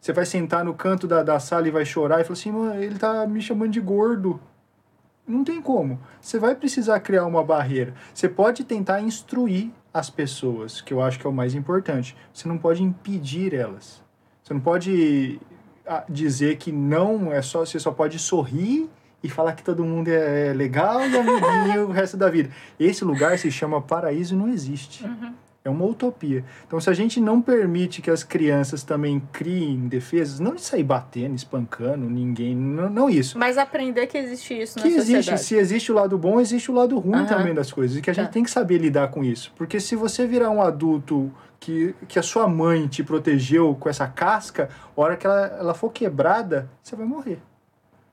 Você 0.00 0.12
vai 0.12 0.24
sentar 0.24 0.64
no 0.64 0.72
canto 0.72 1.08
da, 1.08 1.24
da 1.24 1.40
sala 1.40 1.66
e 1.66 1.72
vai 1.72 1.84
chorar 1.84 2.20
e 2.20 2.24
falar 2.24 2.34
assim, 2.34 2.52
"Mano, 2.52 2.80
ele 2.80 2.96
tá 2.96 3.26
me 3.26 3.40
chamando 3.42 3.72
de 3.72 3.80
gordo. 3.80 4.38
Não 5.26 5.44
tem 5.44 5.62
como. 5.62 6.00
Você 6.20 6.38
vai 6.38 6.54
precisar 6.54 6.98
criar 7.00 7.26
uma 7.26 7.44
barreira. 7.44 7.94
Você 8.12 8.28
pode 8.28 8.64
tentar 8.64 9.00
instruir 9.00 9.70
as 9.94 10.10
pessoas, 10.10 10.80
que 10.80 10.92
eu 10.92 11.00
acho 11.00 11.18
que 11.18 11.26
é 11.26 11.30
o 11.30 11.32
mais 11.32 11.54
importante. 11.54 12.16
Você 12.32 12.48
não 12.48 12.58
pode 12.58 12.82
impedir 12.82 13.54
elas. 13.54 14.02
Você 14.42 14.52
não 14.52 14.60
pode 14.60 15.40
ah, 15.86 16.04
dizer 16.08 16.56
que 16.56 16.72
não 16.72 17.32
é 17.32 17.40
só. 17.40 17.60
Você 17.60 17.78
só 17.78 17.92
pode 17.92 18.18
sorrir 18.18 18.90
e 19.22 19.28
falar 19.28 19.52
que 19.52 19.62
todo 19.62 19.84
mundo 19.84 20.08
é 20.08 20.52
legal 20.52 21.00
e 21.00 21.16
amiguinho 21.16 21.88
o 21.88 21.92
resto 21.92 22.16
da 22.16 22.28
vida. 22.28 22.50
Esse 22.78 23.04
lugar 23.04 23.38
se 23.38 23.50
chama 23.50 23.80
paraíso 23.80 24.34
e 24.34 24.38
não 24.38 24.48
existe. 24.48 25.04
É 25.64 25.70
uma 25.70 25.84
utopia. 25.84 26.44
Então, 26.66 26.80
se 26.80 26.90
a 26.90 26.92
gente 26.92 27.20
não 27.20 27.40
permite 27.40 28.02
que 28.02 28.10
as 28.10 28.24
crianças 28.24 28.82
também 28.82 29.22
criem 29.32 29.86
defesas, 29.86 30.40
não 30.40 30.56
de 30.56 30.60
sair 30.60 30.82
batendo, 30.82 31.36
espancando 31.36 32.10
ninguém, 32.10 32.52
não, 32.56 32.90
não 32.90 33.08
isso. 33.08 33.38
Mas 33.38 33.56
aprender 33.56 34.08
que 34.08 34.18
existe 34.18 34.60
isso 34.60 34.80
Que 34.80 34.88
na 34.90 34.96
existe, 34.96 35.14
sociedade. 35.18 35.44
se 35.44 35.54
existe 35.54 35.92
o 35.92 35.94
lado 35.94 36.18
bom, 36.18 36.40
existe 36.40 36.68
o 36.68 36.74
lado 36.74 36.98
ruim 36.98 37.14
Aham. 37.20 37.26
também 37.26 37.54
das 37.54 37.70
coisas. 37.72 37.96
E 37.96 38.02
que 38.02 38.10
a 38.10 38.12
gente 38.12 38.26
Tá. 38.26 38.32
tem 38.32 38.42
que 38.42 38.50
saber 38.50 38.78
lidar 38.78 39.08
com 39.12 39.22
isso. 39.22 39.52
Porque 39.54 39.78
se 39.78 39.94
você 39.94 40.26
virar 40.26 40.50
um 40.50 40.60
adulto 40.60 41.30
que, 41.60 41.94
que 42.08 42.18
a 42.18 42.22
sua 42.22 42.48
mãe 42.48 42.88
te 42.88 43.04
protegeu 43.04 43.76
com 43.78 43.88
essa 43.88 44.08
casca, 44.08 44.68
a 44.96 45.00
hora 45.00 45.16
que 45.16 45.24
ela, 45.24 45.46
ela 45.60 45.74
for 45.74 45.90
quebrada, 45.92 46.68
você 46.82 46.96
vai 46.96 47.06
morrer. 47.06 47.38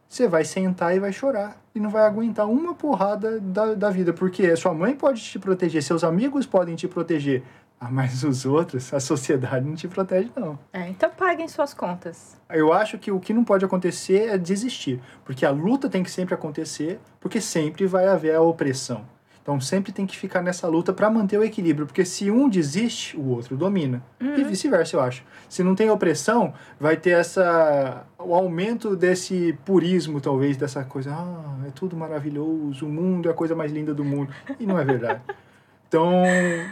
Você 0.10 0.28
vai 0.28 0.43
sentar 0.43 0.95
e 0.95 0.99
vai 0.99 1.14
chorar. 1.14 1.62
E 1.74 1.80
não 1.80 1.91
vai 1.91 2.01
aguentar 2.01 2.49
uma 2.49 2.74
porrada 2.74 3.39
da, 3.39 3.76
da 3.76 3.89
vida. 3.91 4.12
Porque 4.12 4.55
sua 4.55 4.74
mãe 4.74 4.95
pode 4.95 5.22
te 5.22 5.38
proteger, 5.38 5.84
seus 5.84 6.03
amigos 6.03 6.47
podem 6.47 6.76
te 6.76 6.88
proteger. 6.88 7.43
Ah, 7.80 7.89
mas 7.89 8.24
os 8.24 8.43
outros, 8.45 8.91
a 8.91 8.99
sociedade 8.99 9.66
não 9.66 9.76
te 9.76 9.88
protege, 9.88 10.30
não. 10.36 10.60
É, 10.74 10.89
então 10.89 11.10
paguem 11.12 11.47
suas 11.47 11.74
contas. 11.74 12.36
Eu 12.49 12.74
acho 12.74 12.97
que 12.97 13.10
o 13.12 13.20
que 13.20 13.34
não 13.34 13.43
pode 13.45 13.64
acontecer 13.64 14.30
é 14.30 14.38
desistir, 14.38 14.99
porque 15.24 15.45
a 15.45 15.51
luta 15.51 15.88
tem 15.88 16.03
que 16.03 16.12
sempre 16.12 16.34
acontecer, 16.34 16.99
porque 17.22 17.39
sempre 17.39 17.86
vai 17.86 18.07
haver 18.07 18.36
a 18.36 18.41
opressão. 18.41 19.05
Então 19.50 19.60
sempre 19.60 19.91
tem 19.91 20.06
que 20.06 20.16
ficar 20.16 20.43
nessa 20.43 20.68
luta 20.68 20.93
para 20.93 21.10
manter 21.10 21.36
o 21.39 21.43
equilíbrio, 21.43 21.88
porque 21.88 22.06
se 22.06 22.30
um 22.30 22.47
desiste, 22.47 23.18
o 23.18 23.30
outro 23.30 23.58
domina. 23.58 24.00
E 24.22 24.43
vice-versa, 24.43 24.95
eu 24.95 25.02
acho. 25.02 25.24
Se 25.50 25.64
não 25.64 25.74
tem 25.74 25.89
opressão, 25.89 26.54
vai 26.80 26.95
ter 26.95 27.18
essa 27.18 28.06
o 28.20 28.36
aumento 28.36 28.95
desse 28.95 29.58
purismo, 29.66 30.22
talvez, 30.22 30.56
dessa 30.56 30.84
coisa, 30.84 31.16
ah, 31.16 31.66
é 31.68 31.72
tudo 31.72 31.97
maravilhoso, 31.97 32.86
o 32.86 32.89
mundo 32.89 33.28
é 33.28 33.32
a 33.32 33.34
coisa 33.34 33.56
mais 33.56 33.72
linda 33.72 33.91
do 33.91 34.06
mundo. 34.06 34.32
E 34.60 34.68
não 34.68 34.78
é 34.78 34.86
verdade. 34.86 35.20
Então, 35.90 36.22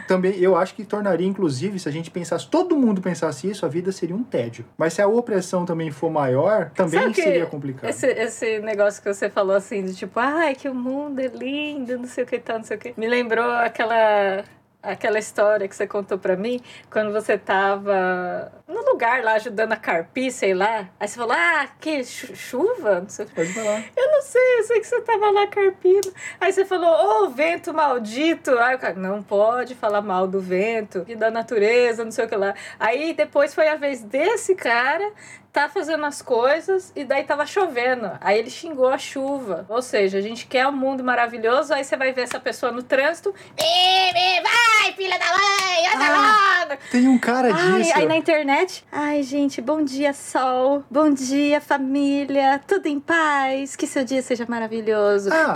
também 0.06 0.38
eu 0.38 0.56
acho 0.56 0.74
que 0.76 0.84
tornaria, 0.84 1.26
inclusive, 1.26 1.76
se 1.80 1.88
a 1.88 1.92
gente 1.92 2.08
pensasse, 2.08 2.48
todo 2.48 2.76
mundo 2.76 3.02
pensasse 3.02 3.50
isso, 3.50 3.66
a 3.66 3.68
vida 3.68 3.90
seria 3.90 4.14
um 4.14 4.22
tédio. 4.22 4.64
Mas 4.78 4.92
se 4.92 5.02
a 5.02 5.08
opressão 5.08 5.66
também 5.66 5.90
for 5.90 6.08
maior, 6.08 6.70
também 6.70 7.12
seria 7.12 7.44
complicado. 7.44 7.90
Esse, 7.90 8.06
esse 8.06 8.60
negócio 8.60 9.02
que 9.02 9.12
você 9.12 9.28
falou 9.28 9.56
assim, 9.56 9.84
de 9.84 9.94
tipo, 9.94 10.20
ai, 10.20 10.54
que 10.54 10.68
o 10.68 10.74
mundo 10.74 11.18
é 11.18 11.26
lindo, 11.26 11.98
não 11.98 12.06
sei 12.06 12.22
o 12.22 12.26
que 12.28 12.38
tal, 12.38 12.58
não 12.58 12.64
sei 12.64 12.76
o 12.76 12.80
que. 12.80 12.94
Me 12.96 13.08
lembrou 13.08 13.50
aquela. 13.50 14.44
Aquela 14.92 15.18
história 15.18 15.68
que 15.68 15.74
você 15.76 15.86
contou 15.86 16.18
pra 16.18 16.36
mim, 16.36 16.60
quando 16.90 17.12
você 17.12 17.36
tava 17.36 18.52
no 18.66 18.80
lugar 18.90 19.22
lá 19.22 19.32
ajudando 19.34 19.72
a 19.72 19.76
carpir, 19.76 20.30
sei 20.32 20.54
lá. 20.54 20.88
Aí 20.98 21.08
você 21.08 21.16
falou, 21.16 21.36
ah, 21.36 21.66
que 21.80 22.04
chu- 22.04 22.34
chuva? 22.34 23.00
Não 23.00 23.08
sei 23.08 23.24
o 23.24 23.28
que. 23.28 23.34
Pode 23.34 23.52
falar. 23.52 23.84
Eu 23.96 24.10
não 24.10 24.22
sei, 24.22 24.58
eu 24.58 24.62
sei 24.64 24.80
que 24.80 24.86
você 24.86 25.00
tava 25.00 25.30
lá 25.30 25.46
carpindo. 25.46 26.12
Aí 26.40 26.52
você 26.52 26.64
falou, 26.64 27.24
ô, 27.24 27.30
vento 27.30 27.72
maldito. 27.72 28.58
Aí 28.58 28.76
o 28.76 28.78
cara, 28.78 28.94
não 28.94 29.22
pode 29.22 29.74
falar 29.74 30.00
mal 30.02 30.26
do 30.26 30.40
vento 30.40 31.04
e 31.08 31.14
da 31.16 31.30
natureza, 31.30 32.04
não 32.04 32.10
sei 32.10 32.24
o 32.24 32.28
que 32.28 32.36
lá. 32.36 32.54
Aí 32.78 33.12
depois 33.14 33.54
foi 33.54 33.68
a 33.68 33.76
vez 33.76 34.02
desse 34.02 34.54
cara 34.54 35.12
tá 35.58 35.68
fazendo 35.68 36.06
as 36.06 36.22
coisas 36.22 36.92
e 36.94 37.04
daí 37.04 37.24
tava 37.24 37.44
chovendo. 37.44 38.12
Aí 38.20 38.38
ele 38.38 38.48
xingou 38.48 38.88
a 38.88 38.96
chuva. 38.96 39.66
Ou 39.68 39.82
seja, 39.82 40.18
a 40.18 40.20
gente 40.20 40.46
quer 40.46 40.64
um 40.68 40.72
mundo 40.72 41.02
maravilhoso, 41.02 41.74
aí 41.74 41.82
você 41.82 41.96
vai 41.96 42.12
ver 42.12 42.22
essa 42.22 42.38
pessoa 42.38 42.70
no 42.70 42.80
trânsito. 42.80 43.34
"Ih, 43.58 44.08
ih, 44.10 44.40
Vai, 44.40 44.92
filha 44.92 45.18
da 45.18 45.26
mãe, 45.26 45.86
anda 45.94 46.04
Ah, 46.04 46.66
logo. 46.68 46.80
Tem 46.92 47.08
um 47.08 47.18
cara 47.18 47.52
Ai, 47.52 47.82
disso. 47.82 47.92
aí 47.96 48.06
na 48.06 48.16
internet, 48.16 48.84
ai 48.92 49.22
gente, 49.24 49.60
bom 49.60 49.82
dia 49.82 50.12
sol, 50.12 50.84
bom 50.88 51.10
dia 51.10 51.60
família, 51.60 52.60
tudo 52.64 52.86
em 52.86 53.00
paz, 53.00 53.74
que 53.74 53.86
seu 53.86 54.04
dia 54.04 54.22
seja 54.22 54.46
maravilhoso. 54.48 55.28
Ah, 55.32 55.54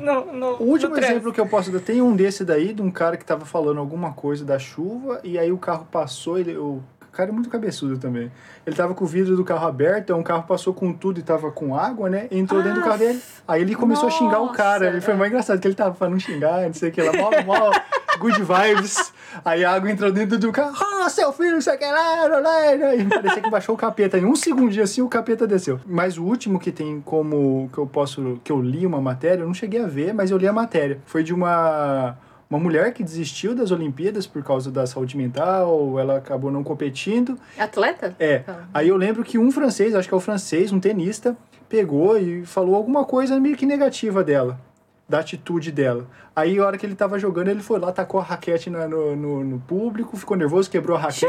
no, 0.00 0.32
no, 0.32 0.46
o 0.56 0.64
último 0.64 0.92
no 0.94 0.98
exemplo 0.98 1.32
que 1.32 1.40
eu 1.40 1.46
posso 1.46 1.70
dar, 1.72 1.80
tem 1.80 2.02
um 2.02 2.14
desse 2.14 2.44
daí, 2.44 2.72
de 2.74 2.82
um 2.82 2.90
cara 2.90 3.16
que 3.16 3.24
tava 3.24 3.46
falando 3.46 3.80
alguma 3.80 4.12
coisa 4.12 4.44
da 4.44 4.58
chuva, 4.58 5.20
e 5.24 5.38
aí 5.38 5.50
o 5.50 5.58
carro 5.58 5.86
passou, 5.90 6.38
ele, 6.38 6.56
o 6.56 6.82
cara 7.16 7.30
é 7.30 7.32
muito 7.32 7.48
cabeçudo 7.48 7.98
também. 7.98 8.30
Ele 8.66 8.76
tava 8.76 8.94
com 8.94 9.04
o 9.04 9.06
vidro 9.06 9.36
do 9.36 9.44
carro 9.44 9.66
aberto, 9.66 10.12
aí 10.12 10.18
um 10.18 10.22
carro 10.22 10.44
passou 10.44 10.74
com 10.74 10.92
tudo 10.92 11.18
e 11.18 11.22
tava 11.22 11.50
com 11.50 11.74
água, 11.74 12.10
né? 12.10 12.28
Entrou 12.30 12.62
dentro 12.62 12.80
do 12.80 12.84
carro 12.84 12.98
dele. 12.98 13.20
Aí 13.48 13.62
ele 13.62 13.74
começou 13.74 14.08
a 14.08 14.10
xingar 14.10 14.40
o 14.40 14.52
cara. 14.52 14.84
Nossa, 14.84 14.96
Ele 14.96 15.00
foi 15.00 15.14
é. 15.14 15.16
mais 15.16 15.30
engraçado, 15.30 15.60
que 15.60 15.66
ele 15.66 15.74
tava 15.74 15.94
falando 15.94 16.20
xingar, 16.20 16.62
não 16.62 16.74
sei 16.74 16.90
o 16.90 16.92
que 16.92 17.02
lá, 17.02 17.12
mó, 17.12 17.30
mó 17.44 17.70
good 18.18 18.38
vibes. 18.42 19.12
Aí 19.44 19.64
a 19.64 19.72
água 19.72 19.90
entrou 19.90 20.10
dentro 20.10 20.38
do 20.38 20.50
carro. 20.52 20.74
Ah, 20.80 21.08
seu 21.08 21.32
filho, 21.32 21.52
não 21.54 21.60
sei 21.60 21.74
o 21.74 21.78
que 21.78 21.84
lá. 21.84 22.94
E 22.96 23.04
parecia 23.04 23.42
que 23.42 23.50
baixou 23.50 23.74
o 23.74 23.78
capeta. 23.78 24.18
Em 24.18 24.24
um 24.24 24.36
segundinho 24.36 24.82
assim, 24.82 25.02
o 25.02 25.08
capeta 25.08 25.46
desceu. 25.46 25.80
Mas 25.86 26.18
o 26.18 26.24
último 26.24 26.58
que 26.58 26.72
tem 26.72 27.00
como 27.00 27.68
que 27.72 27.78
eu 27.78 27.86
posso. 27.86 28.40
que 28.42 28.50
eu 28.50 28.60
li 28.60 28.86
uma 28.86 29.00
matéria, 29.00 29.42
eu 29.42 29.46
não 29.46 29.54
cheguei 29.54 29.82
a 29.82 29.86
ver, 29.86 30.14
mas 30.14 30.30
eu 30.30 30.38
li 30.38 30.46
a 30.46 30.52
matéria. 30.52 31.00
Foi 31.06 31.22
de 31.22 31.32
uma. 31.34 32.16
Uma 32.48 32.58
mulher 32.60 32.92
que 32.92 33.02
desistiu 33.02 33.54
das 33.56 33.70
Olimpíadas 33.72 34.24
por 34.26 34.42
causa 34.44 34.70
da 34.70 34.86
saúde 34.86 35.16
mental, 35.16 35.98
ela 35.98 36.18
acabou 36.18 36.50
não 36.50 36.62
competindo. 36.62 37.36
Atleta? 37.58 38.14
É. 38.20 38.38
Tá. 38.38 38.68
Aí 38.72 38.88
eu 38.88 38.96
lembro 38.96 39.24
que 39.24 39.36
um 39.36 39.50
francês, 39.50 39.94
acho 39.96 40.06
que 40.08 40.14
é 40.14 40.16
o 40.16 40.20
francês, 40.20 40.70
um 40.72 40.78
tenista, 40.78 41.36
pegou 41.68 42.16
e 42.16 42.46
falou 42.46 42.76
alguma 42.76 43.04
coisa 43.04 43.40
meio 43.40 43.56
que 43.56 43.66
negativa 43.66 44.22
dela, 44.22 44.60
da 45.08 45.18
atitude 45.18 45.72
dela. 45.72 46.06
Aí, 46.36 46.58
a 46.58 46.64
hora 46.66 46.78
que 46.78 46.86
ele 46.86 46.94
tava 46.94 47.18
jogando, 47.18 47.48
ele 47.48 47.62
foi 47.62 47.80
lá, 47.80 47.90
tacou 47.90 48.20
a 48.20 48.22
raquete 48.22 48.70
na- 48.70 48.86
no, 48.86 49.16
no, 49.16 49.42
no 49.42 49.58
público, 49.58 50.16
ficou 50.16 50.36
nervoso, 50.36 50.70
quebrou 50.70 50.96
a 50.96 51.00
raquete. 51.00 51.26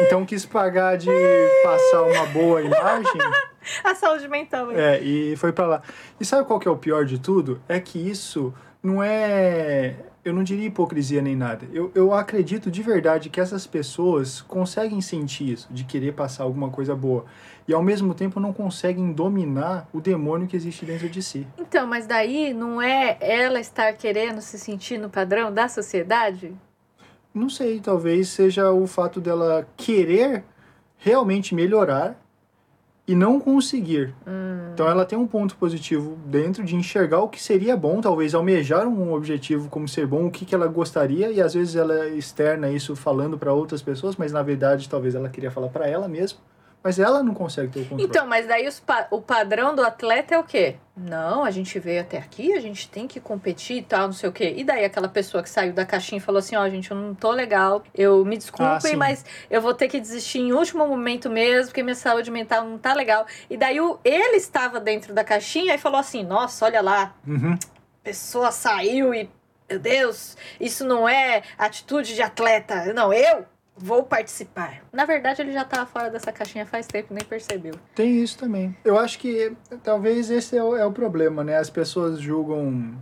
Então 0.00 0.26
quis 0.26 0.44
pagar 0.44 0.96
de 0.98 1.08
passar 1.62 2.02
uma 2.02 2.26
boa 2.26 2.60
imagem. 2.62 3.12
A 3.82 3.96
saúde 3.96 4.28
mental. 4.28 4.70
hein? 4.70 4.78
É, 4.78 5.00
e 5.02 5.34
foi 5.36 5.52
pra 5.52 5.66
lá. 5.66 5.82
E 6.20 6.24
sabe 6.24 6.46
qual 6.46 6.60
que 6.60 6.68
é 6.68 6.70
o 6.70 6.76
pior 6.76 7.04
de 7.04 7.18
tudo? 7.18 7.60
É 7.68 7.80
que 7.80 7.98
isso 7.98 8.54
não 8.86 9.02
é. 9.02 9.96
Eu 10.24 10.32
não 10.32 10.42
diria 10.42 10.66
hipocrisia 10.66 11.22
nem 11.22 11.36
nada. 11.36 11.68
Eu, 11.72 11.92
eu 11.94 12.12
acredito 12.12 12.68
de 12.70 12.82
verdade 12.82 13.30
que 13.30 13.40
essas 13.40 13.64
pessoas 13.64 14.40
conseguem 14.40 15.00
sentir 15.00 15.52
isso, 15.52 15.68
de 15.70 15.84
querer 15.84 16.14
passar 16.14 16.42
alguma 16.42 16.68
coisa 16.68 16.96
boa. 16.96 17.24
E 17.68 17.72
ao 17.72 17.82
mesmo 17.82 18.12
tempo 18.12 18.40
não 18.40 18.52
conseguem 18.52 19.12
dominar 19.12 19.88
o 19.92 20.00
demônio 20.00 20.48
que 20.48 20.56
existe 20.56 20.84
dentro 20.84 21.08
de 21.08 21.22
si. 21.22 21.46
Então, 21.58 21.86
mas 21.86 22.08
daí 22.08 22.52
não 22.52 22.82
é 22.82 23.16
ela 23.20 23.60
estar 23.60 23.92
querendo 23.92 24.40
se 24.40 24.58
sentir 24.58 24.98
no 24.98 25.08
padrão 25.08 25.52
da 25.52 25.68
sociedade? 25.68 26.52
Não 27.32 27.48
sei, 27.48 27.78
talvez 27.78 28.28
seja 28.28 28.72
o 28.72 28.86
fato 28.86 29.20
dela 29.20 29.68
querer 29.76 30.42
realmente 30.96 31.54
melhorar 31.54 32.18
e 33.06 33.14
não 33.14 33.38
conseguir. 33.38 34.14
Então 34.74 34.88
ela 34.88 35.04
tem 35.04 35.18
um 35.18 35.26
ponto 35.26 35.56
positivo 35.56 36.18
dentro 36.26 36.64
de 36.64 36.74
enxergar 36.74 37.20
o 37.20 37.28
que 37.28 37.42
seria 37.42 37.76
bom, 37.76 38.00
talvez 38.00 38.34
almejar 38.34 38.86
um 38.86 39.12
objetivo 39.12 39.68
como 39.68 39.88
ser 39.88 40.06
bom, 40.06 40.26
o 40.26 40.30
que, 40.30 40.44
que 40.44 40.54
ela 40.54 40.66
gostaria 40.66 41.30
e 41.30 41.40
às 41.40 41.54
vezes 41.54 41.76
ela 41.76 42.08
externa 42.08 42.70
isso 42.70 42.96
falando 42.96 43.38
para 43.38 43.52
outras 43.52 43.80
pessoas, 43.80 44.16
mas 44.16 44.32
na 44.32 44.42
verdade 44.42 44.88
talvez 44.88 45.14
ela 45.14 45.28
queria 45.28 45.50
falar 45.50 45.68
para 45.68 45.88
ela 45.88 46.08
mesma, 46.08 46.38
mas 46.82 46.98
ela 47.00 47.22
não 47.22 47.34
consegue 47.34 47.68
ter 47.72 47.80
o 47.80 47.82
controle. 47.82 48.04
Então, 48.04 48.26
mas 48.26 48.46
daí 48.46 48.68
pa- 48.86 49.08
o 49.10 49.20
padrão 49.20 49.74
do 49.74 49.82
atleta 49.84 50.34
é 50.34 50.38
o 50.38 50.44
quê? 50.44 50.76
Não, 50.96 51.44
a 51.44 51.50
gente 51.50 51.78
veio 51.80 52.00
até 52.00 52.16
aqui, 52.16 52.54
a 52.54 52.60
gente 52.60 52.88
tem 52.88 53.06
que 53.08 53.18
competir 53.20 53.78
e 53.78 53.82
tal, 53.82 54.06
não 54.06 54.12
sei 54.12 54.28
o 54.28 54.32
quê. 54.32 54.54
E 54.56 54.62
daí 54.64 54.84
aquela 54.84 55.08
pessoa 55.08 55.42
que 55.42 55.50
saiu 55.50 55.72
da 55.72 55.84
caixinha 55.84 56.18
e 56.18 56.20
falou 56.22 56.38
assim, 56.38 56.54
ó, 56.56 56.66
gente, 56.68 56.90
eu 56.90 56.96
não 56.96 57.14
tô 57.14 57.32
legal, 57.32 57.82
eu 57.94 58.24
me 58.24 58.36
Ah, 58.36 58.38
desculpem, 58.38 58.78
sim. 58.92 58.96
mas 58.96 59.24
eu 59.50 59.60
vou 59.60 59.74
ter 59.74 59.88
que 59.88 60.00
desistir 60.00 60.38
em 60.38 60.52
último 60.52 60.86
momento 60.86 61.28
mesmo, 61.28 61.66
porque 61.66 61.82
minha 61.82 61.94
saúde 61.96 62.30
mental 62.30 62.64
não 62.64 62.78
tá 62.78 62.94
legal. 62.94 63.26
E 63.50 63.56
daí 63.56 63.80
o, 63.80 63.98
ele 64.04 64.36
estava 64.36 64.78
dentro 64.80 65.12
da 65.12 65.24
caixinha 65.24 65.74
e 65.74 65.78
falou 65.78 65.98
assim, 65.98 66.22
nossa, 66.24 66.64
olha 66.64 66.80
lá, 66.80 67.14
Uhum. 67.26 67.58
pessoa 68.02 68.50
saiu 68.52 69.12
e, 69.12 69.28
meu 69.68 69.78
Deus, 69.80 70.36
isso 70.60 70.84
não 70.84 71.08
é 71.08 71.42
atitude 71.58 72.14
de 72.14 72.22
atleta. 72.22 72.92
Não, 72.94 73.12
eu 73.12 73.44
vou 73.76 74.02
participar. 74.02 74.82
Na 74.92 75.04
verdade, 75.04 75.42
ele 75.42 75.52
já 75.52 75.64
tava 75.64 75.86
fora 75.86 76.10
dessa 76.10 76.32
caixinha 76.32 76.64
faz 76.64 76.86
tempo, 76.86 77.12
nem 77.12 77.24
percebeu. 77.24 77.74
Tem 77.94 78.22
isso 78.22 78.38
também. 78.38 78.76
Eu 78.84 78.98
acho 78.98 79.18
que 79.18 79.52
talvez 79.82 80.30
esse 80.30 80.56
é 80.56 80.62
o, 80.62 80.76
é 80.76 80.84
o 80.84 80.92
problema, 80.92 81.44
né? 81.44 81.58
As 81.58 81.70
pessoas 81.70 82.20
julgam 82.20 82.94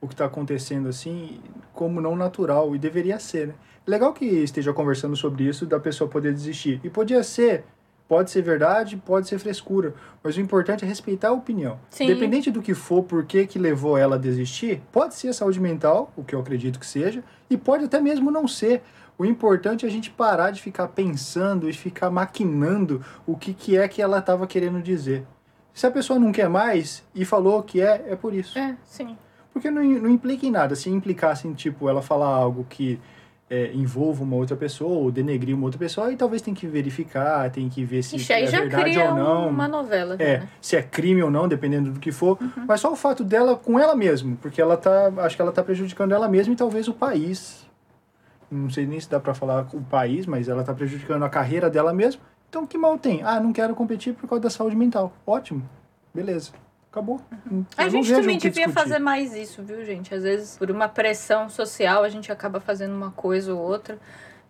o 0.00 0.08
que 0.08 0.14
está 0.14 0.24
acontecendo 0.24 0.88
assim 0.88 1.40
como 1.72 2.00
não 2.00 2.16
natural 2.16 2.74
e 2.74 2.78
deveria 2.78 3.18
ser, 3.18 3.48
né? 3.48 3.54
Legal 3.86 4.12
que 4.12 4.24
esteja 4.24 4.72
conversando 4.72 5.16
sobre 5.16 5.44
isso 5.44 5.66
da 5.66 5.80
pessoa 5.80 6.08
poder 6.08 6.32
desistir. 6.32 6.80
E 6.84 6.90
podia 6.90 7.22
ser, 7.24 7.64
pode 8.06 8.30
ser 8.30 8.42
verdade, 8.42 8.96
pode 8.96 9.26
ser 9.26 9.38
frescura, 9.38 9.94
mas 10.22 10.36
o 10.36 10.40
importante 10.40 10.84
é 10.84 10.88
respeitar 10.88 11.28
a 11.28 11.32
opinião. 11.32 11.78
Sim. 11.88 12.04
Independente 12.04 12.50
do 12.50 12.60
que 12.60 12.74
for, 12.74 13.02
por 13.02 13.24
que 13.24 13.46
que 13.46 13.58
levou 13.58 13.96
ela 13.96 14.16
a 14.16 14.18
desistir, 14.18 14.82
pode 14.92 15.14
ser 15.14 15.32
saúde 15.32 15.58
mental, 15.58 16.12
o 16.16 16.22
que 16.22 16.34
eu 16.34 16.40
acredito 16.40 16.78
que 16.78 16.86
seja, 16.86 17.24
e 17.48 17.56
pode 17.56 17.84
até 17.84 18.00
mesmo 18.00 18.30
não 18.30 18.46
ser. 18.46 18.82
O 19.20 19.24
importante 19.26 19.84
é 19.84 19.88
a 19.88 19.92
gente 19.92 20.10
parar 20.10 20.50
de 20.50 20.62
ficar 20.62 20.88
pensando 20.88 21.68
e 21.68 21.74
ficar 21.74 22.08
maquinando 22.08 23.04
o 23.26 23.36
que, 23.36 23.52
que 23.52 23.76
é 23.76 23.86
que 23.86 24.00
ela 24.00 24.18
estava 24.18 24.46
querendo 24.46 24.80
dizer. 24.80 25.26
Se 25.74 25.86
a 25.86 25.90
pessoa 25.90 26.18
não 26.18 26.32
quer 26.32 26.48
mais 26.48 27.04
e 27.14 27.22
falou 27.26 27.62
que 27.62 27.82
é, 27.82 28.06
é 28.08 28.16
por 28.16 28.32
isso. 28.32 28.58
É, 28.58 28.74
sim. 28.82 29.18
Porque 29.52 29.70
não, 29.70 29.82
não 29.82 30.08
implica 30.08 30.46
em 30.46 30.50
nada. 30.50 30.74
Se 30.74 30.88
implicasse 30.88 31.46
em, 31.46 31.52
tipo, 31.52 31.86
ela 31.86 32.00
falar 32.00 32.28
algo 32.28 32.64
que 32.66 32.98
é, 33.50 33.70
envolva 33.74 34.24
uma 34.24 34.36
outra 34.36 34.56
pessoa 34.56 34.98
ou 34.98 35.10
denegrir 35.10 35.54
uma 35.54 35.66
outra 35.66 35.78
pessoa, 35.78 36.06
aí 36.06 36.16
talvez 36.16 36.40
tem 36.40 36.54
que 36.54 36.66
verificar, 36.66 37.50
tem 37.50 37.68
que 37.68 37.84
ver 37.84 38.02
se 38.02 38.16
Ixi, 38.16 38.32
é 38.32 38.46
verdade 38.46 38.98
ou 39.00 39.14
não. 39.14 39.50
uma 39.50 39.68
novela. 39.68 40.16
já, 40.16 40.24
É, 40.24 40.38
né? 40.38 40.48
se 40.62 40.76
é 40.76 40.82
crime 40.82 41.22
ou 41.22 41.30
não, 41.30 41.46
dependendo 41.46 41.90
do 41.90 42.00
que 42.00 42.10
for. 42.10 42.38
Uhum. 42.40 42.64
Mas 42.66 42.80
só 42.80 42.90
o 42.90 42.96
fato 42.96 43.22
dela 43.22 43.54
com 43.54 43.78
ela 43.78 43.94
mesma, 43.94 44.38
porque 44.40 44.62
ela 44.62 44.78
tá, 44.78 45.12
acho 45.18 45.36
que 45.36 45.42
ela 45.42 45.52
tá 45.52 45.62
prejudicando 45.62 46.12
ela 46.12 46.26
mesma 46.26 46.54
e 46.54 46.56
talvez 46.56 46.88
o 46.88 46.94
país. 46.94 47.68
Não 48.50 48.68
sei 48.68 48.86
nem 48.86 48.98
se 48.98 49.08
dá 49.08 49.20
pra 49.20 49.32
falar 49.32 49.66
o 49.72 49.80
país, 49.82 50.26
mas 50.26 50.48
ela 50.48 50.64
tá 50.64 50.74
prejudicando 50.74 51.22
a 51.24 51.28
carreira 51.28 51.70
dela 51.70 51.92
mesma. 51.92 52.20
Então 52.48 52.66
que 52.66 52.76
mal 52.76 52.98
tem? 52.98 53.22
Ah, 53.22 53.38
não 53.38 53.52
quero 53.52 53.74
competir 53.74 54.12
por 54.14 54.28
causa 54.28 54.42
da 54.42 54.50
saúde 54.50 54.74
mental. 54.74 55.12
Ótimo. 55.24 55.62
Beleza. 56.12 56.50
Acabou. 56.90 57.20
Eu 57.30 57.52
Uhum. 57.52 57.64
A 57.76 57.88
gente 57.88 58.12
também 58.12 58.36
devia 58.36 58.66
discutir. 58.66 58.72
fazer 58.72 58.98
mais 58.98 59.32
isso, 59.36 59.62
viu, 59.62 59.84
gente? 59.84 60.12
Às 60.12 60.24
vezes, 60.24 60.58
por 60.58 60.68
uma 60.72 60.88
pressão 60.88 61.48
social, 61.48 62.02
a 62.02 62.08
gente 62.08 62.32
acaba 62.32 62.58
fazendo 62.58 62.92
uma 62.96 63.12
coisa 63.12 63.54
ou 63.54 63.60
outra. 63.60 63.96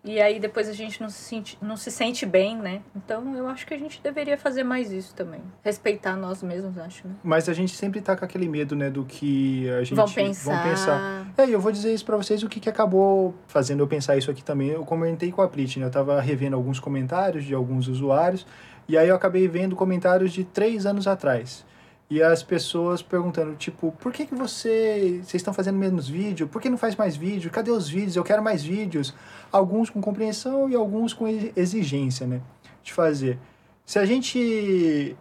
E 0.02 0.20
aí 0.20 0.40
depois 0.40 0.68
a 0.68 0.72
gente 0.72 1.00
não 1.00 1.10
se, 1.10 1.18
sente, 1.22 1.58
não 1.60 1.76
se 1.76 1.90
sente 1.90 2.24
bem, 2.24 2.56
né? 2.56 2.80
Então 2.96 3.36
eu 3.36 3.46
acho 3.46 3.66
que 3.66 3.74
a 3.74 3.78
gente 3.78 4.00
deveria 4.02 4.38
fazer 4.38 4.64
mais 4.64 4.90
isso 4.90 5.14
também. 5.14 5.42
Respeitar 5.62 6.16
nós 6.16 6.42
mesmos, 6.42 6.78
acho, 6.78 7.06
né? 7.06 7.14
Mas 7.22 7.48
a 7.48 7.52
gente 7.52 7.76
sempre 7.76 8.00
tá 8.00 8.16
com 8.16 8.24
aquele 8.24 8.48
medo, 8.48 8.74
né, 8.74 8.88
do 8.88 9.04
que 9.04 9.68
a 9.70 9.80
gente 9.84 9.94
Vão 9.94 10.08
pensar. 10.08 10.54
vão 10.54 10.70
pensar. 10.70 11.26
É, 11.36 11.46
e 11.46 11.52
eu 11.52 11.60
vou 11.60 11.70
dizer 11.70 11.92
isso 11.92 12.04
pra 12.04 12.16
vocês, 12.16 12.42
o 12.42 12.48
que, 12.48 12.58
que 12.60 12.68
acabou 12.68 13.34
fazendo 13.46 13.80
eu 13.80 13.86
pensar 13.86 14.16
isso 14.16 14.30
aqui 14.30 14.42
também. 14.42 14.68
Eu 14.70 14.84
comentei 14.84 15.30
com 15.30 15.42
a 15.42 15.48
Prit, 15.48 15.78
né? 15.78 15.86
Eu 15.86 15.90
tava 15.90 16.18
revendo 16.20 16.56
alguns 16.56 16.80
comentários 16.80 17.44
de 17.44 17.54
alguns 17.54 17.86
usuários, 17.86 18.46
e 18.88 18.96
aí 18.96 19.08
eu 19.08 19.14
acabei 19.14 19.46
vendo 19.48 19.76
comentários 19.76 20.32
de 20.32 20.44
três 20.44 20.86
anos 20.86 21.06
atrás. 21.06 21.64
E 22.10 22.20
as 22.20 22.42
pessoas 22.42 23.00
perguntando, 23.00 23.54
tipo, 23.54 23.92
por 23.92 24.12
que, 24.12 24.26
que 24.26 24.34
você. 24.34 25.20
Vocês 25.22 25.36
estão 25.36 25.54
fazendo 25.54 25.78
menos 25.78 26.08
vídeo? 26.08 26.48
Por 26.48 26.60
que 26.60 26.68
não 26.68 26.76
faz 26.76 26.96
mais 26.96 27.16
vídeo? 27.16 27.48
Cadê 27.52 27.70
os 27.70 27.88
vídeos? 27.88 28.16
Eu 28.16 28.24
quero 28.24 28.42
mais 28.42 28.64
vídeos. 28.64 29.14
Alguns 29.52 29.88
com 29.88 30.00
compreensão 30.00 30.68
e 30.68 30.74
alguns 30.74 31.14
com 31.14 31.28
exigência, 31.54 32.26
né? 32.26 32.40
De 32.82 32.92
fazer. 32.92 33.38
Se 33.86 33.96
a 34.00 34.04
gente 34.04 35.16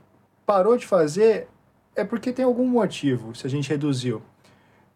parou 0.48 0.76
de 0.78 0.88
fazer, 0.88 1.48
é 1.96 2.04
porque 2.04 2.34
tem 2.34 2.44
algum 2.44 2.68
motivo, 2.68 3.36
se 3.36 3.46
a 3.46 3.50
gente 3.50 3.70
reduziu. 3.70 4.20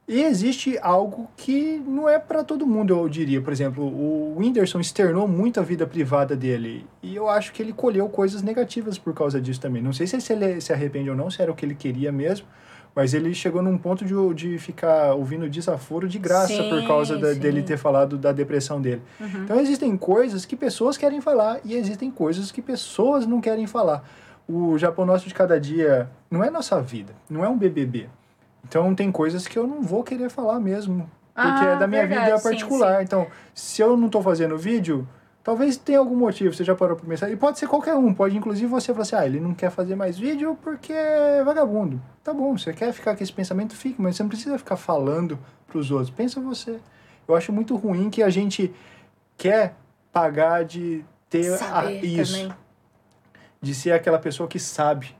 E 0.06 0.22
existe 0.22 0.78
algo 0.82 1.30
que 1.38 1.82
não 1.88 2.10
é 2.10 2.20
para 2.20 2.44
todo 2.44 2.68
mundo, 2.68 2.94
eu 2.94 3.08
diria. 3.08 3.42
Por 3.42 3.54
exemplo, 3.54 3.86
o 3.86 4.36
Whindersson 4.38 4.82
externou 4.82 5.28
muito 5.30 5.62
a 5.62 5.64
vida 5.64 5.88
privada 5.88 6.36
dele. 6.36 6.86
E 7.02 7.16
eu 7.16 7.30
acho 7.30 7.54
que 7.54 7.62
ele 7.62 7.72
colheu 7.72 8.10
coisas 8.10 8.42
negativas 8.42 8.98
por 8.98 9.14
causa 9.14 9.40
disso 9.40 9.62
também. 9.62 9.82
Não 9.82 9.94
sei 9.94 10.06
se 10.06 10.34
ele 10.34 10.60
se 10.60 10.74
arrepende 10.74 11.10
ou 11.10 11.16
não, 11.16 11.30
se 11.30 11.42
era 11.42 11.50
o 11.52 11.56
que 11.56 11.66
ele 11.66 11.74
queria 11.76 12.12
mesmo. 12.12 12.46
Mas 12.94 13.14
ele 13.14 13.34
chegou 13.34 13.64
num 13.64 13.78
ponto 13.78 14.04
de, 14.06 14.14
de 14.36 14.60
ficar 14.60 15.14
ouvindo 15.16 15.50
desaforo 15.50 16.08
de 16.08 16.20
graça 16.20 16.48
Sim, 16.48 16.70
por 16.70 16.86
causa 16.86 17.18
da- 17.18 17.34
dele 17.34 17.64
ter 17.64 17.78
falado 17.78 18.18
da 18.18 18.32
depressão 18.32 18.80
dele. 18.82 19.02
Uhum. 19.20 19.46
Então 19.46 19.60
existem 19.60 19.96
coisas 19.98 20.46
que 20.46 20.56
pessoas 20.56 20.96
querem 20.98 21.20
falar 21.22 21.60
e 21.66 21.74
existem 21.76 22.12
coisas 22.12 22.52
que 22.52 22.62
pessoas 22.62 23.26
não 23.26 23.40
querem 23.42 23.66
falar. 23.66 24.08
O 24.48 24.78
Japão 24.78 25.06
Nosso 25.06 25.28
de 25.28 25.34
Cada 25.34 25.60
Dia 25.60 26.08
não 26.30 26.44
é 26.44 26.52
nossa 26.52 26.80
vida, 26.82 27.14
não 27.30 27.44
é 27.44 27.50
um 27.50 27.58
BBB. 27.58 28.10
Então 28.66 28.94
tem 28.96 29.12
coisas 29.12 29.48
que 29.48 29.58
eu 29.58 29.68
não 29.68 29.82
vou 29.82 30.04
querer 30.04 30.30
falar 30.30 30.60
mesmo, 30.60 31.10
porque 31.34 31.66
Ah, 31.66 31.70
é 31.72 31.76
da 31.78 31.88
minha 31.88 32.06
verdade, 32.08 32.26
vida 32.26 32.38
sim, 32.38 32.44
particular. 32.44 33.04
Então, 33.04 33.28
se 33.54 33.82
eu 33.82 33.96
não 33.98 34.10
tô 34.10 34.22
fazendo 34.22 34.58
vídeo, 34.58 35.08
talvez 35.44 35.76
tenha 35.78 36.00
algum 36.00 36.16
motivo, 36.16 36.54
você 36.54 36.64
já 36.64 36.74
parou 36.76 36.96
pra 36.96 37.06
pensar. 37.08 37.30
E 37.30 37.36
pode 37.36 37.60
ser 37.60 37.68
qualquer 37.68 37.96
um, 37.96 38.14
pode 38.14 38.36
inclusive 38.38 38.68
você 38.68 38.94
falar 38.94 39.02
assim, 39.04 39.16
ah, 39.16 39.26
ele 39.26 39.40
não 39.40 39.54
quer 39.54 39.70
fazer 39.70 39.96
mais 39.96 40.18
vídeo 40.18 40.58
porque 40.64 40.94
é 40.94 41.44
vagabundo. 41.44 42.02
Tá 42.24 42.34
bom, 42.34 42.58
você 42.58 42.72
quer 42.74 42.92
ficar 42.94 43.16
com 43.16 43.24
esse 43.24 43.34
pensamento, 43.34 43.76
fique, 43.76 44.02
mas 44.02 44.16
você 44.16 44.24
não 44.24 44.30
precisa 44.30 44.58
ficar 44.58 44.78
falando 44.78 45.38
pros 45.68 45.92
outros. 45.92 46.10
Pensa 46.10 46.40
você. 46.40 46.80
Eu 47.28 47.36
acho 47.36 47.52
muito 47.52 47.76
ruim 47.76 48.10
que 48.10 48.24
a 48.24 48.30
gente 48.30 48.74
quer 49.38 49.76
pagar 50.12 50.64
de 50.64 51.04
ter 51.30 51.52
a- 51.64 51.92
isso 51.92 52.32
também. 52.34 52.54
de 53.62 53.74
ser 53.74 53.92
aquela 53.92 54.20
pessoa 54.20 54.48
que 54.48 54.60
sabe. 54.60 55.16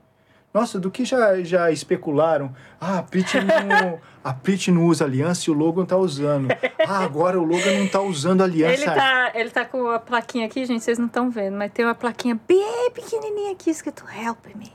Nossa, 0.54 0.78
do 0.78 0.88
que 0.88 1.04
já, 1.04 1.42
já 1.42 1.68
especularam? 1.72 2.54
Ah, 2.80 2.98
a 2.98 3.02
Prit 3.02 3.34
não, 3.40 3.98
a 4.22 4.32
Prit 4.32 4.70
não 4.70 4.84
usa 4.84 5.04
aliança 5.04 5.50
e 5.50 5.52
o 5.52 5.56
Logan 5.56 5.84
tá 5.84 5.96
usando. 5.96 6.46
Ah, 6.86 7.02
agora 7.02 7.40
o 7.40 7.44
Logan 7.44 7.76
não 7.80 7.88
tá 7.88 8.00
usando 8.00 8.40
aliança. 8.40 8.74
Ele 8.84 8.84
tá, 8.84 9.32
ele 9.34 9.50
tá 9.50 9.64
com 9.64 9.88
a 9.90 9.98
plaquinha 9.98 10.46
aqui, 10.46 10.64
gente, 10.64 10.84
vocês 10.84 10.96
não 10.96 11.06
estão 11.06 11.28
vendo, 11.28 11.56
mas 11.56 11.72
tem 11.72 11.84
uma 11.84 11.94
plaquinha 11.94 12.38
bem 12.46 12.88
pequenininha 12.94 13.50
aqui 13.50 13.68
escrito 13.68 14.04
Help 14.16 14.46
Me. 14.54 14.72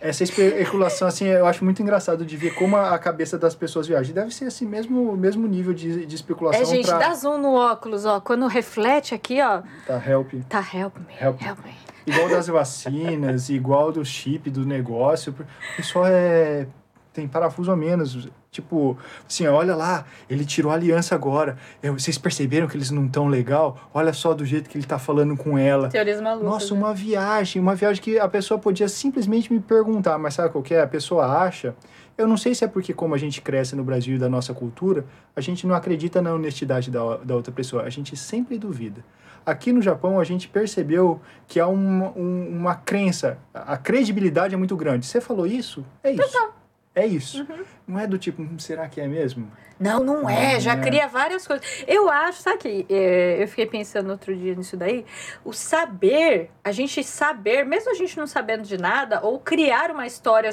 Essa 0.00 0.22
especulação, 0.24 1.06
assim, 1.08 1.26
eu 1.26 1.46
acho 1.46 1.64
muito 1.64 1.80
engraçado 1.82 2.24
de 2.24 2.36
ver 2.36 2.54
como 2.54 2.76
a 2.76 2.98
cabeça 2.98 3.36
das 3.38 3.54
pessoas 3.54 3.86
viaja. 3.86 4.12
Deve 4.12 4.32
ser 4.32 4.46
esse 4.46 4.64
mesmo, 4.64 5.16
mesmo 5.16 5.46
nível 5.46 5.72
de, 5.72 6.06
de 6.06 6.14
especulação 6.14 6.60
É, 6.62 6.64
gente, 6.64 6.86
pra... 6.86 6.98
dá 6.98 7.14
zoom 7.14 7.38
no 7.38 7.54
óculos, 7.54 8.04
ó. 8.04 8.20
Quando 8.20 8.46
reflete 8.48 9.14
aqui, 9.14 9.40
ó, 9.42 9.62
Tá, 9.86 10.02
help. 10.04 10.32
tá 10.48 10.58
Help 10.60 10.96
Me, 10.98 11.14
Help 11.20 11.40
Help, 11.42 11.58
me. 11.64 11.74
Igual 12.08 12.28
das 12.28 12.46
vacinas, 12.48 13.48
igual 13.50 13.92
do 13.92 14.04
chip, 14.04 14.50
do 14.50 14.64
negócio. 14.66 15.32
O 15.72 15.76
pessoal 15.76 16.06
é... 16.06 16.66
Tem 17.12 17.26
parafuso 17.26 17.72
a 17.72 17.76
menos. 17.76 18.28
Tipo, 18.50 18.96
assim, 19.28 19.46
olha 19.46 19.74
lá, 19.74 20.04
ele 20.30 20.44
tirou 20.44 20.70
a 20.70 20.74
aliança 20.76 21.14
agora. 21.16 21.56
Eu- 21.82 21.94
Vocês 21.98 22.16
perceberam 22.16 22.68
que 22.68 22.76
eles 22.76 22.90
não 22.92 23.08
tão 23.08 23.26
legal? 23.26 23.76
Olha 23.92 24.12
só 24.12 24.32
do 24.32 24.44
jeito 24.44 24.70
que 24.70 24.78
ele 24.78 24.86
tá 24.86 24.98
falando 25.00 25.36
com 25.36 25.58
ela. 25.58 25.88
Teorias 25.88 26.20
malucas. 26.20 26.48
Nossa, 26.48 26.74
né? 26.74 26.80
uma 26.80 26.94
viagem, 26.94 27.60
uma 27.60 27.74
viagem 27.74 28.00
que 28.02 28.18
a 28.20 28.28
pessoa 28.28 28.58
podia 28.58 28.88
simplesmente 28.88 29.52
me 29.52 29.58
perguntar, 29.58 30.16
mas 30.16 30.34
sabe 30.34 30.50
qual 30.50 30.62
que 30.62 30.74
é? 30.74 30.80
A 30.82 30.86
pessoa 30.86 31.26
acha. 31.26 31.74
Eu 32.16 32.28
não 32.28 32.36
sei 32.36 32.54
se 32.54 32.64
é 32.64 32.68
porque, 32.68 32.92
como 32.94 33.14
a 33.14 33.18
gente 33.18 33.40
cresce 33.42 33.74
no 33.76 33.82
Brasil 33.84 34.14
e 34.16 34.18
da 34.18 34.28
nossa 34.28 34.54
cultura, 34.54 35.04
a 35.34 35.40
gente 35.40 35.66
não 35.66 35.74
acredita 35.74 36.22
na 36.22 36.32
honestidade 36.34 36.90
da, 36.90 37.16
da 37.18 37.34
outra 37.34 37.52
pessoa, 37.52 37.82
a 37.82 37.90
gente 37.90 38.16
sempre 38.16 38.58
duvida. 38.58 39.04
Aqui 39.48 39.72
no 39.72 39.80
Japão, 39.80 40.20
a 40.20 40.24
gente 40.24 40.46
percebeu 40.48 41.20
que 41.46 41.58
há 41.58 41.66
uma, 41.66 42.10
um- 42.10 42.48
uma 42.50 42.74
crença, 42.74 43.38
a 43.54 43.76
credibilidade 43.78 44.54
é 44.54 44.58
muito 44.58 44.76
grande. 44.76 45.06
Você 45.06 45.20
falou 45.20 45.46
isso? 45.46 45.84
É 46.02 46.10
isso. 46.10 46.52
É 46.94 47.06
isso. 47.06 47.40
Uhum. 47.48 47.64
Não 47.86 47.98
é 47.98 48.06
do 48.06 48.18
tipo, 48.18 48.42
"Hum, 48.42 48.58
será 48.58 48.88
que 48.88 49.00
é 49.00 49.06
mesmo? 49.06 49.50
Não, 49.80 50.02
não 50.04 50.28
é. 50.28 50.58
Já 50.60 50.72
É. 50.72 50.76
cria 50.80 51.06
várias 51.06 51.46
coisas. 51.46 51.64
Eu 51.86 52.10
acho, 52.10 52.42
sabe 52.42 52.58
que 52.58 52.86
é, 52.90 53.42
eu 53.42 53.46
fiquei 53.48 53.64
pensando 53.66 54.10
outro 54.10 54.34
dia 54.36 54.54
nisso 54.54 54.76
daí? 54.76 55.06
O 55.44 55.52
saber, 55.52 56.50
a 56.64 56.72
gente 56.72 57.02
saber, 57.04 57.64
mesmo 57.64 57.90
a 57.90 57.94
gente 57.94 58.18
não 58.18 58.26
sabendo 58.26 58.64
de 58.64 58.76
nada, 58.76 59.20
ou 59.22 59.38
criar 59.38 59.90
uma 59.92 60.06
história 60.06 60.50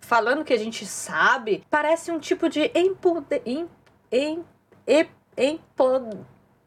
falando 0.00 0.44
que 0.44 0.52
a 0.52 0.58
gente 0.58 0.84
sabe, 0.86 1.64
parece 1.70 2.12
um 2.12 2.18
tipo 2.20 2.48
de 2.48 2.70
empode, 2.74 3.40
em, 3.44 3.66
em, 4.12 4.44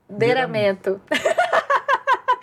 empoderamento. 0.09 0.99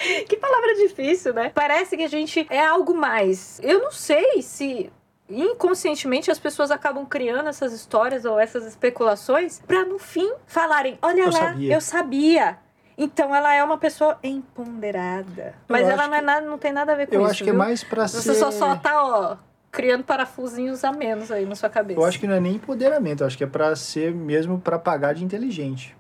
que 0.29 0.37
palavra 0.37 0.75
difícil, 0.75 1.33
né? 1.35 1.51
Parece 1.55 1.97
que 1.97 2.03
a 2.05 2.09
gente 2.09 2.47
é 2.51 2.65
algo 2.65 2.95
mais. 2.95 3.61
Eu 3.63 3.81
não 3.81 3.91
sei 3.91 4.43
se 4.43 4.91
inconscientemente 5.29 6.31
as 6.31 6.39
pessoas 6.39 6.71
acabam 6.71 7.05
criando 7.05 7.49
essas 7.49 7.73
histórias 7.73 8.25
ou 8.25 8.39
essas 8.39 8.65
especulações 8.65 9.61
pra 9.67 9.85
no 9.85 9.99
fim 9.99 10.33
falarem: 10.47 10.99
olha 11.03 11.23
Eu 11.23 11.31
lá, 11.31 11.33
sabia." 11.49 11.75
eu 11.75 11.81
sabia. 11.81 12.59
Então 12.99 13.35
ela 13.35 13.55
é 13.55 13.63
uma 13.63 13.77
pessoa 13.77 14.19
empoderada. 14.23 15.55
Mas 15.69 15.83
Eu 15.83 15.91
ela 15.91 16.09
não, 16.09 16.15
é 16.17 16.21
nada, 16.23 16.47
não 16.47 16.57
tem 16.59 16.73
nada 16.73 16.93
a 16.93 16.97
ver 16.97 17.07
com 17.07 17.15
Eu 17.15 17.23
isso. 17.23 17.31
acho 17.31 17.45
que 17.45 17.51
é 17.51 17.53
viu? 17.53 17.59
mais 17.59 17.85
pra 17.85 18.09
Você 18.09 18.23
ser... 18.23 18.35
só, 18.37 18.51
só 18.51 18.75
tá, 18.77 19.03
ó, 19.05 19.37
criando 19.71 20.03
parafusinhos 20.05 20.83
a 20.83 20.93
menos 20.93 21.31
aí 21.31 21.45
na 21.45 21.55
sua 21.55 21.69
cabeça. 21.69 22.01
Eu 22.01 22.05
acho 22.05 22.19
que 22.19 22.27
não 22.27 22.35
é 22.37 22.41
nem 22.41 22.55
empoderamento, 22.55 23.23
eu 23.23 23.27
acho 23.27 23.37
que 23.37 23.45
é 23.45 23.47
pra 23.47 23.77
ser 23.77 24.15
mesmo 24.15 24.59
pra 24.59 24.79
pagar 24.79 25.13
de 25.15 25.23
inteligente. 25.25 25.95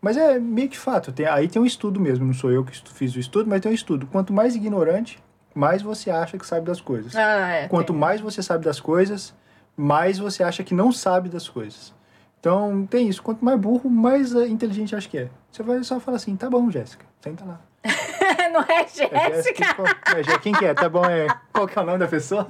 Mas 0.00 0.16
é 0.16 0.38
meio 0.38 0.68
que 0.68 0.78
fato, 0.78 1.10
tem, 1.12 1.26
aí 1.26 1.48
tem 1.48 1.60
um 1.60 1.66
estudo 1.66 1.98
mesmo, 1.98 2.24
não 2.24 2.32
sou 2.34 2.52
eu 2.52 2.64
que 2.64 2.72
fiz 2.92 3.14
o 3.16 3.18
estudo, 3.18 3.48
mas 3.50 3.60
tem 3.60 3.70
um 3.70 3.74
estudo. 3.74 4.06
Quanto 4.06 4.32
mais 4.32 4.54
ignorante, 4.54 5.18
mais 5.54 5.82
você 5.82 6.10
acha 6.10 6.38
que 6.38 6.46
sabe 6.46 6.66
das 6.66 6.80
coisas. 6.80 7.16
Ah, 7.16 7.48
é. 7.48 7.68
Quanto 7.68 7.88
tem. 7.92 7.96
mais 7.96 8.20
você 8.20 8.40
sabe 8.42 8.64
das 8.64 8.78
coisas, 8.78 9.34
mais 9.76 10.18
você 10.18 10.42
acha 10.44 10.62
que 10.62 10.72
não 10.74 10.92
sabe 10.92 11.28
das 11.28 11.48
coisas. 11.48 11.92
Então 12.38 12.86
tem 12.86 13.08
isso, 13.08 13.20
quanto 13.22 13.44
mais 13.44 13.58
burro, 13.58 13.90
mais 13.90 14.32
eh, 14.34 14.46
inteligente 14.46 14.94
acho 14.94 15.08
que 15.08 15.18
é. 15.18 15.28
Você 15.50 15.62
vai 15.64 15.82
só 15.82 15.98
falar 15.98 16.18
assim, 16.18 16.36
tá 16.36 16.48
bom, 16.48 16.70
Jéssica, 16.70 17.04
senta 17.20 17.44
lá. 17.44 17.60
não 18.52 18.60
é 18.62 18.82
É 18.82 18.86
Jéssica, 18.86 19.74
qual- 19.74 19.88
é, 19.88 20.38
quem 20.38 20.52
que 20.52 20.64
é? 20.64 20.72
Tá 20.74 20.88
bom, 20.88 21.04
é. 21.04 21.26
Qual 21.52 21.66
que 21.66 21.76
é 21.76 21.82
o 21.82 21.84
nome 21.84 21.98
da 21.98 22.06
pessoa? 22.06 22.46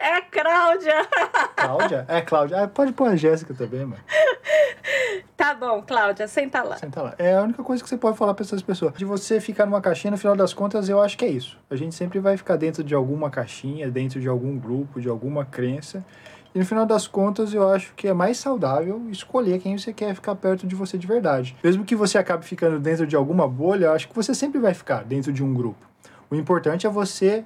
É 0.00 0.20
Cláudia. 0.20 1.06
Cláudia? 1.56 2.04
É, 2.08 2.20
Cláudia. 2.20 2.62
Ah, 2.62 2.68
pode 2.68 2.92
pôr 2.92 3.08
a 3.08 3.16
Jéssica 3.16 3.54
também, 3.54 3.84
mano. 3.84 4.02
Tá 5.36 5.54
bom, 5.54 5.82
Cláudia, 5.82 6.26
senta 6.26 6.62
lá. 6.62 6.76
Senta 6.76 7.02
lá. 7.02 7.14
É 7.18 7.36
a 7.36 7.42
única 7.42 7.62
coisa 7.62 7.82
que 7.82 7.88
você 7.88 7.96
pode 7.96 8.16
falar 8.16 8.34
pra 8.34 8.44
essas 8.44 8.62
pessoas. 8.62 8.94
De 8.94 9.04
você 9.04 9.40
ficar 9.40 9.66
numa 9.66 9.80
caixinha, 9.80 10.10
no 10.10 10.16
final 10.16 10.34
das 10.34 10.54
contas, 10.54 10.88
eu 10.88 11.00
acho 11.00 11.16
que 11.18 11.24
é 11.24 11.28
isso. 11.28 11.58
A 11.68 11.76
gente 11.76 11.94
sempre 11.94 12.18
vai 12.18 12.36
ficar 12.36 12.56
dentro 12.56 12.82
de 12.82 12.94
alguma 12.94 13.30
caixinha, 13.30 13.90
dentro 13.90 14.20
de 14.20 14.28
algum 14.28 14.58
grupo, 14.58 15.00
de 15.00 15.08
alguma 15.08 15.44
crença. 15.44 16.04
E 16.54 16.58
no 16.58 16.64
final 16.64 16.86
das 16.86 17.06
contas, 17.06 17.52
eu 17.52 17.68
acho 17.68 17.92
que 17.94 18.08
é 18.08 18.14
mais 18.14 18.38
saudável 18.38 19.02
escolher 19.10 19.58
quem 19.58 19.76
você 19.76 19.92
quer 19.92 20.14
ficar 20.14 20.34
perto 20.36 20.66
de 20.66 20.74
você 20.74 20.96
de 20.96 21.06
verdade. 21.06 21.54
Mesmo 21.62 21.84
que 21.84 21.94
você 21.94 22.16
acabe 22.16 22.46
ficando 22.46 22.80
dentro 22.80 23.06
de 23.06 23.14
alguma 23.14 23.46
bolha, 23.46 23.86
eu 23.86 23.92
acho 23.92 24.08
que 24.08 24.14
você 24.14 24.34
sempre 24.34 24.58
vai 24.58 24.72
ficar 24.72 25.04
dentro 25.04 25.30
de 25.30 25.44
um 25.44 25.52
grupo. 25.52 25.86
O 26.30 26.34
importante 26.34 26.86
é 26.86 26.90
você 26.90 27.44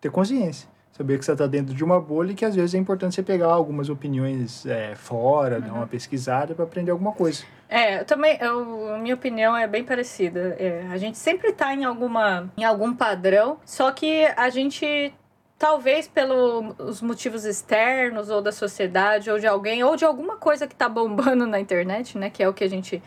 ter 0.00 0.12
consciência. 0.12 0.68
Saber 0.92 1.18
que 1.18 1.24
você 1.24 1.32
está 1.32 1.46
dentro 1.46 1.74
de 1.74 1.82
uma 1.82 1.98
bolha 1.98 2.32
e 2.32 2.34
que 2.34 2.44
às 2.44 2.54
vezes 2.54 2.74
é 2.74 2.78
importante 2.78 3.14
você 3.14 3.22
pegar 3.22 3.46
algumas 3.48 3.88
opiniões 3.88 4.66
é, 4.66 4.94
fora, 4.94 5.60
dar 5.60 5.72
uma 5.72 5.86
pesquisada 5.86 6.54
para 6.54 6.64
aprender 6.64 6.90
alguma 6.90 7.12
coisa. 7.12 7.44
É, 7.68 8.00
eu 8.00 8.04
também, 8.04 8.36
eu, 8.38 8.98
minha 8.98 9.14
opinião 9.14 9.56
é 9.56 9.66
bem 9.66 9.82
parecida. 9.82 10.54
É, 10.58 10.86
a 10.90 10.98
gente 10.98 11.16
sempre 11.16 11.52
tá 11.52 11.72
em 11.74 11.84
alguma, 11.84 12.50
em 12.58 12.64
algum 12.64 12.94
padrão, 12.94 13.58
só 13.64 13.90
que 13.90 14.26
a 14.36 14.50
gente 14.50 15.14
talvez 15.58 16.08
pelos 16.08 17.00
motivos 17.00 17.44
externos 17.44 18.28
ou 18.28 18.42
da 18.42 18.50
sociedade 18.50 19.30
ou 19.30 19.38
de 19.38 19.46
alguém 19.46 19.84
ou 19.84 19.94
de 19.94 20.04
alguma 20.04 20.36
coisa 20.36 20.66
que 20.66 20.74
tá 20.74 20.88
bombando 20.88 21.46
na 21.48 21.60
internet, 21.60 22.18
né, 22.18 22.28
que 22.28 22.42
é 22.42 22.48
o 22.48 22.52
que 22.52 22.64
a 22.64 22.68
gente 22.68 23.00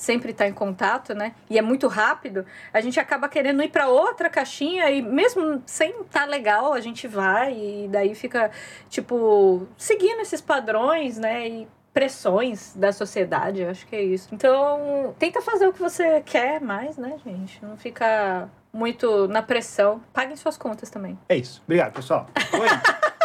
sempre 0.00 0.32
tá 0.32 0.48
em 0.48 0.52
contato, 0.52 1.12
né? 1.14 1.34
E 1.50 1.58
é 1.58 1.62
muito 1.62 1.86
rápido, 1.86 2.46
a 2.72 2.80
gente 2.80 2.98
acaba 2.98 3.28
querendo 3.28 3.62
ir 3.62 3.68
para 3.68 3.86
outra 3.86 4.30
caixinha 4.30 4.90
e 4.90 5.02
mesmo 5.02 5.62
sem 5.66 5.92
tá 6.04 6.24
legal, 6.24 6.72
a 6.72 6.80
gente 6.80 7.06
vai 7.06 7.52
e 7.52 7.88
daí 7.88 8.14
fica 8.14 8.50
tipo 8.88 9.66
seguindo 9.76 10.20
esses 10.20 10.40
padrões, 10.40 11.18
né? 11.18 11.46
E 11.46 11.68
pressões 11.92 12.72
da 12.74 12.92
sociedade, 12.92 13.64
acho 13.64 13.86
que 13.86 13.94
é 13.94 14.02
isso. 14.02 14.28
Então, 14.32 15.14
tenta 15.18 15.42
fazer 15.42 15.66
o 15.66 15.72
que 15.72 15.80
você 15.80 16.22
quer 16.22 16.60
mais, 16.60 16.96
né, 16.96 17.16
gente? 17.24 17.62
Não 17.62 17.76
fica 17.76 18.48
muito 18.72 19.28
na 19.28 19.42
pressão. 19.42 20.00
Paguem 20.14 20.36
suas 20.36 20.56
contas 20.56 20.88
também. 20.88 21.18
É 21.28 21.36
isso. 21.36 21.60
Obrigado, 21.64 21.92
pessoal. 21.92 22.28
Oi. 22.52 22.68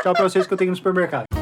Tchau 0.01 0.13
pra 0.13 0.23
vocês 0.23 0.45
que 0.45 0.53
eu 0.53 0.57
tenho 0.57 0.71
no 0.71 0.75
supermercado. 0.75 1.34